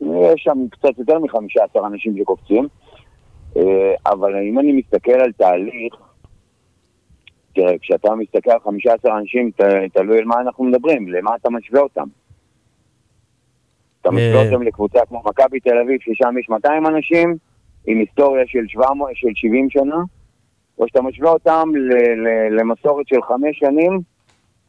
[0.01, 2.69] יש שם קצת יותר מ-15 אנשים שקופצים,
[3.57, 3.63] אה,
[4.07, 5.95] אבל אם אני מסתכל על תהליך,
[7.55, 9.61] תראה, כשאתה מסתכל על 15 אנשים, ת,
[9.93, 12.07] תלוי על מה אנחנו מדברים, למה אתה משווה אותם.
[14.01, 14.47] אתה משווה אה.
[14.47, 17.37] אותם לקבוצה כמו מכבי תל אביב, ששם יש 200 אנשים,
[17.87, 19.97] עם היסטוריה של, 700, של 70 שנה,
[20.79, 24.01] או שאתה משווה אותם ל- ל- למסורת של חמש שנים,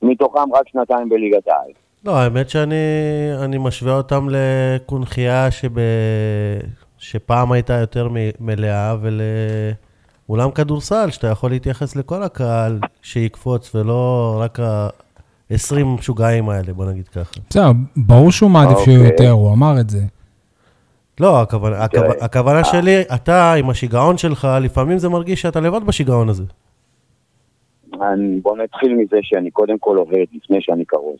[0.01, 1.71] מתוכם רק שנתיים בליגת העל.
[2.05, 5.69] לא, האמת שאני משווה אותם לקונכייה שב...
[6.97, 15.83] שפעם הייתה יותר מלאה, ולאולם כדורסל, שאתה יכול להתייחס לכל הקהל שיקפוץ, ולא רק ה-20
[15.83, 17.39] משוגעים האלה, בוא נגיד ככה.
[17.49, 19.11] בסדר, ברור שהוא מעדיף שיהיו אוקיי.
[19.11, 19.99] יותר, הוא אמר את זה.
[21.19, 26.29] לא, הכוונה, הכוונה, הכוונה שלי, אתה עם השיגעון שלך, לפעמים זה מרגיש שאתה לבד בשיגעון
[26.29, 26.43] הזה.
[28.01, 31.17] אני, בוא נתחיל מזה שאני קודם כל עובד לפני שאני כרוז.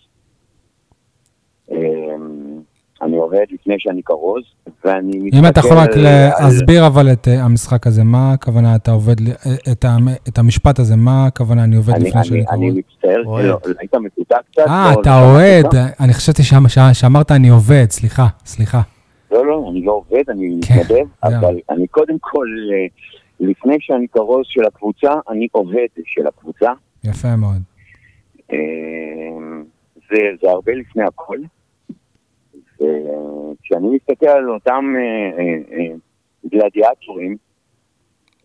[1.71, 2.59] אמ,
[3.01, 4.43] אני עובד לפני שאני כרוז,
[4.85, 5.37] ואני מסתכל...
[5.37, 9.33] אם אתה יכול רק להסביר אבל את אה, המשחק הזה, מה הכוונה אתה עובד, אה,
[9.71, 9.85] את,
[10.29, 12.59] את המשפט הזה, מה הכוונה אני עובד אני, לפני אני, שאני כרוז?
[12.59, 14.63] אני מצטער, לא, היית מקוטע קצת.
[14.67, 15.65] אה, אתה אוהד,
[15.99, 16.43] אני חשבתי
[16.93, 18.81] שאמרת אני עובד, סליחה, סליחה.
[19.35, 22.85] לא, לא, אני לא עובד, אני כן, מתנדב, אבל אני קודם כל, אה,
[23.39, 26.71] לפני שאני כרוז של הקבוצה, אני עובד של הקבוצה.
[27.03, 27.61] יפה מאוד.
[28.51, 28.57] אה,
[30.09, 31.37] זה, זה הרבה לפני הכל.
[33.63, 35.95] כשאני מסתכל על אותם אה,
[36.49, 37.37] גלדיאטורים,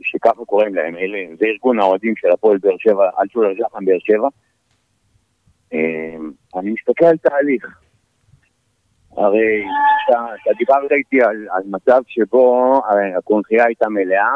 [0.03, 4.29] שככה קוראים להם, אלה, זה ארגון האוהדים של הפועל באר שבע, אלצ'ולר ז'חם באר שבע,
[6.57, 7.81] אני מסתכל על תהליך.
[9.17, 9.65] הרי
[10.07, 12.81] אתה, אתה דיברת איתי על, על מצב שבו
[13.19, 14.33] הקונחייה הייתה מלאה,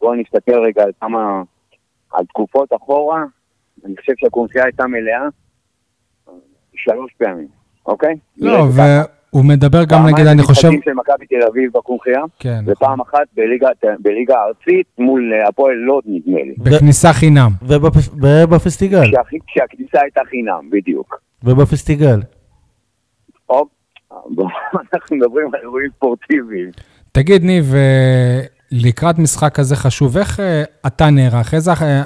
[0.00, 1.42] בואו נסתכל רגע על כמה,
[2.12, 3.24] על תקופות אחורה,
[3.84, 5.26] אני חושב שהקונחייה הייתה מלאה
[6.74, 7.48] שלוש פעמים,
[7.86, 8.16] אוקיי?
[8.38, 10.62] לא, והוא מדבר גם נגיד, אני חושב...
[10.62, 13.06] פעמיים של מכבי תל אביב בקונחייה, כן, ופעם נכון.
[13.10, 16.54] אחת בליגה, בליגה הארצית מול הפועל לוד, נדמה לי.
[16.58, 17.50] בכניסה חינם.
[17.62, 19.10] ובפסטיגל.
[19.46, 21.20] כשהכניסה הייתה חינם, בדיוק.
[21.44, 22.20] ובפסטיגל.
[24.94, 26.70] אנחנו מדברים על אירועים ספורטיביים.
[27.12, 28.40] תגיד, ניב, אה,
[28.72, 31.54] לקראת משחק כזה חשוב, איך אה, אתה נערך?
[31.54, 32.02] איזה אה,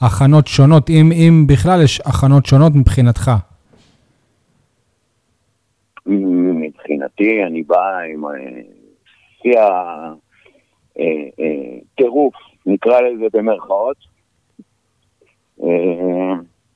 [0.00, 3.30] הכנות שונות, אם, אם בכלל יש הכנות שונות מבחינתך?
[6.06, 8.24] מבחינתי, אני בא עם
[9.42, 9.60] שיא
[11.92, 12.34] הטירוף,
[12.66, 13.96] נקרא לזה במרכאות,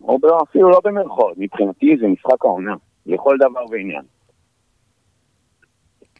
[0.02, 2.74] או אפילו לא במרכאות, מבחינתי זה משחק העונה,
[3.06, 4.02] לכל דבר ועניין.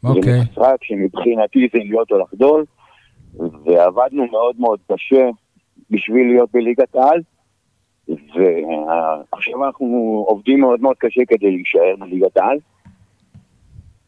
[0.05, 0.33] אוקיי.
[0.33, 2.65] זה משחק שמבחינתי זה להיות או לחדול,
[3.35, 5.31] ועבדנו מאוד מאוד קשה
[5.91, 7.21] בשביל להיות בליגת העל,
[8.09, 12.59] ועכשיו אנחנו עובדים מאוד מאוד קשה כדי להישאר בליגת העל.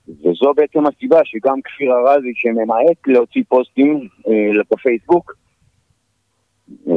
[0.09, 5.37] וזו בעצם הסיבה שגם כפיר ארזי שממעט להוציא פוסטים אה, בפייסבוק,
[6.89, 6.95] אה,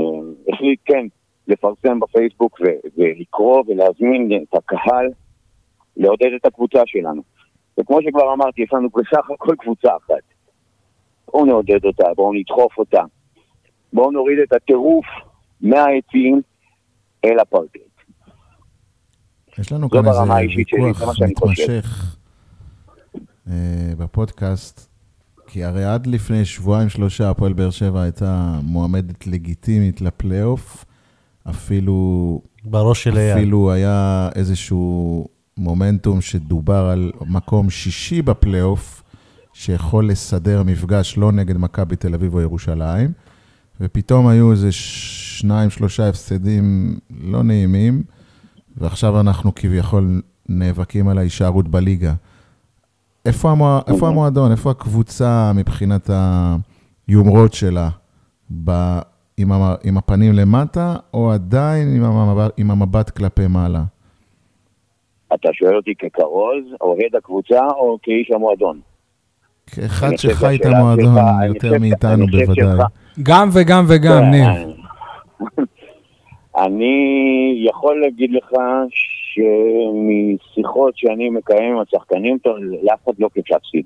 [0.53, 1.05] החליט כן
[1.47, 2.61] לפרסם בפייסבוק
[2.97, 5.07] ולקרוא ולהזמין את הקהל
[5.97, 7.21] לעודד את הקבוצה שלנו.
[7.79, 10.23] וכמו שכבר אמרתי, יש לנו בסך הכל קבוצה אחת.
[11.31, 13.01] בואו נעודד אותה, בואו נדחוף אותה.
[13.93, 15.05] בואו נוריד את הטירוף
[15.61, 16.41] מהעצים
[17.25, 17.79] אל הפרקט.
[19.57, 21.19] יש לנו זו כאן איזה ויכוח.
[21.21, 22.15] מתמשך
[23.47, 24.89] אה, בפודקאסט,
[25.47, 30.85] כי הרי עד לפני שבועיים-שלושה הפועל באר שבע הייתה מועמדת לגיטימית לפלייאוף,
[31.49, 33.37] אפילו, בראש של אייל.
[33.37, 35.27] אפילו היה איזשהו
[35.59, 39.03] מומנטום שדובר על מקום שישי בפלייאוף,
[39.53, 43.11] שיכול לסדר מפגש לא נגד מכבי תל אביב או ירושלים,
[43.81, 48.03] ופתאום היו איזה שניים, שלושה הפסדים לא נעימים,
[48.77, 52.13] ועכשיו אנחנו כביכול נאבקים על ההישארות בליגה.
[53.25, 53.81] איפה, המוע...
[53.87, 56.09] איפה המועדון, איפה הקבוצה מבחינת
[57.07, 57.89] היומרות שלה?
[58.63, 58.99] ב...
[59.37, 59.75] עם, המ...
[59.83, 63.83] עם הפנים למטה, או עדיין עם המבט, עם המבט כלפי מעלה?
[65.33, 68.79] אתה שואל אותי ככרוז, אוהד הקבוצה, או כאיש המועדון?
[69.67, 71.15] כאחד שחי את המועדון
[71.47, 72.85] יותר מאיתנו בוודאי.
[73.23, 74.75] גם וגם וגם, כן, ניב.
[76.65, 78.51] אני יכול להגיד לך
[80.39, 82.37] שמשיחות שאני מקיים עם השחקנים,
[82.83, 83.85] לאף אחד לא כיף להפסיד.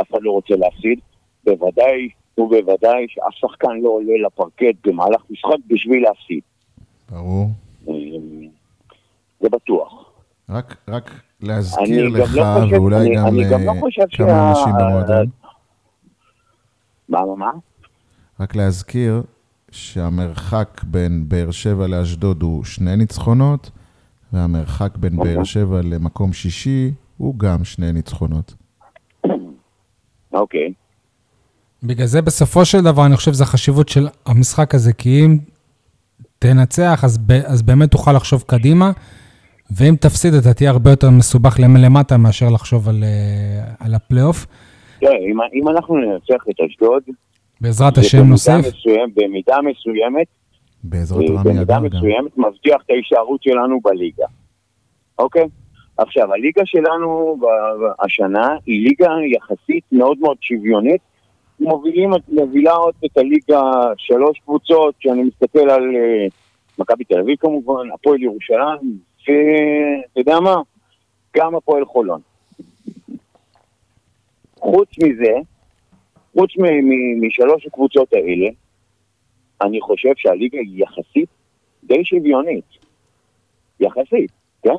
[0.00, 0.98] אף אחד לא רוצה להפסיד.
[1.44, 2.08] בוודאי
[2.38, 6.40] ובוודאי שאף שחקן לא עולה לפרקט במהלך משחק בשביל להפסיד.
[7.10, 7.46] ברור.
[9.40, 9.92] זה בטוח.
[10.48, 11.10] רק, רק
[11.40, 14.26] להזכיר אני גם לך, לא חושב- ואולי אני- גם אני גם לא אה, חושב כמה
[14.28, 15.26] שה- אנשים במועדון,
[17.08, 17.50] מה, מה, מה?
[18.40, 19.22] רק להזכיר
[19.70, 23.70] שהמרחק בין באר שבע לאשדוד הוא שני ניצחונות,
[24.32, 25.34] והמרחק בין אוקיי.
[25.34, 28.54] באר שבע למקום שישי הוא גם שני ניצחונות.
[30.32, 30.72] אוקיי.
[31.82, 35.38] בגלל זה בסופו של דבר, אני חושב שזו החשיבות של המשחק הזה, כי אם
[36.38, 38.90] תנצח, אז, ב, אז באמת תוכל לחשוב קדימה,
[39.76, 44.46] ואם תפסיד, אתה תהיה הרבה יותר מסובך למ- למטה מאשר לחשוב על, אה, על הפלייאוף.
[45.00, 47.02] תראה, אם, אם אנחנו ננצח את אשדוד,
[47.60, 48.54] בעזרת השם במידה נוסיף.
[48.74, 50.26] מסוים, במידה מסוימת,
[50.84, 51.96] בעזרת רמי במידה אדר גם.
[51.98, 54.26] מסוימת מבטיח את ההישארות שלנו בליגה.
[55.18, 55.48] אוקיי?
[55.98, 57.36] עכשיו, הליגה שלנו
[58.04, 61.00] השנה היא ליגה יחסית מאוד מאוד שוויונית.
[61.60, 63.62] מובילים, מובילה עוד את הליגה
[63.96, 66.26] שלוש קבוצות, שאני מסתכל על אה,
[66.78, 70.56] מכבי תל אביב כמובן, הפועל ירושלים, ואתה יודע מה?
[71.36, 72.20] גם הפועל חולון.
[74.58, 75.32] חוץ מזה,
[76.32, 76.50] חוץ
[77.20, 78.48] משלוש הקבוצות האלה,
[79.62, 81.28] אני חושב שהליגה היא יחסית
[81.84, 82.64] די שוויונית.
[83.80, 84.30] יחסית,
[84.62, 84.74] כן?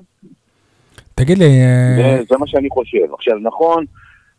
[1.16, 3.14] תגיד לי, אה, זה, זה מה שאני חושב.
[3.14, 3.86] עכשיו, נכון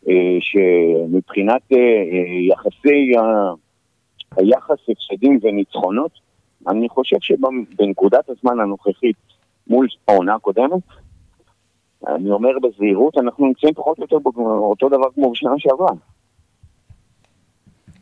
[0.08, 1.78] אה, שמבחינת אה,
[2.48, 3.52] יחסי ה-
[4.36, 6.10] היחס הפסדים וניצחונות,
[6.68, 9.16] אני חושב שבנקודת הזמן הנוכחית
[9.66, 10.82] מול העונה הקודמת,
[12.06, 15.90] אני אומר בזהירות, אנחנו נמצאים פחות או יותר באותו דבר כמו בשנה שעברה.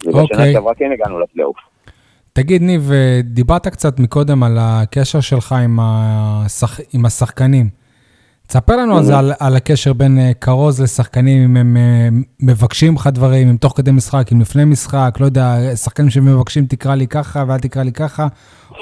[0.05, 0.53] ובשנה אוקיי.
[0.53, 1.57] שעברה כן הגענו לפלייאוף.
[2.33, 6.81] תגיד, ניב, אה, דיברת קצת מקודם על הקשר שלך עם, השח...
[6.95, 7.80] עם השחקנים.
[8.51, 12.09] תספר לנו על זה, על, על הקשר בין אה, כרוז לשחקנים, אם הם אה,
[12.43, 15.45] מבקשים לך דברים, אם תוך כדי משחק, אם לפני משחק, לא יודע,
[15.85, 18.27] שחקנים שמבקשים תקרא לי ככה ואל תקרא לי ככה,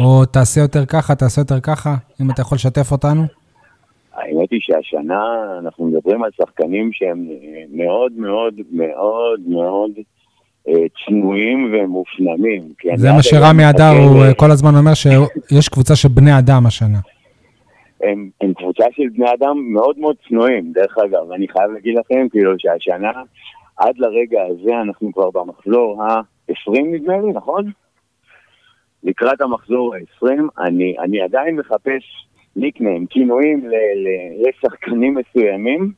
[0.00, 3.22] או תעשה יותר ככה, תעשה יותר ככה, אם אתה יכול לשתף אותנו.
[4.14, 5.22] האמת היא שהשנה
[5.64, 9.90] אנחנו מדברים על שחקנים שהם אה, מאוד מאוד מאוד מאוד
[11.06, 12.62] צנועים ומופנמים.
[12.96, 16.98] זה מה שרמי אדר, הוא כל הזמן אומר שיש קבוצה של בני אדם השנה.
[18.02, 22.28] הם, הם קבוצה של בני אדם מאוד מאוד צנועים, דרך אגב, אני חייב להגיד לכם,
[22.28, 23.12] כאילו שהשנה,
[23.76, 27.70] עד לרגע הזה אנחנו כבר במחזור ה-20 נדמה לי, נכון?
[29.02, 30.28] לקראת המחזור ה-20,
[30.58, 32.02] אני, אני עדיין מחפש
[32.56, 34.08] ניקניים, כינויים ל, ל,
[34.48, 35.92] לשחקנים מסוימים.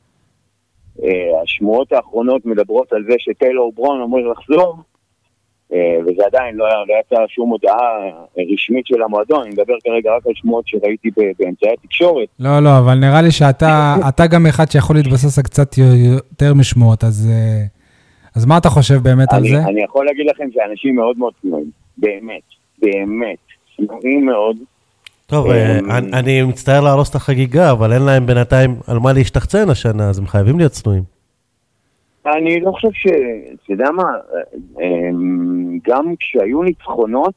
[1.03, 4.77] אה, השמועות האחרונות מדברות על זה שטיילור ברון אמור לחזור,
[6.01, 7.79] וזה עדיין לא, לא יצא שום הודעה
[8.53, 11.09] רשמית של המועדון, אני מדבר כרגע רק על שמועות שראיתי
[11.39, 12.27] באמצעי התקשורת.
[12.39, 17.03] לא, לא, אבל נראה לי שאתה אתה גם אחד שיכול להתבסס על קצת יותר משמועות,
[17.03, 17.63] אז, אה,
[18.35, 19.57] אז מה אתה חושב באמת על אני, זה?
[19.63, 22.41] אני יכול להגיד לכם שאנשים מאוד מאוד צנועים, באמת,
[22.81, 23.37] באמת,
[23.77, 24.57] צנועים מאוד.
[25.25, 29.13] טוב, אה, אמ, אני- אני מצטער להרוס את החגיגה, אבל אין להם בינתיים על מה
[29.13, 31.03] להשתחצן השנה, אז הם חייבים להיות צנועים.
[32.25, 33.07] אני לא חושב ש...
[33.07, 34.03] אתה יודע מה,
[34.81, 37.35] אמ, גם כשהיו ניצחונות,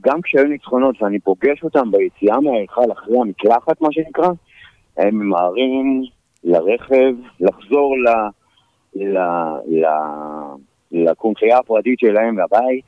[0.00, 4.28] גם כשהיו ניצחונות ואני פוגש אותם ביציאה מההיכל אחרי המקלחת, מה שנקרא,
[4.96, 6.02] הם ממהרים
[6.44, 8.08] לרכב, לחזור ל...
[9.04, 9.18] ל...
[9.66, 9.86] ל...
[10.92, 12.84] לקונכייה הפרטית שלהם לבית,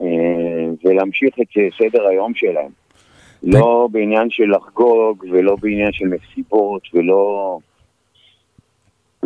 [0.00, 0.06] אה,
[0.84, 1.46] ולהמשיך את
[1.78, 2.70] סדר היום שלהם.
[3.42, 7.58] לא בעניין של לחגוג, ולא בעניין של מסיבות, ולא...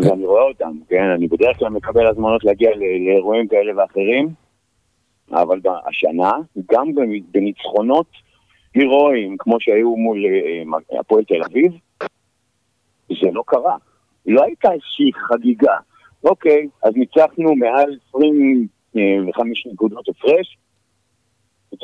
[0.03, 1.05] ואני רואה אותם, כן?
[1.05, 4.29] אני בדרך כלל מקבל הזמנות להגיע לאירועים כאלה ואחרים,
[5.33, 6.33] אבל השנה,
[6.73, 6.89] גם
[7.33, 8.07] בניצחונות
[8.75, 11.73] הירואיים כמו שהיו מול אה, הפועל תל אביב,
[13.09, 13.77] זה לא קרה.
[14.27, 15.77] לא הייתה איזושהי חגיגה.
[16.25, 20.59] אוקיי, אז ניצחנו מעל 25 נקודות הפרש,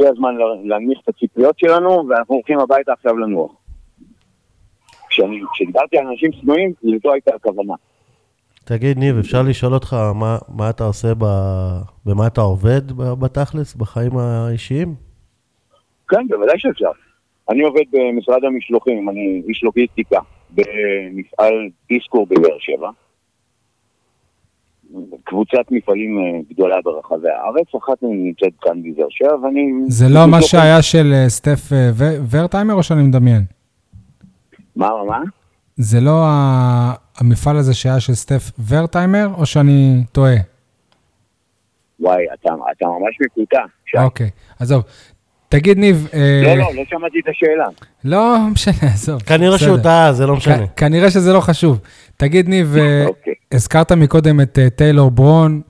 [0.01, 0.35] זה הזמן
[0.65, 3.53] להנמיך את הציפיות שלנו, ואנחנו הולכים הביתה עכשיו לנוח.
[5.53, 6.73] כשדיברתי על אנשים שנואים,
[7.03, 7.75] זו הייתה הכוונה.
[8.69, 11.25] תגיד, ניב, אפשר לשאול אותך מה, מה אתה עושה, ב...
[12.07, 14.95] במה אתה עובד בתכלס, בחיים האישיים?
[16.09, 16.91] כן, בוודאי שאפשר.
[17.51, 20.19] אני עובד במשרד המשלוחים, אני איש לוגיסטיקה
[20.51, 21.55] במפעל
[21.89, 22.91] דיסקור בבאר שבע.
[25.25, 29.73] קבוצת מפעלים אה, גדולה ברחבי הארץ, אחת מהן נמצאת כאן בבאר שבע, ואני...
[29.89, 31.91] זה לא מה שהיה של אה, סטף אה,
[32.31, 33.43] ורטיימר או שאני מדמיין?
[34.77, 35.21] מה, מה?
[35.77, 36.25] זה לא
[37.19, 40.37] המפעל הזה שהיה של סטף ורטיימר, או שאני טועה?
[42.01, 43.61] וואי, אתה, אתה ממש מקוטע.
[44.05, 44.83] אוקיי, עזוב.
[45.49, 46.09] תגיד, ניב...
[46.45, 47.67] לא, לא, לא שמעתי את השאלה.
[48.05, 49.23] לא משנה, עזוב.
[49.23, 50.67] כנראה שהוא טעה, זה לא משנה.
[50.67, 51.81] כנראה שזה לא חשוב.
[52.17, 52.77] תגיד, ניב,
[53.07, 53.35] אוקיי.
[53.53, 55.61] הזכרת מקודם את טיילור ברון.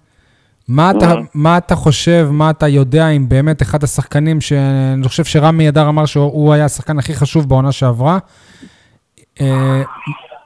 [0.69, 5.69] מה אתה, מה אתה חושב, מה אתה יודע אם באמת אחד השחקנים, שאני חושב שרמי
[5.69, 8.19] אדר אמר שהוא היה השחקן הכי חשוב בעונה שעברה,
[9.41, 9.83] אה,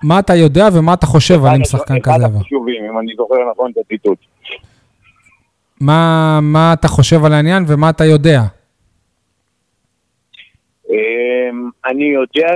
[0.02, 2.26] מה אתה יודע ומה אתה חושב על אם שחקן כזה עבר?
[2.26, 4.18] אחד החשובים, אם אני זוכר נכון את הציטוט.
[5.80, 8.40] מה אתה חושב על העניין ומה אתה יודע?
[10.90, 12.54] אמ, אני יודע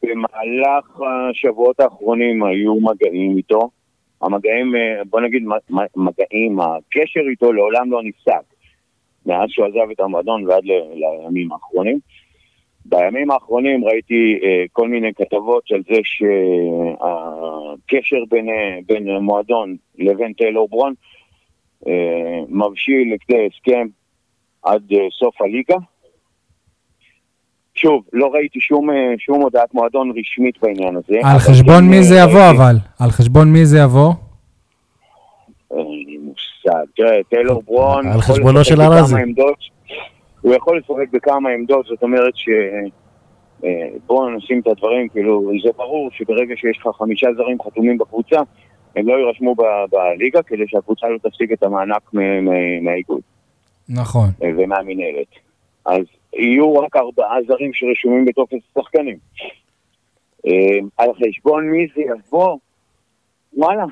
[0.00, 1.00] שבמהלך
[1.30, 3.70] השבועות האחרונים היו מגעים איתו.
[4.22, 5.42] המגעים, אה, בוא נגיד
[5.96, 8.54] מגעים, הקשר איתו לעולם לא נפסק.
[9.26, 10.62] מאז שהוא עזב את המועדון ועד
[10.94, 11.98] לימים האחרונים.
[12.84, 16.00] בימים האחרונים ראיתי אה, כל מיני כתבות על זה
[17.84, 20.94] שהקשר בין, אה, בין המועדון לבין טיילור ברון
[21.86, 23.86] אה, מבשיל לכדי הסכם
[24.62, 25.76] עד אה, סוף הליגה.
[27.74, 31.18] שוב, לא ראיתי שום, אה, שום הודעת מועדון רשמית בעניין הזה.
[31.24, 32.76] על חשבון מי זה יבוא אבל?
[33.00, 34.12] על חשבון מי זה יבוא?
[35.70, 36.84] אין לי מושג.
[36.96, 38.06] תראה, טיילור ברון...
[38.06, 39.14] על חשבונו של ארזי.
[40.40, 42.48] הוא יכול לשחק בכמה עמדות, זאת אומרת ש...
[43.64, 48.40] אה, בואו נשים את הדברים, כאילו, זה ברור שברגע שיש לך חמישה זרים חתומים בקבוצה,
[48.96, 49.54] הם לא יירשמו
[49.90, 52.10] בליגה כדי שהקבוצה לא תשיג את המענק
[52.82, 53.20] מהאיגוד.
[53.88, 54.28] נכון.
[54.42, 55.26] אה, ומהמינהלת.
[55.86, 56.02] אז
[56.32, 59.16] יהיו רק ארבעה זרים שרשומים בטופס השחקנים.
[60.46, 62.58] אה, על חשבון מי זה יבוא?
[63.56, 63.84] וואלה,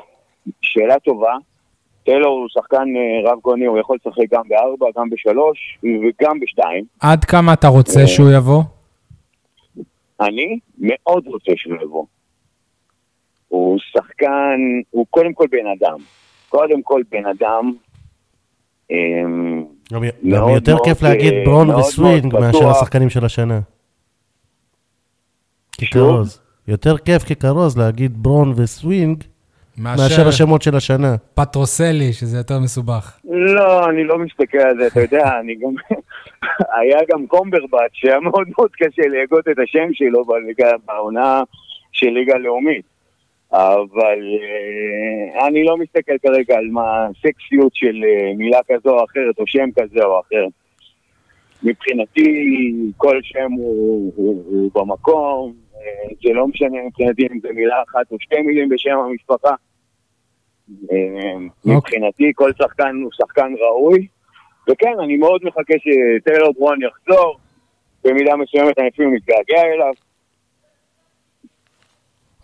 [0.60, 1.36] שאלה טובה.
[2.04, 6.84] טיילור הוא שחקן אה, רב גוני, הוא יכול לשחק גם בארבע, גם בשלוש וגם בשתיים.
[7.00, 8.62] עד כמה אתה רוצה אה, שהוא יבוא?
[10.20, 12.04] אני מאוד רוצה שהוא יבוא.
[13.48, 14.58] הוא שחקן,
[14.90, 15.98] הוא קודם כל בן אדם.
[16.48, 17.72] קודם כל בן אדם.
[18.90, 20.02] אמ, גם
[20.54, 23.60] יותר כיף להגיד אה, ברון וסווינג מאשר השחקנים של השנה.
[25.80, 26.40] ככרוז.
[26.68, 29.24] יותר כיף ככרוז להגיד ברון וסווינג
[29.78, 31.16] מאשר השמות של השנה.
[31.34, 33.18] פטרוסלי, שזה יותר מסובך.
[33.24, 35.74] לא, אני לא מסתכל על זה, אתה יודע, אני גם...
[36.80, 40.24] היה גם קומברבט, שהיה מאוד מאוד קשה להגות את השם שלו
[40.86, 41.42] בעונה
[41.92, 42.98] של ליגה לאומית.
[43.52, 49.38] אבל uh, אני לא מסתכל כרגע על מה סקסיות של uh, מילה כזו או אחרת,
[49.38, 50.46] או שם כזה או אחר.
[51.62, 55.78] מבחינתי, כל שם הוא, הוא, הוא במקום, uh,
[56.22, 59.54] זה לא משנה מבחינתי אם זה מילה אחת או שתי מילים בשם המשפחה.
[60.68, 60.90] Okay.
[61.64, 64.06] מבחינתי, כל שחקן הוא שחקן ראוי,
[64.70, 67.38] וכן, אני מאוד מחכה שטיילור ברון יחזור,
[68.04, 69.92] במידה מסוימת אני אפילו מתגעגע אליו.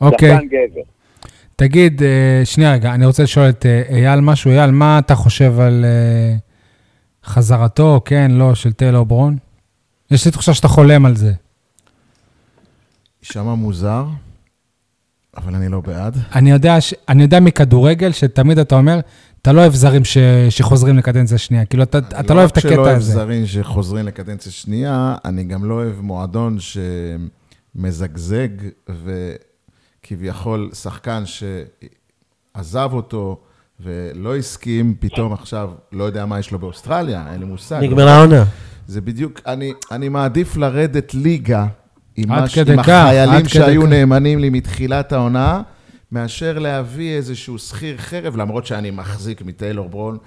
[0.00, 0.30] אוקיי.
[0.30, 0.82] שחקן גבר.
[1.56, 4.50] תגיד, אה, שנייה רגע, אני רוצה לשאול את אה, אייל משהו.
[4.50, 6.34] אייל, מה אתה חושב על אה,
[7.24, 9.36] חזרתו, כן, לא, של טיילור ברון?
[10.10, 11.32] יש לי תחושה שאתה חולם על זה.
[13.22, 14.04] יישמע מוזר,
[15.36, 16.18] אבל אני לא בעד.
[16.34, 16.94] אני יודע, ש...
[17.08, 19.00] אני יודע מכדורגל שתמיד אתה אומר,
[19.42, 20.18] אתה לא אוהב זרים ש...
[20.50, 21.64] שחוזרים לקדנציה שנייה.
[21.64, 22.76] כאילו, אתה, אתה לא, לא אוהב את הקטע הזה.
[22.76, 26.56] אני לא אוהב זרים שחוזרים לקדנציה שנייה, אני גם לא אוהב מועדון
[27.74, 28.48] שמזגזג
[28.90, 29.32] ו...
[30.04, 33.40] כביכול שחקן שעזב אותו
[33.80, 37.80] ולא הסכים, פתאום עכשיו לא יודע מה יש לו באוסטרליה, אין לי מושג.
[37.82, 38.44] נגמרה העונה.
[38.86, 41.66] זה בדיוק, אני, אני מעדיף לרדת ליגה
[42.16, 43.88] עם, מש, עם החיילים שהיו כך.
[43.88, 45.62] נאמנים לי מתחילת העונה,
[46.12, 50.18] מאשר להביא איזשהו שכיר חרב, למרות שאני מחזיק מטיילור ברון,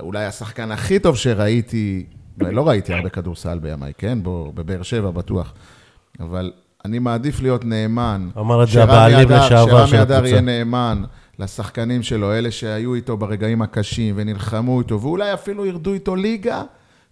[0.00, 2.06] אולי השחקן הכי טוב שראיתי,
[2.38, 4.18] לא ראיתי הרבה כדורסל בימיי, כן?
[4.22, 5.54] בו, בבאר שבע בטוח,
[6.20, 6.52] אבל
[6.84, 8.28] אני מעדיף להיות נאמן.
[8.38, 9.86] אמר את זה הבעלים לשעבר של הקבוצה.
[9.86, 11.02] שרמי אדר יהיה נאמן
[11.38, 16.62] לשחקנים שלו, אלה שהיו איתו ברגעים הקשים ונלחמו איתו, ואולי אפילו ירדו איתו ליגה,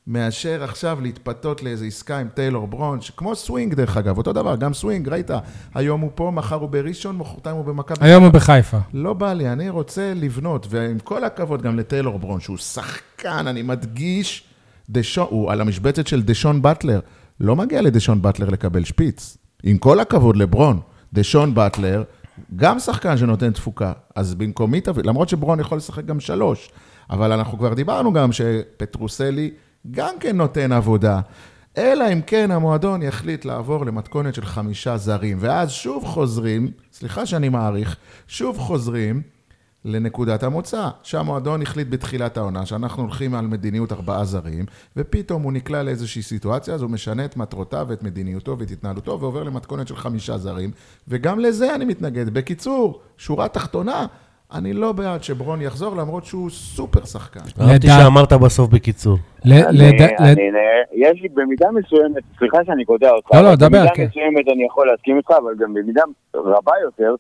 [0.09, 4.74] מאשר עכשיו להתפתות לאיזו עסקה עם טיילור ברון, שכמו סווינג דרך אגב, אותו דבר, גם
[4.74, 5.30] סווינג, ראית,
[5.74, 8.06] היום הוא פה, מחר הוא בראשון, מחרתיים הוא במכבי.
[8.06, 8.78] היום הוא בחיפה.
[8.94, 13.62] לא בא לי, אני רוצה לבנות, ועם כל הכבוד גם לטיילור ברון, שהוא שחקן, אני
[13.62, 14.44] מדגיש,
[14.90, 17.01] דשון, הוא על המשבצת של דשון באטלר.
[17.40, 19.36] לא מגיע לדשון באטלר לקבל שפיץ.
[19.62, 20.80] עם כל הכבוד לברון,
[21.12, 22.02] דשון באטלר,
[22.56, 23.93] גם שחקן שנותן תפוקה.
[24.14, 26.70] אז במקומי תביא, למרות שברון יכול לשחק גם שלוש,
[27.10, 29.51] אבל אנחנו כבר דיברנו גם שפטרוסלי
[29.90, 31.20] גם כן נותן עבודה.
[31.78, 37.48] אלא אם כן המועדון יחליט לעבור למתכונת של חמישה זרים, ואז שוב חוזרים, סליחה שאני
[37.48, 37.96] מעריך,
[38.26, 39.22] שוב חוזרים
[39.84, 44.64] לנקודת המוצא, שהמועדון החליט בתחילת העונה שאנחנו הולכים על מדיניות ארבעה זרים,
[44.96, 49.42] ופתאום הוא נקלע לאיזושהי סיטואציה, אז הוא משנה את מטרותיו ואת מדיניותו ואת התנהלותו, ועובר
[49.42, 50.70] למתכונת של חמישה זרים,
[51.09, 52.28] וגם לזה אני מתנגד.
[52.30, 54.06] בקיצור, שורה תחתונה,
[54.52, 57.40] אני לא בעד שברון יחזור, למרות שהוא סופר שחקן.
[57.60, 59.16] אהבתי שאמרת בסוף בקיצור.
[60.92, 64.06] יש לי במידה מסוימת, סליחה שאני קוטע אותך, לא, לא, דבר, במידה כן.
[64.08, 66.02] מסוימת אני יכול להסכים איתך, אבל גם במידה
[66.34, 67.14] רבה יותר,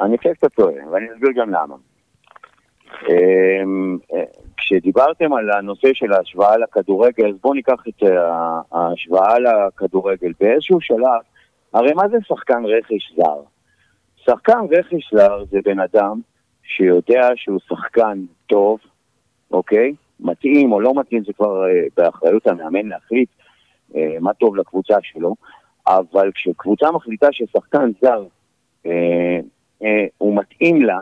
[0.00, 1.74] אני חושב שאתה טועה, ואני אסביר גם למה.
[3.08, 4.22] אמ, אה,
[4.56, 10.32] כשדיברתם על הנושא של ההשוואה לכדורגל, אז בואו ניקח את אה, ההשוואה לכדורגל.
[10.40, 11.20] באיזשהו שלב,
[11.74, 13.53] הרי מה זה שחקן רכש זר?
[14.26, 16.20] שחקן רכש זר זה בן אדם
[16.62, 18.78] שיודע שהוא שחקן טוב,
[19.50, 19.94] אוקיי?
[20.20, 23.28] מתאים או לא מתאים, זה כבר אה, באחריות המאמן להחליט
[23.96, 25.34] אה, מה טוב לקבוצה שלו,
[25.86, 28.24] אבל כשקבוצה מחליטה ששחקן זר
[28.86, 29.38] אה,
[29.82, 30.98] אה, הוא מתאים לה,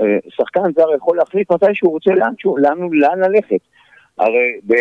[0.00, 3.60] אה, שחקן זר יכול להחליט מתי שהוא רוצה לאן, שהוא, לאן, לאן ללכת.
[4.18, 4.72] הרי ב,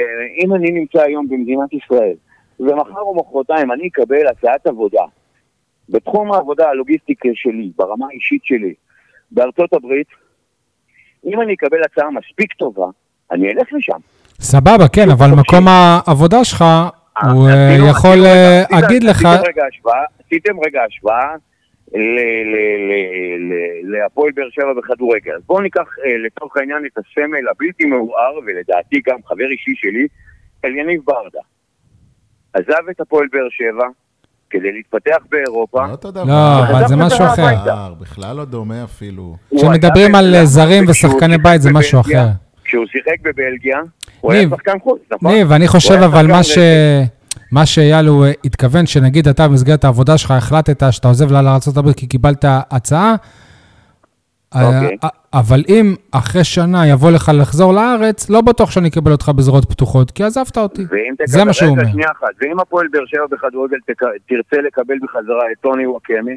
[0.43, 2.15] אם אני נמצא היום במדינת ישראל,
[2.59, 5.03] ומחר או מחרתיים אני אקבל הצעת עבודה
[5.89, 8.73] בתחום העבודה הלוגיסטיקה שלי, ברמה האישית שלי,
[9.31, 10.07] בארצות הברית,
[11.25, 12.85] אם אני אקבל הצעה מספיק טובה,
[13.31, 13.97] אני אלך לשם.
[14.41, 18.17] סבבה, כן, אבל מקום העבודה שלך, הוא אה, עשינו- יכול
[18.71, 19.25] להגיד לך...
[20.25, 21.35] עשיתם רגע השוואה,
[23.83, 25.31] להפועל באר שבע בכדורגל.
[25.35, 30.07] אז בואו ניקח אה, לצורך העניין את הסמל הבלתי מעורער, ולדעתי גם חבר אישי שלי,
[30.65, 31.39] אליניב ברדה.
[32.53, 33.87] עזב את הפועל באר שבע
[34.49, 35.87] כדי להתפתח באירופה.
[35.87, 36.23] לא אותו דבר.
[36.23, 37.93] לא, אבל זה משהו אחר.
[37.99, 39.35] בכלל לא דומה אפילו.
[39.57, 42.27] כשמדברים על זרים ושחקני בית זה משהו אחר.
[42.63, 43.77] כשהוא שיחק בבלגיה,
[44.21, 45.31] הוא היה ניב, שחקן חוץ, נכון?
[45.31, 46.43] ניב, אני חושב אבל מה.
[46.43, 46.57] ש...
[47.51, 52.07] מה שאייל הוא אה, התכוון, שנגיד אתה במסגרת העבודה שלך החלטת שאתה עוזב לארה"ב כי
[52.07, 53.15] קיבלת הצעה,
[54.63, 54.97] אוקיי.
[55.03, 59.65] אה, אבל אם אחרי שנה יבוא לך לחזור לארץ, לא בטוח שאני אקבל אותך בזרועות
[59.69, 60.85] פתוחות, כי עזבת אותי.
[61.25, 61.91] זה מה שהוא רגע, אומר.
[61.91, 64.01] שנייה אחת, ואם הפועל באר שבע בכדורגל תק...
[64.27, 66.31] תרצה לקבל בחזרה את טוני וואקמה,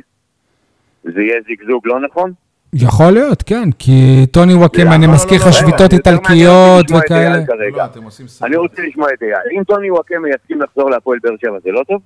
[1.04, 2.32] זה יהיה זיגזוג, לא נכון?
[2.74, 6.86] יכול להיות, כן, כי טוני וואקמה, אני לא, לא, מזכיר לא, לך לא, שביתות איטלקיות
[6.90, 7.38] וכאלה.
[7.76, 7.84] לא.
[8.42, 9.58] אני רוצה לשמוע את אייל.
[9.58, 12.00] אם טוני וואקמה יסכים לחזור להפועל באר שבע, זה לא טוב?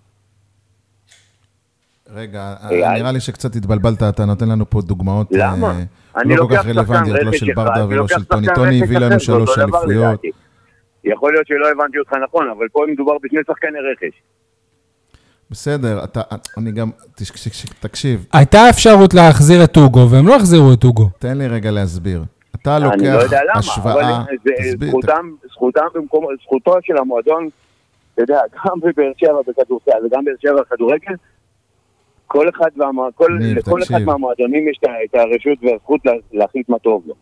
[2.14, 2.98] רגע, אייל?
[2.98, 5.32] נראה לי שקצת התבלבלת, אתה נותן לנו פה דוגמאות?
[5.32, 8.46] אה, לא כל לוקח כך רלוונטיות, לא של ברדה ולא של טוני.
[8.54, 10.20] טוני הביא לנו שלוש דבר אליפויות.
[11.04, 14.22] יכול להיות שלא הבנתי אותך נכון, אבל פה מדובר בשני שחקני רכש.
[15.50, 16.20] בסדר, אתה,
[16.58, 16.90] אני גם,
[17.80, 21.08] תקשיב, הייתה אפשרות להחזיר את אוגו, והם לא החזירו את אוגו.
[21.18, 22.24] תן לי רגע להסביר.
[22.62, 26.96] אתה אני לא לוקח יודע למה, השוואה, אבל זה תסביר, זכותם, זכותם במקום, זכותו של
[26.96, 27.48] המועדון,
[28.14, 31.14] אתה יודע, גם בבאר שבע בכדורסל וגם באר שבע בכדורגל,
[32.32, 33.96] כל אחד, והמוע- כל, ניב, לכל תקשיב.
[33.96, 37.14] אחד מהמועדונים יש את הרשות והזכות לה- להחליט מה טוב לו.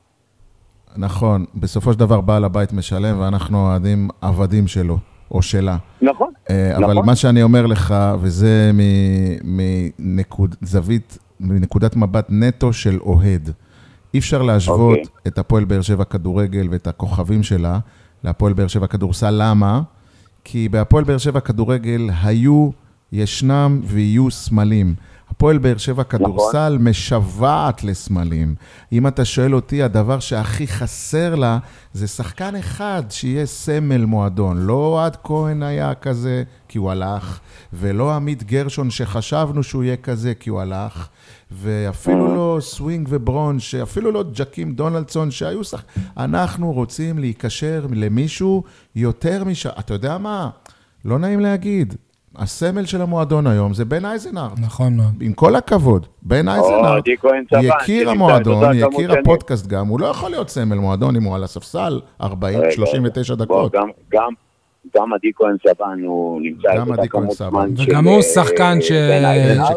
[0.96, 4.98] נכון, בסופו של דבר בעל הבית משלם ואנחנו אוהדים עבדים שלו,
[5.30, 5.76] או שלה.
[6.02, 7.06] נכון, אה, אבל נכון.
[7.06, 8.70] מה שאני אומר לך, וזה
[9.98, 13.50] מנקוד, זווית, מנקודת מבט נטו של אוהד.
[14.14, 15.04] אי אפשר להשוות אוקיי.
[15.26, 17.78] את הפועל באר שבע כדורגל ואת הכוכבים שלה
[18.24, 19.34] להפועל באר שבע כדורסל.
[19.38, 19.82] למה?
[20.44, 22.70] כי בהפועל באר שבע כדורגל היו,
[23.12, 24.94] ישנם ויהיו סמלים.
[25.30, 28.54] הפועל באר שבע כדורסל משוועת לסמלים.
[28.92, 31.58] אם אתה שואל אותי, הדבר שהכי חסר לה
[31.92, 34.58] זה שחקן אחד שיהיה סמל מועדון.
[34.58, 37.40] לא אוהד כהן היה כזה, כי הוא הלך,
[37.72, 41.08] ולא עמית גרשון שחשבנו שהוא יהיה כזה, כי הוא הלך,
[41.50, 45.84] ואפילו לא סווינג וברון, שאפילו לא ג'קים דונלדסון, שהיו שח...
[46.16, 48.62] אנחנו רוצים להיקשר למישהו
[48.96, 49.66] יותר מש...
[49.66, 50.50] אתה יודע מה?
[51.04, 51.94] לא נעים להגיד.
[52.36, 54.58] הסמל של המועדון היום זה בן אייזנארט.
[54.58, 55.14] נכון מאוד.
[55.20, 57.04] עם כל הכבוד, בן אייזנארט,
[57.62, 59.12] יקיר המועדון, יקיר.
[59.12, 63.34] הפודקאסט גם, הוא לא יכול להיות סמל מועדון אם הוא על הספסל 40, רגע, 39
[63.34, 63.72] בוא, דקות.
[63.72, 64.32] גם, גם,
[64.96, 67.70] גם עדי כהן סבן הוא נמצא גם עדי כהן סבן.
[67.76, 68.78] וגם הוא אה, שחקן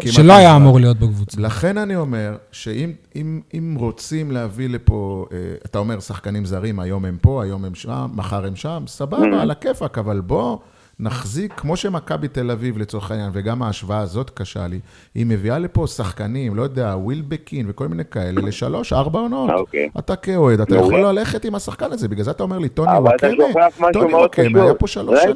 [0.05, 0.55] שלא היה.
[0.55, 1.41] אמור להיות בקבוצה.
[1.41, 7.05] לכן אני אומר, שאם אם, אם רוצים להביא לפה, אה, אתה אומר שחקנים זרים, היום
[7.05, 10.57] הם פה, היום הם שם, מחר הם שם, סבבה, על הכיפאק, אבל בוא
[11.03, 14.79] נחזיק, כמו שמכבי תל אביב לצורך העניין, וגם ההשוואה הזאת קשה לי,
[15.15, 19.49] היא מביאה לפה שחקנים, לא יודע, ווילבקין וכל מיני כאלה, לשלוש, ארבע עונות.
[19.49, 19.89] אוקיי.
[19.99, 20.75] אתה כאוהד, אתה.
[20.75, 24.13] יכול ללכת עם השחקן הזה, בגלל זה אתה אומר לי, טוני וואקמה, טוני.
[24.13, 25.35] וואקמה היה פה שלוש שנים.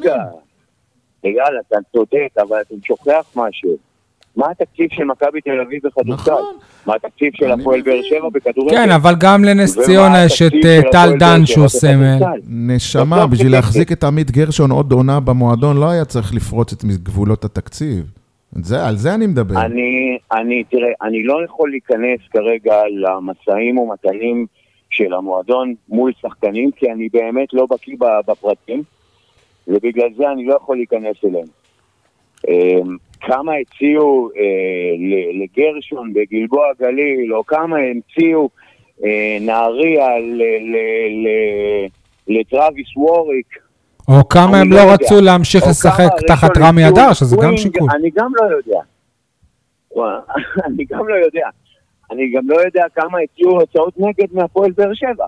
[1.26, 3.77] רגע, אתה צודק, אבל אתה שוכח משהו.
[4.38, 6.31] מה התקציב של מכבי תל אביב בכדורסל?
[6.31, 6.57] נכון.
[6.85, 8.01] מה התקציב של הפועל באר.
[8.09, 8.76] שבע בכדורגל?
[8.77, 12.15] כן, אבל גם לנס ציונה יש את אה, של טל דן שהוא סמל.
[12.15, 12.39] בכדורסל?
[12.49, 17.45] נשמה, בשביל להחזיק את עמית גרשון עוד עונה במועדון, לא היה צריך לפרוץ את גבולות
[17.45, 18.05] התקציב.
[18.51, 19.65] זה, על זה אני מדבר.
[19.65, 24.45] אני, אני, תראה, אני לא יכול להיכנס כרגע למשאים ומתנים
[24.89, 27.95] של המועדון מול שחקנים, כי אני באמת לא בקיא
[28.27, 28.84] בפרטים,
[29.68, 31.47] ובגלל זה אני לא יכול להיכנס אליהם.
[33.22, 34.41] כמה הציעו אה,
[35.34, 38.49] לגרשון בגלבוע גליל, או כמה המציאו
[39.03, 40.07] אה, נהריה
[42.27, 43.48] לטרוויס ווריק,
[44.07, 44.94] או כמה הם לא לא יודע.
[44.94, 47.89] רצו להמשיך לשחק תחת רמי אדר, שזה גם שיקול.
[47.95, 48.80] אני גם לא יודע.
[50.68, 51.48] אני גם לא יודע.
[52.11, 55.26] אני גם לא יודע כמה הציעו הוצאות נגד מהפועל באר שבע.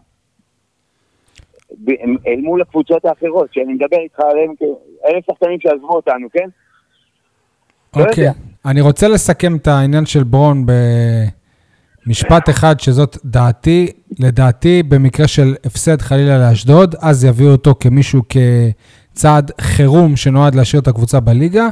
[2.27, 6.49] אל מול הקבוצות האחרות, שאני מדבר איתך עליהם, כ- אלה שחקנים שעזבו אותנו, כן?
[7.95, 8.23] לא אוקיי.
[8.23, 8.39] יודע.
[8.65, 10.65] אני רוצה לסכם את העניין של ברון
[12.05, 13.87] במשפט אחד, שזאת דעתי.
[14.19, 18.21] לדעתי, במקרה של הפסד חלילה לאשדוד, אז יביאו אותו כמישהו
[19.13, 21.67] כצעד חירום שנועד להשאיר את הקבוצה בליגה.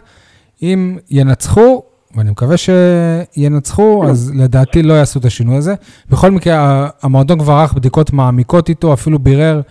[0.61, 1.83] אם ינצחו,
[2.15, 5.75] ואני מקווה שינצחו, אז לדעתי לא יעשו את השינוי הזה.
[6.09, 9.61] בכל מקרה, המועדון כבר ערך בדיקות מעמיקות איתו, אפילו בירר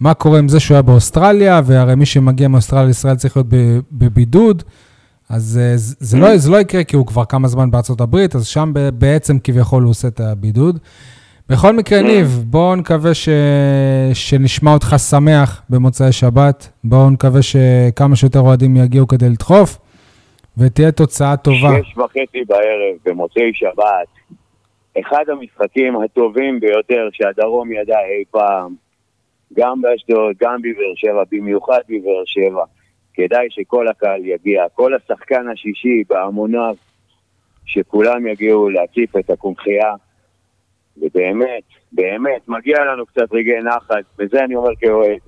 [0.00, 3.46] מה קורה עם זה שהוא היה באוסטרליה, והרי מי שמגיע מאוסטרליה לישראל צריך להיות
[3.92, 4.62] בבידוד.
[5.30, 8.34] אז אה, זה, זה, לא, זה לא יקרה כי הוא כבר כמה זמן בארצות הברית,
[8.34, 10.78] אז שם בעצם כביכול הוא עושה את הבידוד.
[11.48, 13.28] בכל מקרה, ניב, בואו נקווה ש...
[14.14, 16.68] שנשמע אותך שמח במוצאי שבת.
[16.84, 19.78] בואו נקווה שכמה שיותר אוהדים יגיעו כדי לדחוף,
[20.58, 21.56] ותהיה תוצאה טובה.
[21.82, 24.08] שש וחצי בערב במוצאי שבת,
[25.00, 28.74] אחד המשחקים הטובים ביותר שהדרום ידע אי פעם,
[29.56, 32.64] גם באשדוד, גם בבאר שבע, במיוחד בבאר שבע.
[33.14, 36.74] כדאי שכל הקהל יגיע, כל השחקן השישי בהמוניו,
[37.66, 39.94] שכולם יגיעו להציף את הקונכייה.
[40.96, 41.62] ובאמת,
[41.92, 45.18] באמת, מגיע לנו קצת רגעי נחת, וזה אני אומר כאוהד.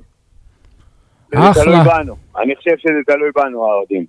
[1.32, 1.62] זה אחלה.
[1.64, 4.06] תלוי בנו, אני חושב שזה תלוי בנו, האוהדים.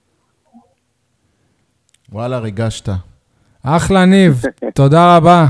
[2.11, 2.89] וואלה, ריגשת.
[3.63, 4.33] אחלה, ניב,
[4.75, 5.45] תודה רבה.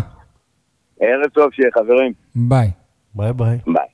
[0.99, 2.13] ערב טוב שיהיה, חברים.
[2.35, 2.67] ביי.
[3.15, 3.57] ביי ביי.
[3.67, 3.92] ביי.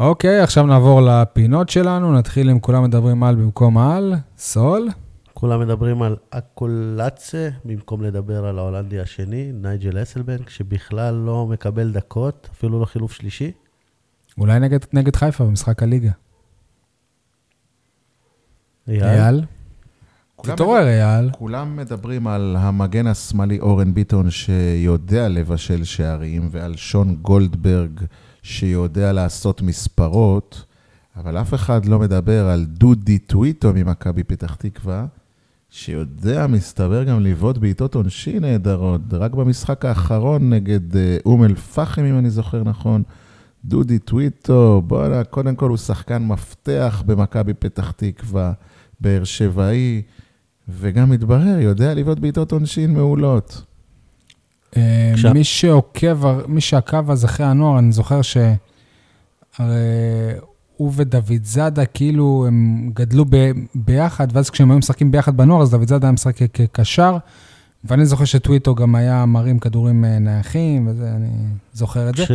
[0.00, 4.14] אוקיי, עכשיו נעבור לפינות שלנו, נתחיל עם כולם מדברים על במקום על.
[4.38, 4.88] סול?
[5.34, 12.48] כולם מדברים על אקולצה, במקום לדבר על ההולנדי השני, נייג'ל אסלבנק, שבכלל לא מקבל דקות,
[12.52, 13.52] אפילו לא חילוף שלישי.
[14.38, 16.10] אולי נגד, נגד חיפה במשחק הליגה.
[18.88, 19.04] אייל?
[19.04, 19.44] אייל?
[20.42, 21.30] תתעורר, אייל.
[21.30, 28.00] כולם מדברים על המגן השמאלי אורן ביטון שיודע לבשל שערים, ועל שון גולדברג
[28.42, 30.64] שיודע לעשות מספרות,
[31.16, 35.06] אבל אף אחד לא מדבר על דודי טוויטו ממכבי פתח תקווה,
[35.70, 39.00] שיודע, מסתבר, גם לבעוט בעיטות עונשין נהדרות.
[39.12, 43.02] רק במשחק האחרון נגד אה, אום אל-פחם, אם אני זוכר נכון,
[43.64, 48.52] דודי טוויטו, בואנה, קודם כל הוא שחקן מפתח במכבי פתח תקווה,
[49.00, 50.02] באר שבעי,
[50.68, 53.64] וגם מתברר, יודע לבעוט בעיטות עונשין מעולות.
[54.76, 58.36] אה, עכשיו- מי שעוקב, מי שעקב אז אחרי הנוער, אני זוכר ש...
[60.80, 63.50] הוא ודוד זאדה, כאילו הם גדלו ב...
[63.74, 67.16] ביחד, ואז כשהם היו משחקים ביחד בנוער, אז דוד זאדה היה משחק כקשר,
[67.84, 71.28] ואני זוכר שטוויטו גם היה מרים כדורים אה, נייחים, וזה, אני
[71.72, 72.24] זוכר את זה.
[72.24, 72.32] כש,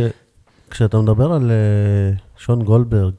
[0.70, 3.12] כשאתה מדבר על uh, שון גולדברג,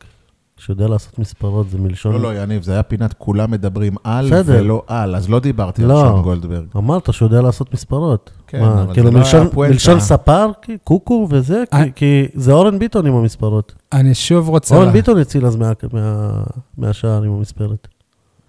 [0.59, 2.13] שיודע לעשות מספרות, זה מלשון...
[2.13, 4.57] לא, לא, יניב, זה היה פינת כולם מדברים על בסדר.
[4.59, 5.95] ולא על, אז לא דיברתי על לא.
[6.07, 6.65] שון גולדברג.
[6.77, 8.31] אמרת שהוא יודע לעשות מספרות.
[8.47, 9.73] כן, מה, אבל כאילו זה לא מלשון, היה הפואנטה.
[9.73, 10.51] מלשון ספר,
[10.83, 11.83] קוקו וזה, אה.
[11.83, 13.73] כי, כי זה אורן ביטון עם המספרות.
[13.93, 14.75] אני שוב רוצה...
[14.75, 16.31] אורן לה- ביטון הציל אז מה, מה,
[16.77, 17.87] מהשער עם המספרת.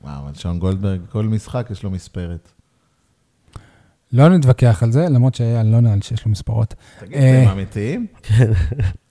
[0.05, 2.49] וואו, אבל שון גולדברג, כל משחק יש לו מספרת.
[4.13, 6.75] לא נתווכח על זה, למרות שאייל לא נראה לי שיש לו מספרות.
[7.01, 8.07] תגיד, אה, אתם אמיתיים?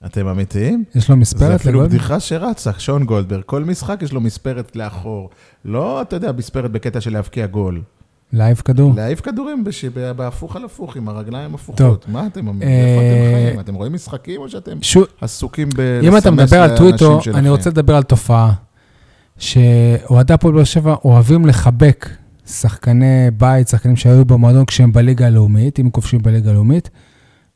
[0.06, 0.84] אתם אמיתיים?
[0.94, 1.98] יש לו זה מספרת אפילו לגולדברג?
[2.00, 5.30] בדיחה שרצה, שון גולדברג, כל משחק יש לו מספרת לאחור.
[5.64, 7.82] לא, אתה יודע, מספרת בקטע של להבקיע גול.
[8.32, 8.92] להעיף כדור.
[8.96, 9.84] להעיף כדורים בש-
[10.16, 11.60] בהפוך על הפוך, עם הרגליים טוב.
[11.60, 12.04] הפוכות.
[12.08, 13.60] מה אתם, איפה אה, אתם חיים?
[13.60, 14.78] אתם רואים משחקים או שאתם
[15.20, 15.80] עסוקים ב...
[16.02, 17.38] אם אתה מדבר על לאנשים טוויטו, שלכם?
[17.38, 18.52] אני רוצה לדבר על תופעה,
[19.38, 22.08] שאוהדי הפועל באר שבע אוהבים לחבק
[22.48, 23.06] שחקני
[23.36, 26.90] בית, שחקנים שהיו במועדון כשהם בליגה הלאומית, אם הם כובשים בליגה הלאומית,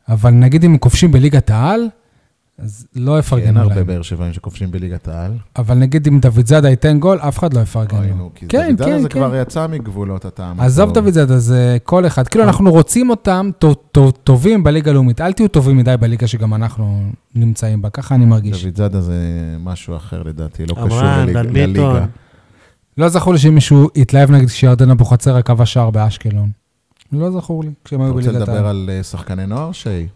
[0.09, 1.89] אבל נגיד אם הם כובשים בליגת העל,
[2.59, 3.87] אז לא אין יפרגנו הרבה להם.
[3.87, 5.33] באר שבעים שכובשים בליגת העל.
[5.59, 8.15] אבל נגיד אם דוד זאדה ייתן גול, אף אחד לא יפרגן אוי, לו.
[8.17, 9.19] נו, כי כן, דוד זאדה כן, זה כן.
[9.19, 10.61] כבר יצא מגבולות הטעם.
[10.61, 10.93] עזוב.
[10.93, 12.23] דוד זאדה, זה כל אחד.
[12.23, 12.29] אה.
[12.31, 15.21] כאילו, אנחנו רוצים אותם טוב- טוב- טובים בליגה הלאומית.
[15.21, 17.03] אל תהיו טובים מדי בליגה שגם אנחנו
[17.35, 18.65] נמצאים בה, ככה אני מרגיש.
[18.65, 19.15] דוד זאדה זה
[19.61, 21.47] משהו אחר לדעתי, לא קשור ביטון.
[21.53, 22.05] לליגה.
[22.99, 26.51] לא זכור לי שמישהו התלהב נגיד כשירדן אבוחצירא כבש שער באשקלון.
[27.13, 28.67] לא זכור לי, כשהם אתה היו רוצה בליגת לדבר העל.
[28.67, 30.07] על אה, שחקני נוער, שי?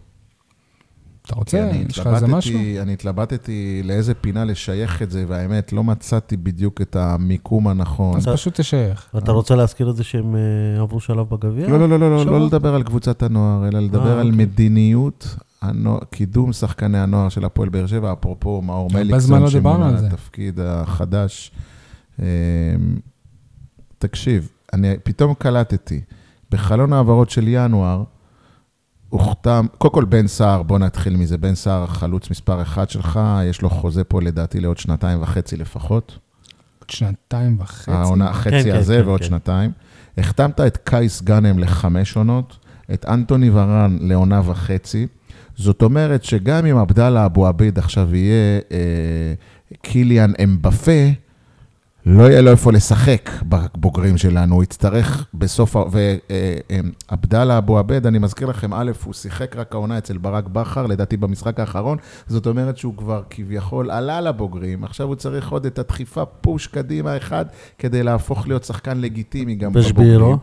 [1.25, 1.69] אתה רוצה?
[1.69, 2.59] אני יש לך איזה משהו?
[2.81, 8.17] אני התלבטתי לאיזה פינה לשייך את זה, והאמת, לא מצאתי בדיוק את המיקום הנכון.
[8.17, 9.09] אז פשוט תשייך.
[9.17, 11.67] אתה רוצה להזכיר את זה שהם אה, עברו שלב בגביע?
[11.67, 12.31] לא, לא, לא, לא, לא?
[12.39, 14.45] לא לדבר על קבוצת הנוער, אלא לדבר אה, על אוקיי.
[14.45, 15.35] מדיניות,
[16.11, 19.91] קידום שחקני הנוער של הפועל באר שבע, אפרופו מאור מליקסון, לא שמונה.
[19.91, 21.51] לתפקיד החדש.
[22.19, 22.25] אמ,
[23.97, 26.01] תקשיב, אני פתאום קלטתי,
[26.51, 28.03] בחלון העברות של ינואר,
[29.09, 33.19] הוחתם, קודם כל בן סער, בוא נתחיל מזה, בן סער החלוץ מספר אחד שלך,
[33.49, 36.19] יש לו חוזה פה לדעתי לעוד שנתיים וחצי לפחות.
[36.79, 37.91] עוד שנתיים וחצי.
[37.91, 39.25] העונה, החצי כן, הזה כן, ועוד כן.
[39.25, 39.71] שנתיים.
[40.17, 42.57] החתמת את קייס גאנם לחמש עונות,
[42.93, 45.07] את אנטוני ורן לעונה וחצי.
[45.55, 49.33] זאת אומרת שגם אם עבדאללה אבו עביד עכשיו יהיה אה,
[49.81, 51.11] קיליאן אמבפה,
[52.09, 55.75] לא יהיה לו איפה לשחק בבוגרים שלנו, הוא יצטרך בסוף,
[57.09, 61.17] ועבדאללה אבו עבד, אני מזכיר לכם, א', הוא שיחק רק העונה אצל ברק בכר, לדעתי
[61.17, 61.97] במשחק האחרון,
[62.27, 67.17] זאת אומרת שהוא כבר כביכול עלה לבוגרים, עכשיו הוא צריך עוד את הדחיפה פוש קדימה
[67.17, 67.45] אחד,
[67.79, 69.73] כדי להפוך להיות שחקן לגיטימי גם?
[69.73, 69.91] בבוגרים.
[69.91, 70.37] ושבירו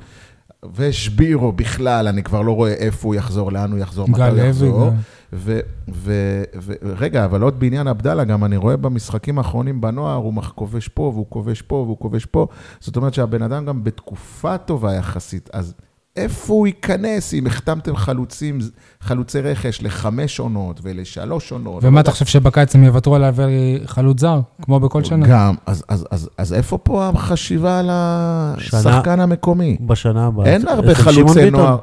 [1.53, 4.49] בכלל, אני כבר לא רואה איפה הוא יחזור, לאן הוא יחזור, מתי גל הוא.
[4.49, 4.87] יחזור.
[4.91, 4.97] גם.
[5.33, 5.61] ו-
[5.95, 10.89] ו- ו- רגע, אבל עוד בעניין עבדאללה, גם אני רואה במשחקים האחרונים בנוער, הוא כובש
[10.89, 12.47] פה, והוא כובש פה, והוא כובש פה.
[12.81, 15.51] זאת אומרת שהבן אדם גם בתקופה טובה יחסית.
[15.53, 15.75] אז
[16.17, 18.59] איפה הוא ייכנס אם החתמתם חלוצים,
[19.01, 21.83] חלוצי רכש לחמש עונות ולשלוש עונות?
[21.83, 22.01] לא ומה יודע.
[22.01, 23.47] אתה חושב שבקיץ הם יוותרו על להעביר
[23.87, 25.27] חלוץ זר, כמו בכל שנה?
[25.27, 29.77] גם, אז, אז, אז, אז איפה פה החשיבה על השחקן המקומי?
[29.81, 30.47] בשנה הבאה.
[30.47, 31.51] אין הרבה אצל שמעון חלוצי.
[31.51, 31.79] נוער.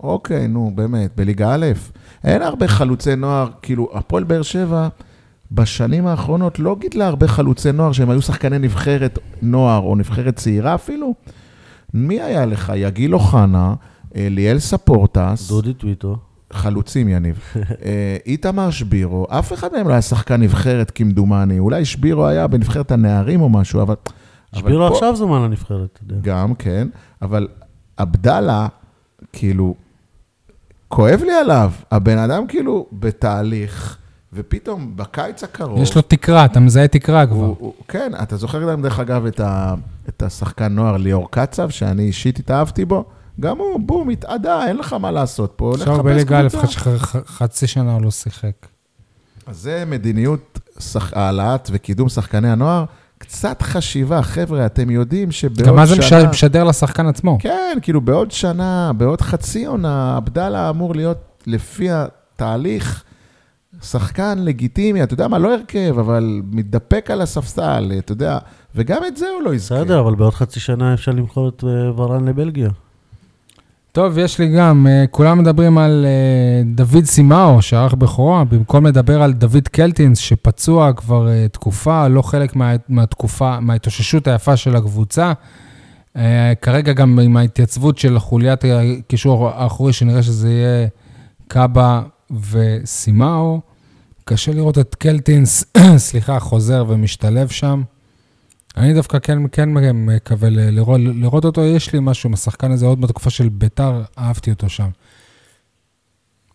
[0.00, 1.66] אוקיי, נו, באמת, בליגה א',
[2.24, 4.88] אין הרבה חלוצי נוער, כאילו, הפועל באר שבע
[5.52, 10.74] בשנים האחרונות לא גידלה הרבה חלוצי נוער שהם היו שחקני נבחרת נוער או נבחרת צעירה
[10.74, 11.14] אפילו.
[11.94, 12.72] מי היה לך?
[12.76, 13.74] יגיל אוחנה,
[14.14, 16.16] ליאל ספורטס, דודי טוויטו.
[16.52, 17.38] חלוצים, יניב.
[17.84, 21.58] אה, איתמר שבירו, אף אחד מהם לא היה שחקן נבחרת כמדומני.
[21.58, 23.94] אולי שבירו היה בנבחרת הנערים או משהו, אבל...
[24.52, 26.16] אבל שבירו פה- עכשיו זומן לנבחרת, אתה יודע.
[26.22, 26.88] גם, כן,
[27.22, 27.48] אבל
[27.96, 28.66] עבדאללה,
[29.32, 29.74] כאילו,
[30.88, 31.72] כואב לי עליו.
[31.90, 33.98] הבן אדם כאילו בתהליך,
[34.34, 35.82] ופתאום בקיץ הקרוב...
[35.82, 37.36] יש לו תקרה, אתה מזהה תקרה כבר.
[37.36, 39.74] הוא, הוא, כן, אתה זוכר גם, דרך אגב, את, ה,
[40.08, 43.04] את השחקן נוער ליאור קצב, שאני אישית התאהבתי בו?
[43.40, 46.80] גם הוא, בום, התאדה, אין לך מה לעשות פה, הולך עכשיו לחפש בליגה א', קבוצה.
[47.26, 48.52] חצי- שנה לא שיחק.
[49.46, 50.58] אז זה מדיניות.
[51.12, 52.84] העלאת וקידום שחקני הנוער.
[53.18, 56.18] קצת חשיבה, חבר'ה, אתם יודעים שבעוד גם מה זה שנה...
[56.22, 57.38] מש- משדר לשחקן עצמו?
[57.40, 63.03] כן, כאילו בעוד שנה, בעוד חצי עונה, עבדאללה אמור להיות, לפי התהליך,
[63.84, 68.38] שחקן לגיטימי, אתה יודע מה, לא הרכב, אבל מתדפק על הספסל, אתה יודע,
[68.74, 69.74] וגם את זה הוא לא יזכה.
[69.74, 72.70] בסדר, אבל בעוד חצי שנה אפשר למכור את אה, ורן לבלגיה.
[73.92, 79.22] טוב, יש לי גם, אה, כולם מדברים על אה, דוד סימאו, שערך בכורה, במקום לדבר
[79.22, 85.32] על דוד קלטינס, שפצוע כבר תקופה, לא חלק מה, מהתקופה, מההתאוששות היפה של הקבוצה.
[86.62, 90.88] כרגע גם עם ההתייצבות של חוליית הקישור האחורי, שנראה שזה יהיה
[91.48, 92.02] קאבה
[92.50, 93.60] וסימאו,
[94.24, 95.64] קשה לראות את קלטינס,
[95.96, 97.82] סליחה, חוזר ומשתלב שם.
[98.76, 102.86] אני דווקא כן, כן מקווה ל- לראות, לראות אותו, יש לי משהו עם השחקן הזה,
[102.86, 104.88] עוד בתקופה של ביתר, אהבתי אותו שם.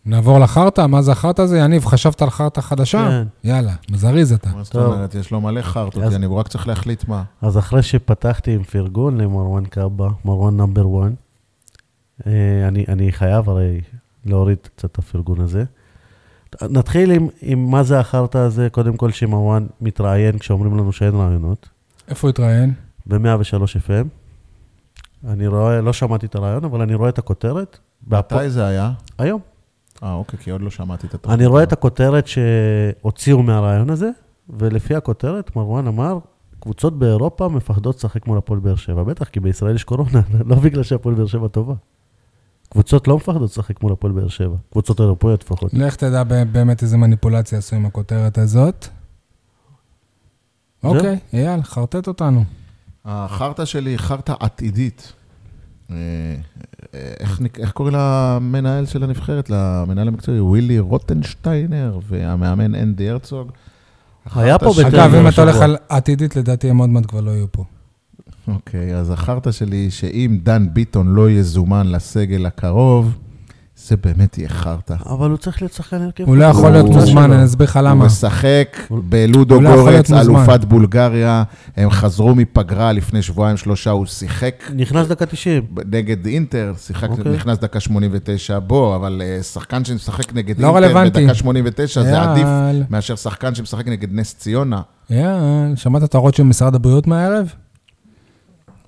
[0.06, 1.58] נעבור לחרטא, מה זה החרטא הזה?
[1.58, 3.08] יניב, חשבת על חרטא חדשה?
[3.08, 3.48] כן.
[3.48, 4.50] יאללה, מזריז אתה.
[4.54, 4.76] מה זאת.
[4.76, 5.14] אומרת?
[5.14, 7.22] יש לו מלא חרטות, אז- אני הוא רק צריך להחליט מה.
[7.42, 11.12] אז אחרי שפתחתי עם פרגון למרואן קאבה, מרואן נאמבר 1,
[12.68, 13.80] אני, אני חייב הרי
[14.24, 15.64] להוריד קצת את הפרגון הזה.
[16.70, 21.68] נתחיל עם, עם מה זה החרטא הזה, קודם כל שמרואן מתראיין כשאומרים לנו שאין רעיונות,
[22.08, 22.74] איפה הוא התראיין?
[23.06, 24.06] ב-103 FM.
[25.28, 27.78] אני רואה, לא שמעתי את הרעיון, אבל אני רואה את הכותרת.
[28.06, 28.92] מתי זה היה?
[29.18, 29.40] היום.
[30.02, 31.38] אה, אוקיי, כי עוד לא שמעתי את התוכנית.
[31.38, 34.10] אני רואה את הכותרת שהוציאו מהרעיון הזה,
[34.48, 36.18] ולפי הכותרת, מרואן אמר,
[36.60, 40.20] קבוצות באירופה מפחדות לשחק מול הפועל באר שבע, בטח, כי בישראל יש קורונה,
[40.50, 41.74] לא בגלל שהפועל באר שבע טובה.
[42.70, 45.74] קבוצות לא מפחדות לשחק מול הפועל באר שבע, קבוצות אירופאיות לפחות.
[45.74, 46.22] לך תדע
[46.52, 48.86] באמת איזה מניפולציה עשו עם הכותרת הזאת.
[50.84, 52.44] אוקיי, אייל, חרטט אותנו.
[53.04, 55.12] החרטא שלי היא חרטא עתידית.
[55.90, 55.96] אה,
[56.94, 59.50] אה, איך, נק- איך קוראים למנהל של הנבחרת?
[59.50, 60.40] למנהל המקצועי?
[60.40, 63.50] ווילי רוטנשטיינר והמאמן אנדי הרצוג.
[64.34, 65.42] היה פה בטרנר אגב, אם אתה.
[65.42, 67.64] הולך על עתידית, לדעתי הם עוד מעט כבר לא יהיו פה.
[68.54, 73.14] אוקיי, אז החרטא שלי היא שאם דן ביטון לא יזומן לסגל הקרוב,
[73.86, 74.94] זה באמת יהיה חרטא.
[75.06, 76.24] אבל הוא צריך להיות שחקן הרכב.
[76.26, 78.04] הוא לא יכול להיות הוא- מוזמן, אני אסביר לך הוא למה.
[78.04, 80.10] משחק הוא- בלודו הוא לא גורץ.
[80.12, 81.42] אלופת בולגריה.
[81.76, 85.62] הם חזרו מפגרה לפני שבועיים שלושה, הוא שיחק נכנס דקה 90.
[85.92, 87.32] נגד אינטר, שיחק, אוקיי.
[87.32, 91.20] נכנס דקה 89, בוא, אבל אה, שחקן שמשחק נגד לא אינטר רלוונטי.
[91.20, 92.46] בדקה 89 זה עדיף
[92.90, 94.80] מאשר שחקן שמשחק נגד נס ציונה.
[95.10, 97.52] אייל, שמעת את ההערות של משרד הבריאות מהערב?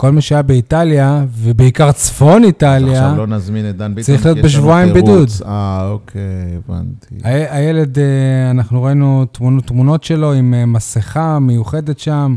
[0.02, 4.14] כל מי שהיה באיטליה, ובעיקר צפון איטליה, עכשיו לא נזמין את דן ביטון.
[4.14, 4.92] צריך להיות בשבועיים.
[4.94, 5.28] בידוד.
[5.46, 6.20] אה, אוקיי,
[6.68, 7.14] הבנתי.
[7.24, 8.04] ה- הילד, אה,
[8.50, 12.34] אנחנו ראינו תמונות, תמונות שלו עם אה, מסכה מיוחדת שם.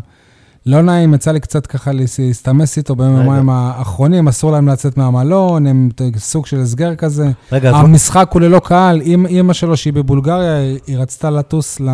[0.65, 5.67] לא נעים, יצא לי קצת ככה להס- להסתמס איתו ביומיים האחרונים, אסור להם לצאת מהמלון,
[5.67, 7.31] הם סוג של הסגר כזה.
[7.51, 11.89] רגע, אז המשחק הוא ללא קהל, אימא שלו שהיא בבולגריה, היא- רצתה לטוס ל...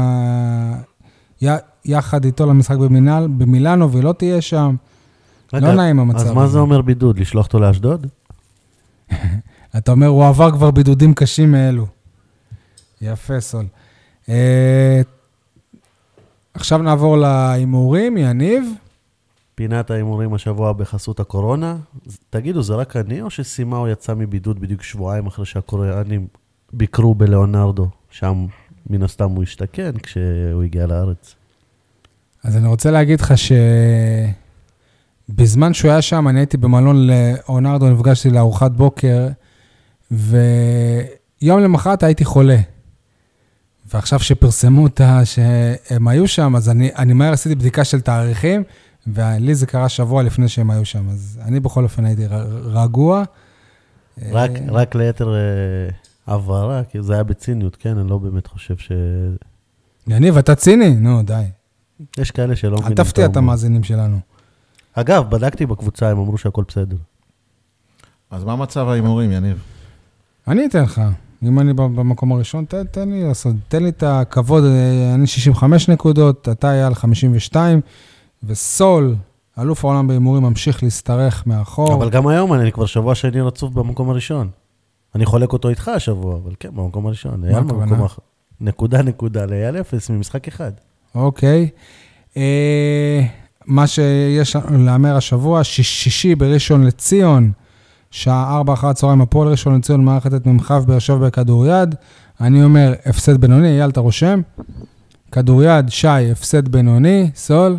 [1.85, 4.75] יחד איתו למשחק במינל, במילאנו, והיא לא תהיה שם.
[5.53, 6.47] רגע, לא נעים המצב אז מה.
[6.47, 7.19] זה אומר בידוד?
[7.19, 8.07] לשלוח אותו לאשדוד?
[9.77, 11.87] אתה אומר, הוא עבר כבר בידודים קשים מאלו.
[13.01, 13.65] יפה, סול.
[14.29, 15.01] אה,
[16.53, 18.63] עכשיו נעבור להימורים, יניב.
[19.55, 21.77] פינת ההימורים השבוע בחסות הקורונה.
[22.29, 26.27] תגידו, זה רק אני או שסימאו יצא מבידוד בדיוק שבועיים אחרי שהקוריאנים
[26.73, 27.89] ביקרו בלאונרדו?
[28.09, 28.45] שם
[28.89, 31.35] מן הסתם הוא השתכן כשהוא הגיע לארץ.
[32.43, 33.33] אז אני רוצה להגיד לך
[35.31, 39.27] שבזמן שהוא היה שם, אני הייתי במלון לאונרדו, נפגשתי לארוחת בוקר,
[40.11, 42.57] ויום למחרת הייתי חולה.
[43.93, 48.63] ועכשיו שפרסמו אותה, שהם היו שם, אז אני, אני מהר עשיתי בדיקה של תאריכים,
[49.07, 51.09] ולי זה קרה שבוע לפני שהם היו שם.
[51.09, 52.25] אז אני בכל אופן הייתי
[52.63, 53.23] רגוע.
[54.31, 57.97] רק, אה, רק ליתר אה, הבהרה, כי זה היה בציניות, כן?
[57.97, 58.91] אני לא באמת חושב ש...
[60.07, 60.89] יניב, אתה ציני?
[60.89, 61.43] נו, די.
[62.17, 63.37] יש כאלה שלא אל מבינים תפתיע את.
[63.37, 64.19] המאזינים שלנו.
[64.93, 66.97] אגב, בדקתי בקבוצה, הם אמרו שהכל בסדר.
[68.31, 69.63] אז מה מצב ההימורים, יניב?
[70.47, 71.01] אני אתן לך.
[71.43, 75.89] אם אני במקום הראשון, תן, תן לי לעשות, תן לי את הכבוד, אה, אני 65
[75.89, 77.81] נקודות, אתה היה על 52,
[78.43, 79.15] וסול,
[79.59, 81.93] אלוף העולם בהימורים, ממשיך להשתרך מאחור.
[81.93, 84.49] אבל גם היום אני כבר שבוע שני רצוף במקום הראשון.
[85.15, 87.43] אני חולק אותו איתך השבוע, אבל כן, במקום הראשון.
[87.43, 87.95] אייל הכוונה?
[87.95, 88.07] במקום
[88.61, 90.71] נקודה נקודה לאייל אפס ממשחק אחד.
[91.15, 91.69] אוקיי.
[92.37, 93.21] אה,
[93.65, 97.51] מה שיש להמר השבוע, שיש- שישי בראשון לציון,
[98.11, 101.95] שעה 4 אחר הצהריים, הפועל ראשון לציון, מערכת את ממחב באר שבע בכדוריד.
[102.41, 104.41] אני אומר, הפסד בינוני, אייל, אתה רושם?
[105.31, 107.77] כדוריד, שי, הפסד בינוני, סול,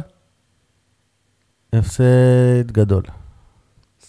[1.72, 3.02] הפסד גדול.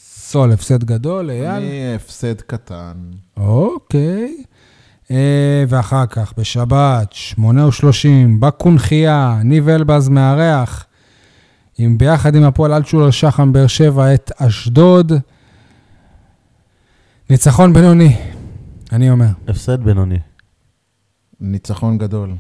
[0.08, 1.46] סול, הפסד גדול, אייל.
[1.64, 2.94] אני הפסד קטן.
[3.38, 4.44] אוקיי.
[5.12, 10.86] אה, ואחר כך, בשבת, שמונה ושלושים, בקונכייה, ניב אלבז מארח,
[11.78, 15.12] עם ביחד עם הפועל אלטשולר שחם באר שבע את אשדוד.
[17.30, 18.18] ניצחון בינוני,
[18.92, 19.28] אני אומר.
[19.48, 20.20] הפסד בינוני.
[21.42, 22.36] ניצחון גדול.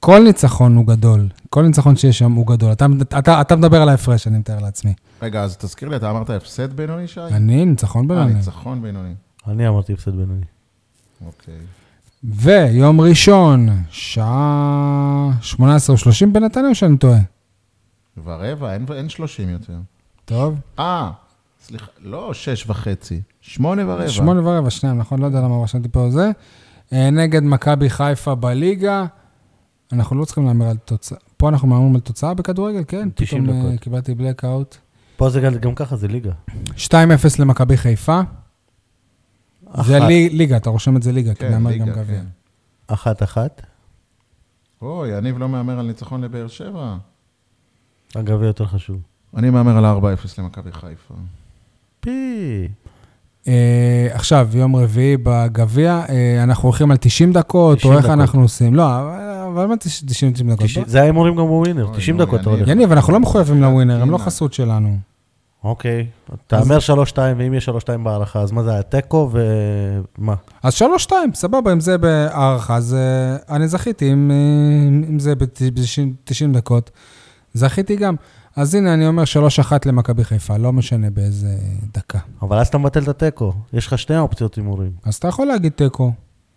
[0.00, 2.72] כל ניצחון הוא גדול, כל ניצחון שיש שם הוא גדול.
[2.72, 2.86] אתה,
[3.18, 4.94] אתה, אתה מדבר על ההפרש, אני מתאר לעצמי.
[5.22, 7.20] רגע, אז תזכיר לי, אתה אמרת הפסד בינוני, שי?
[7.20, 8.34] אני, ניצחון אה, בינוני.
[8.34, 9.14] ניצחון בינוני.
[9.46, 10.44] אני אמרתי הפסד בינוני.
[11.26, 11.54] אוקיי.
[12.24, 15.56] ויום ראשון, שעה 18:30
[16.32, 17.18] בנתניה, או שאני טועה?
[18.24, 19.76] ורבע, אין, אין 30 יותר.
[20.24, 20.60] טוב.
[20.78, 21.10] אה,
[21.60, 24.08] סליחה, לא שש וחצי, שמונה ורבע.
[24.08, 25.18] שמונה ורבע, שניים, נכון?
[25.20, 26.30] לא יודע למה רשמתי פה זה.
[26.92, 29.04] אה, נגד מכבי חיפה בליגה.
[29.92, 31.18] אנחנו לא צריכים להמר על תוצאה.
[31.36, 33.08] פה אנחנו מהמרים על תוצאה בכדורגל, כן?
[33.14, 33.80] 90 פתאום אה, דקות.
[33.80, 34.76] קיבלתי blackout.
[35.16, 36.32] פה זה גם- גם ככה, זה ליגה.
[36.76, 36.90] 2-0
[37.38, 38.20] למכבי חיפה.
[39.84, 40.06] זה אחת.
[40.08, 42.20] לי- ליגה, אתה רושם את זה ליגה, כי כן, נאמר ליגה, גם גביע.
[42.20, 42.26] כן.
[42.86, 43.62] אחת אחת.
[44.82, 46.96] אוי, יניב לא מהמר על ניצחון לבאר שבע.
[48.14, 48.96] הגביע יותר חשוב.
[49.36, 49.98] אני מהמר על 4-0
[50.38, 51.14] למכבי חיפה.
[52.00, 52.68] פי.
[53.48, 58.18] אה, עכשיו, יום רביעי בגביע, אה, אנחנו הולכים על 90 דקות, 90 או איך דקות.
[58.20, 58.74] אנחנו עושים?
[58.74, 58.84] לא,
[59.46, 60.64] אבל- מה 90 דקות?
[60.66, 62.58] תשעים- זה ההימורים גם בווינר, אוי, 90 נו, דקות אתה יניב.
[62.60, 62.70] הולך.
[62.70, 64.18] יניב, אנחנו לא מחויבים לווינר, הם לא.
[64.18, 64.96] חסות שלנו.
[65.64, 66.06] אוקיי.
[66.46, 66.88] תהמר 3-2,
[67.38, 67.72] ואם יש 3-2
[68.04, 68.82] בהערכה, אז מה זה היה?
[68.82, 69.30] תיקו
[70.18, 70.34] ומה?
[70.62, 74.36] אז שלוש, שתיים, סבבה, אם זה בהערכה, אז uh, אני זכיתי, אם, אה,
[75.08, 76.90] אם זה ב-90 דקות,
[77.56, 78.14] זכיתי גם.
[78.56, 79.22] אז הנה, אני אומר
[79.68, 81.56] 3-1 למכבי חיפה, לא משנה באיזה
[81.94, 82.18] דקה.
[82.42, 83.52] אבל אז אתה מבטל את התיקו.
[83.72, 84.90] יש לך שתי אופציות הימורים.
[85.04, 86.12] אז אתה יכול להגיד תיקו.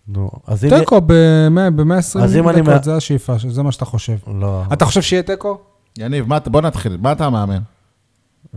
[0.08, 0.80] נו, אז אם...
[0.80, 4.18] תיקו ב-120 אז אם אני מה- דקות, זה השאיפה, זה מה שאתה חושב.
[4.28, 5.58] לא, אתה חושב שיהיה תיקו?
[5.98, 6.98] יניב, בוא נתחיל.
[7.02, 7.60] מה אתה מאמן?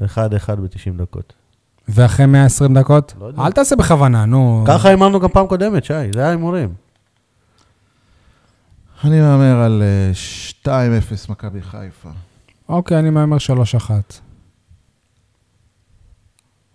[0.04, 1.32] אחד אחד ב-90 דקות.
[1.88, 3.14] ואחרי 120 דקות?
[3.20, 3.42] לא יודע.
[3.42, 4.64] אל תעשה בכוונה, נו.
[4.66, 6.74] ככה הימרנו גם פעם קודמת, שי, זה היה הימורים.
[9.04, 10.12] אני מהמר על אה,
[10.66, 10.68] 2-0
[11.32, 12.08] מכבי חיפה.
[12.68, 13.36] אוקיי, אני מהמר
[13.88, 13.90] 3-1.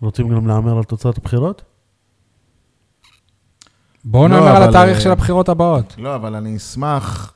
[0.00, 1.62] רוצים גם להמר על תוצאות הבחירות?
[4.04, 5.94] בואו לא, נאמר על התאריך אה, של הבחירות הבאות.
[5.98, 7.32] לא, אבל אני אשמח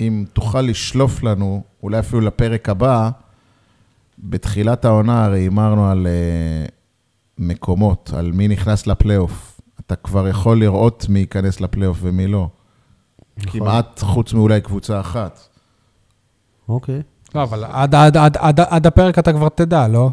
[0.00, 3.10] אם תוכל לשלוף לנו, אולי אפילו לפרק הבא,
[4.18, 6.70] בתחילת העונה הרי הימרנו על uh,
[7.38, 9.60] מקומות, על מי נכנס לפלייאוף.
[9.80, 12.48] אתה כבר יכול לראות מי ייכנס לפלייאוף ומי לא.
[13.40, 15.48] כמעט חוץ מאולי קבוצה אחת.
[16.68, 17.02] אוקיי.
[17.34, 20.10] לא, אבל עד- עד- עד- עד- עד הפרק אתה כבר תדע, לא?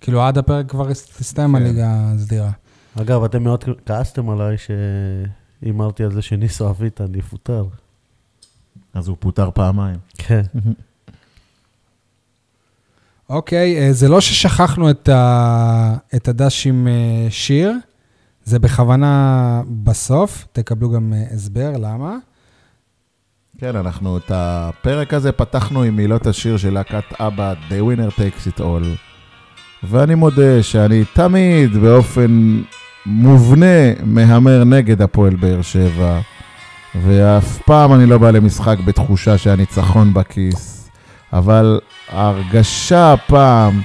[0.00, 1.62] כאילו, עד הפרק כבר תסתיים כן.
[1.62, 2.50] הליגה הסדירה.
[3.00, 4.56] אגב, אתם מאוד כעסתם עליי
[5.62, 7.64] שהימרתי על זה שניסו אביטן יפוטר.
[8.94, 9.96] אז הוא פוטר פעמיים.
[10.18, 10.42] כן.
[13.30, 15.96] אוקיי, אה, זה לא ששכחנו את, ה...
[16.16, 17.72] את הדש עם אה, שיר,
[18.44, 22.16] זה בכוונה בסוף, תקבלו גם אה, הסבר למה.
[23.58, 28.56] כן, אנחנו את הפרק הזה פתחנו עם מילות השיר של להקת אבא, The Winner Takes
[28.56, 28.86] It All.
[29.82, 32.60] ואני מודה שאני תמיד באופן
[33.06, 36.20] מובנה מהמר נגד הפועל באר שבע,
[36.94, 40.90] ואף פעם אני לא בא למשחק בתחושה שהניצחון בכיס.
[41.32, 43.80] אבל ההרגשה הפעם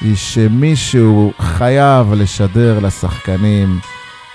[0.00, 3.78] היא שמישהו חייב לשדר לשחקנים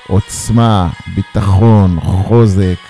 [0.08, 2.87] עוצמה, ביטחון, חוזק.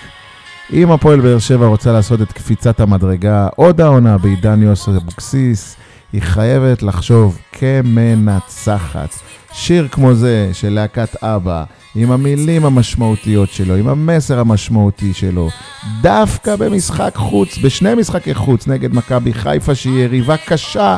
[0.72, 5.76] אם הפועל באר שבע רוצה לעשות את קפיצת המדרגה עוד העונה בעידן יוסי אבוקסיס,
[6.12, 9.14] היא חייבת לחשוב כמנצחת.
[9.52, 11.64] שיר כמו זה של להקת אבא,
[11.94, 15.48] עם המילים המשמעותיות שלו, עם המסר המשמעותי שלו,
[16.02, 20.96] דווקא במשחק חוץ, בשני משחקי חוץ נגד מכבי חיפה, שהיא יריבה קשה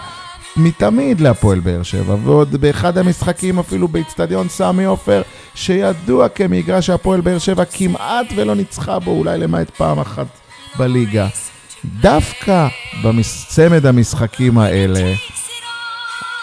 [0.57, 5.23] מתמיד להפועל באר שבע, ועוד באחד המשחקים אפילו באיצטדיון סמי עופר,
[5.55, 10.27] שידוע כמגרש שהפועל באר שבע כמעט ולא ניצחה בו, אולי למעט פעם אחת
[10.79, 11.29] בליגה.
[11.85, 12.69] דווקא
[13.05, 15.15] בצמד המשחקים האלה,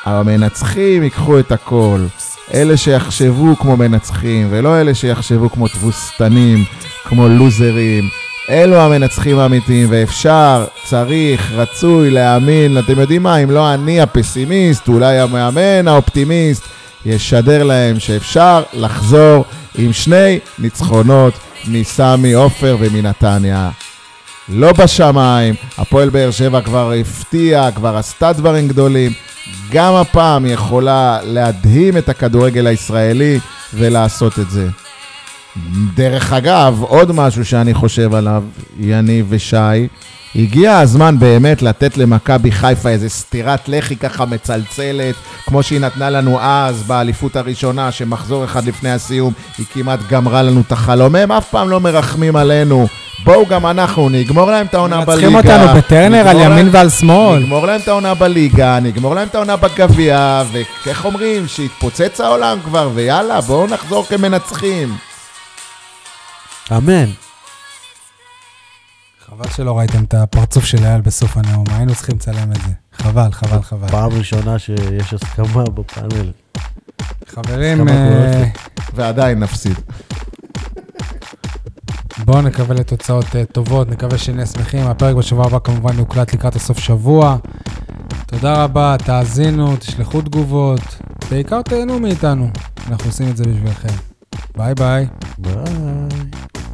[0.06, 2.06] המנצחים ייקחו את הכל.
[2.54, 6.64] אלה שיחשבו כמו מנצחים, ולא אלה שיחשבו כמו תבוסתנים,
[7.04, 8.04] כמו לוזרים.
[8.50, 15.20] אלו המנצחים האמיתיים, ואפשר, צריך, רצוי להאמין, אתם יודעים מה, אם לא אני הפסימיסט, אולי
[15.20, 16.64] המאמן האופטימיסט,
[17.06, 19.46] ישדר להם שאפשר לחזור
[19.78, 21.34] עם שני ניצחונות
[21.68, 23.70] מסמי עופר ומנתניה.
[24.50, 29.12] לא בשמיים, הפועל באר שבע כבר הפתיעה, כבר עשתה דברים גדולים.
[29.72, 33.40] גם הפעם יכולה להדהים את הכדורגל הישראלי
[33.74, 34.68] ולעשות את זה.
[35.96, 38.44] דרך אגב, עוד משהו שאני חושב עליו,
[38.80, 39.88] יניב ושי,
[40.36, 45.16] הגיע הזמן באמת לתת למכבי חיפה איזה סטירת לחי ככה מצלצלת,
[45.46, 50.62] כמו שהיא נתנה לנו אז באליפות הראשונה, שמחזור אחד לפני הסיום היא כמעט גמרה לנו
[50.68, 51.16] את החלום.
[51.16, 52.88] הם אף פעם לא מרחמים עלינו.
[53.24, 55.30] בואו גם אנחנו נגמור להם את העונה בליגה.
[55.30, 57.40] מנצחים אותנו בטרנר על ימין ועל שמאל.
[57.40, 60.44] נגמור להם את העונה בליגה, נגמור להם את העונה בגביע,
[60.86, 65.07] ואיך אומרים, שיתפוצץ העולם כבר, ויאללה, בואו נחזור כמנצחים.
[66.72, 67.10] אמן.
[69.26, 72.72] חבל שלא ראיתם את הפרצוף של אייל בסוף הנאום, היינו צריכים לצלם את זה.
[72.94, 73.88] חבל, חבל, חבל.
[73.88, 76.32] פעם ראשונה שיש הסכמה בפאנל.
[77.28, 78.50] חברים, הסכמה אה.
[78.94, 79.78] ועדיין נפסיד.
[82.26, 84.88] בואו נקווה לתוצאות אה, טובות, נקווה שנהיה שמחים.
[84.88, 87.38] הפרק בשבוע הבא כמובן יוקלט לקראת הסוף שבוע.
[88.26, 90.82] תודה רבה, תאזינו, תשלחו תגובות,
[91.30, 92.50] בעיקר תהנו מאיתנו,
[92.88, 94.17] אנחנו עושים את זה בשבילכם.
[94.58, 95.08] ביי ביי.
[95.38, 96.67] ביי.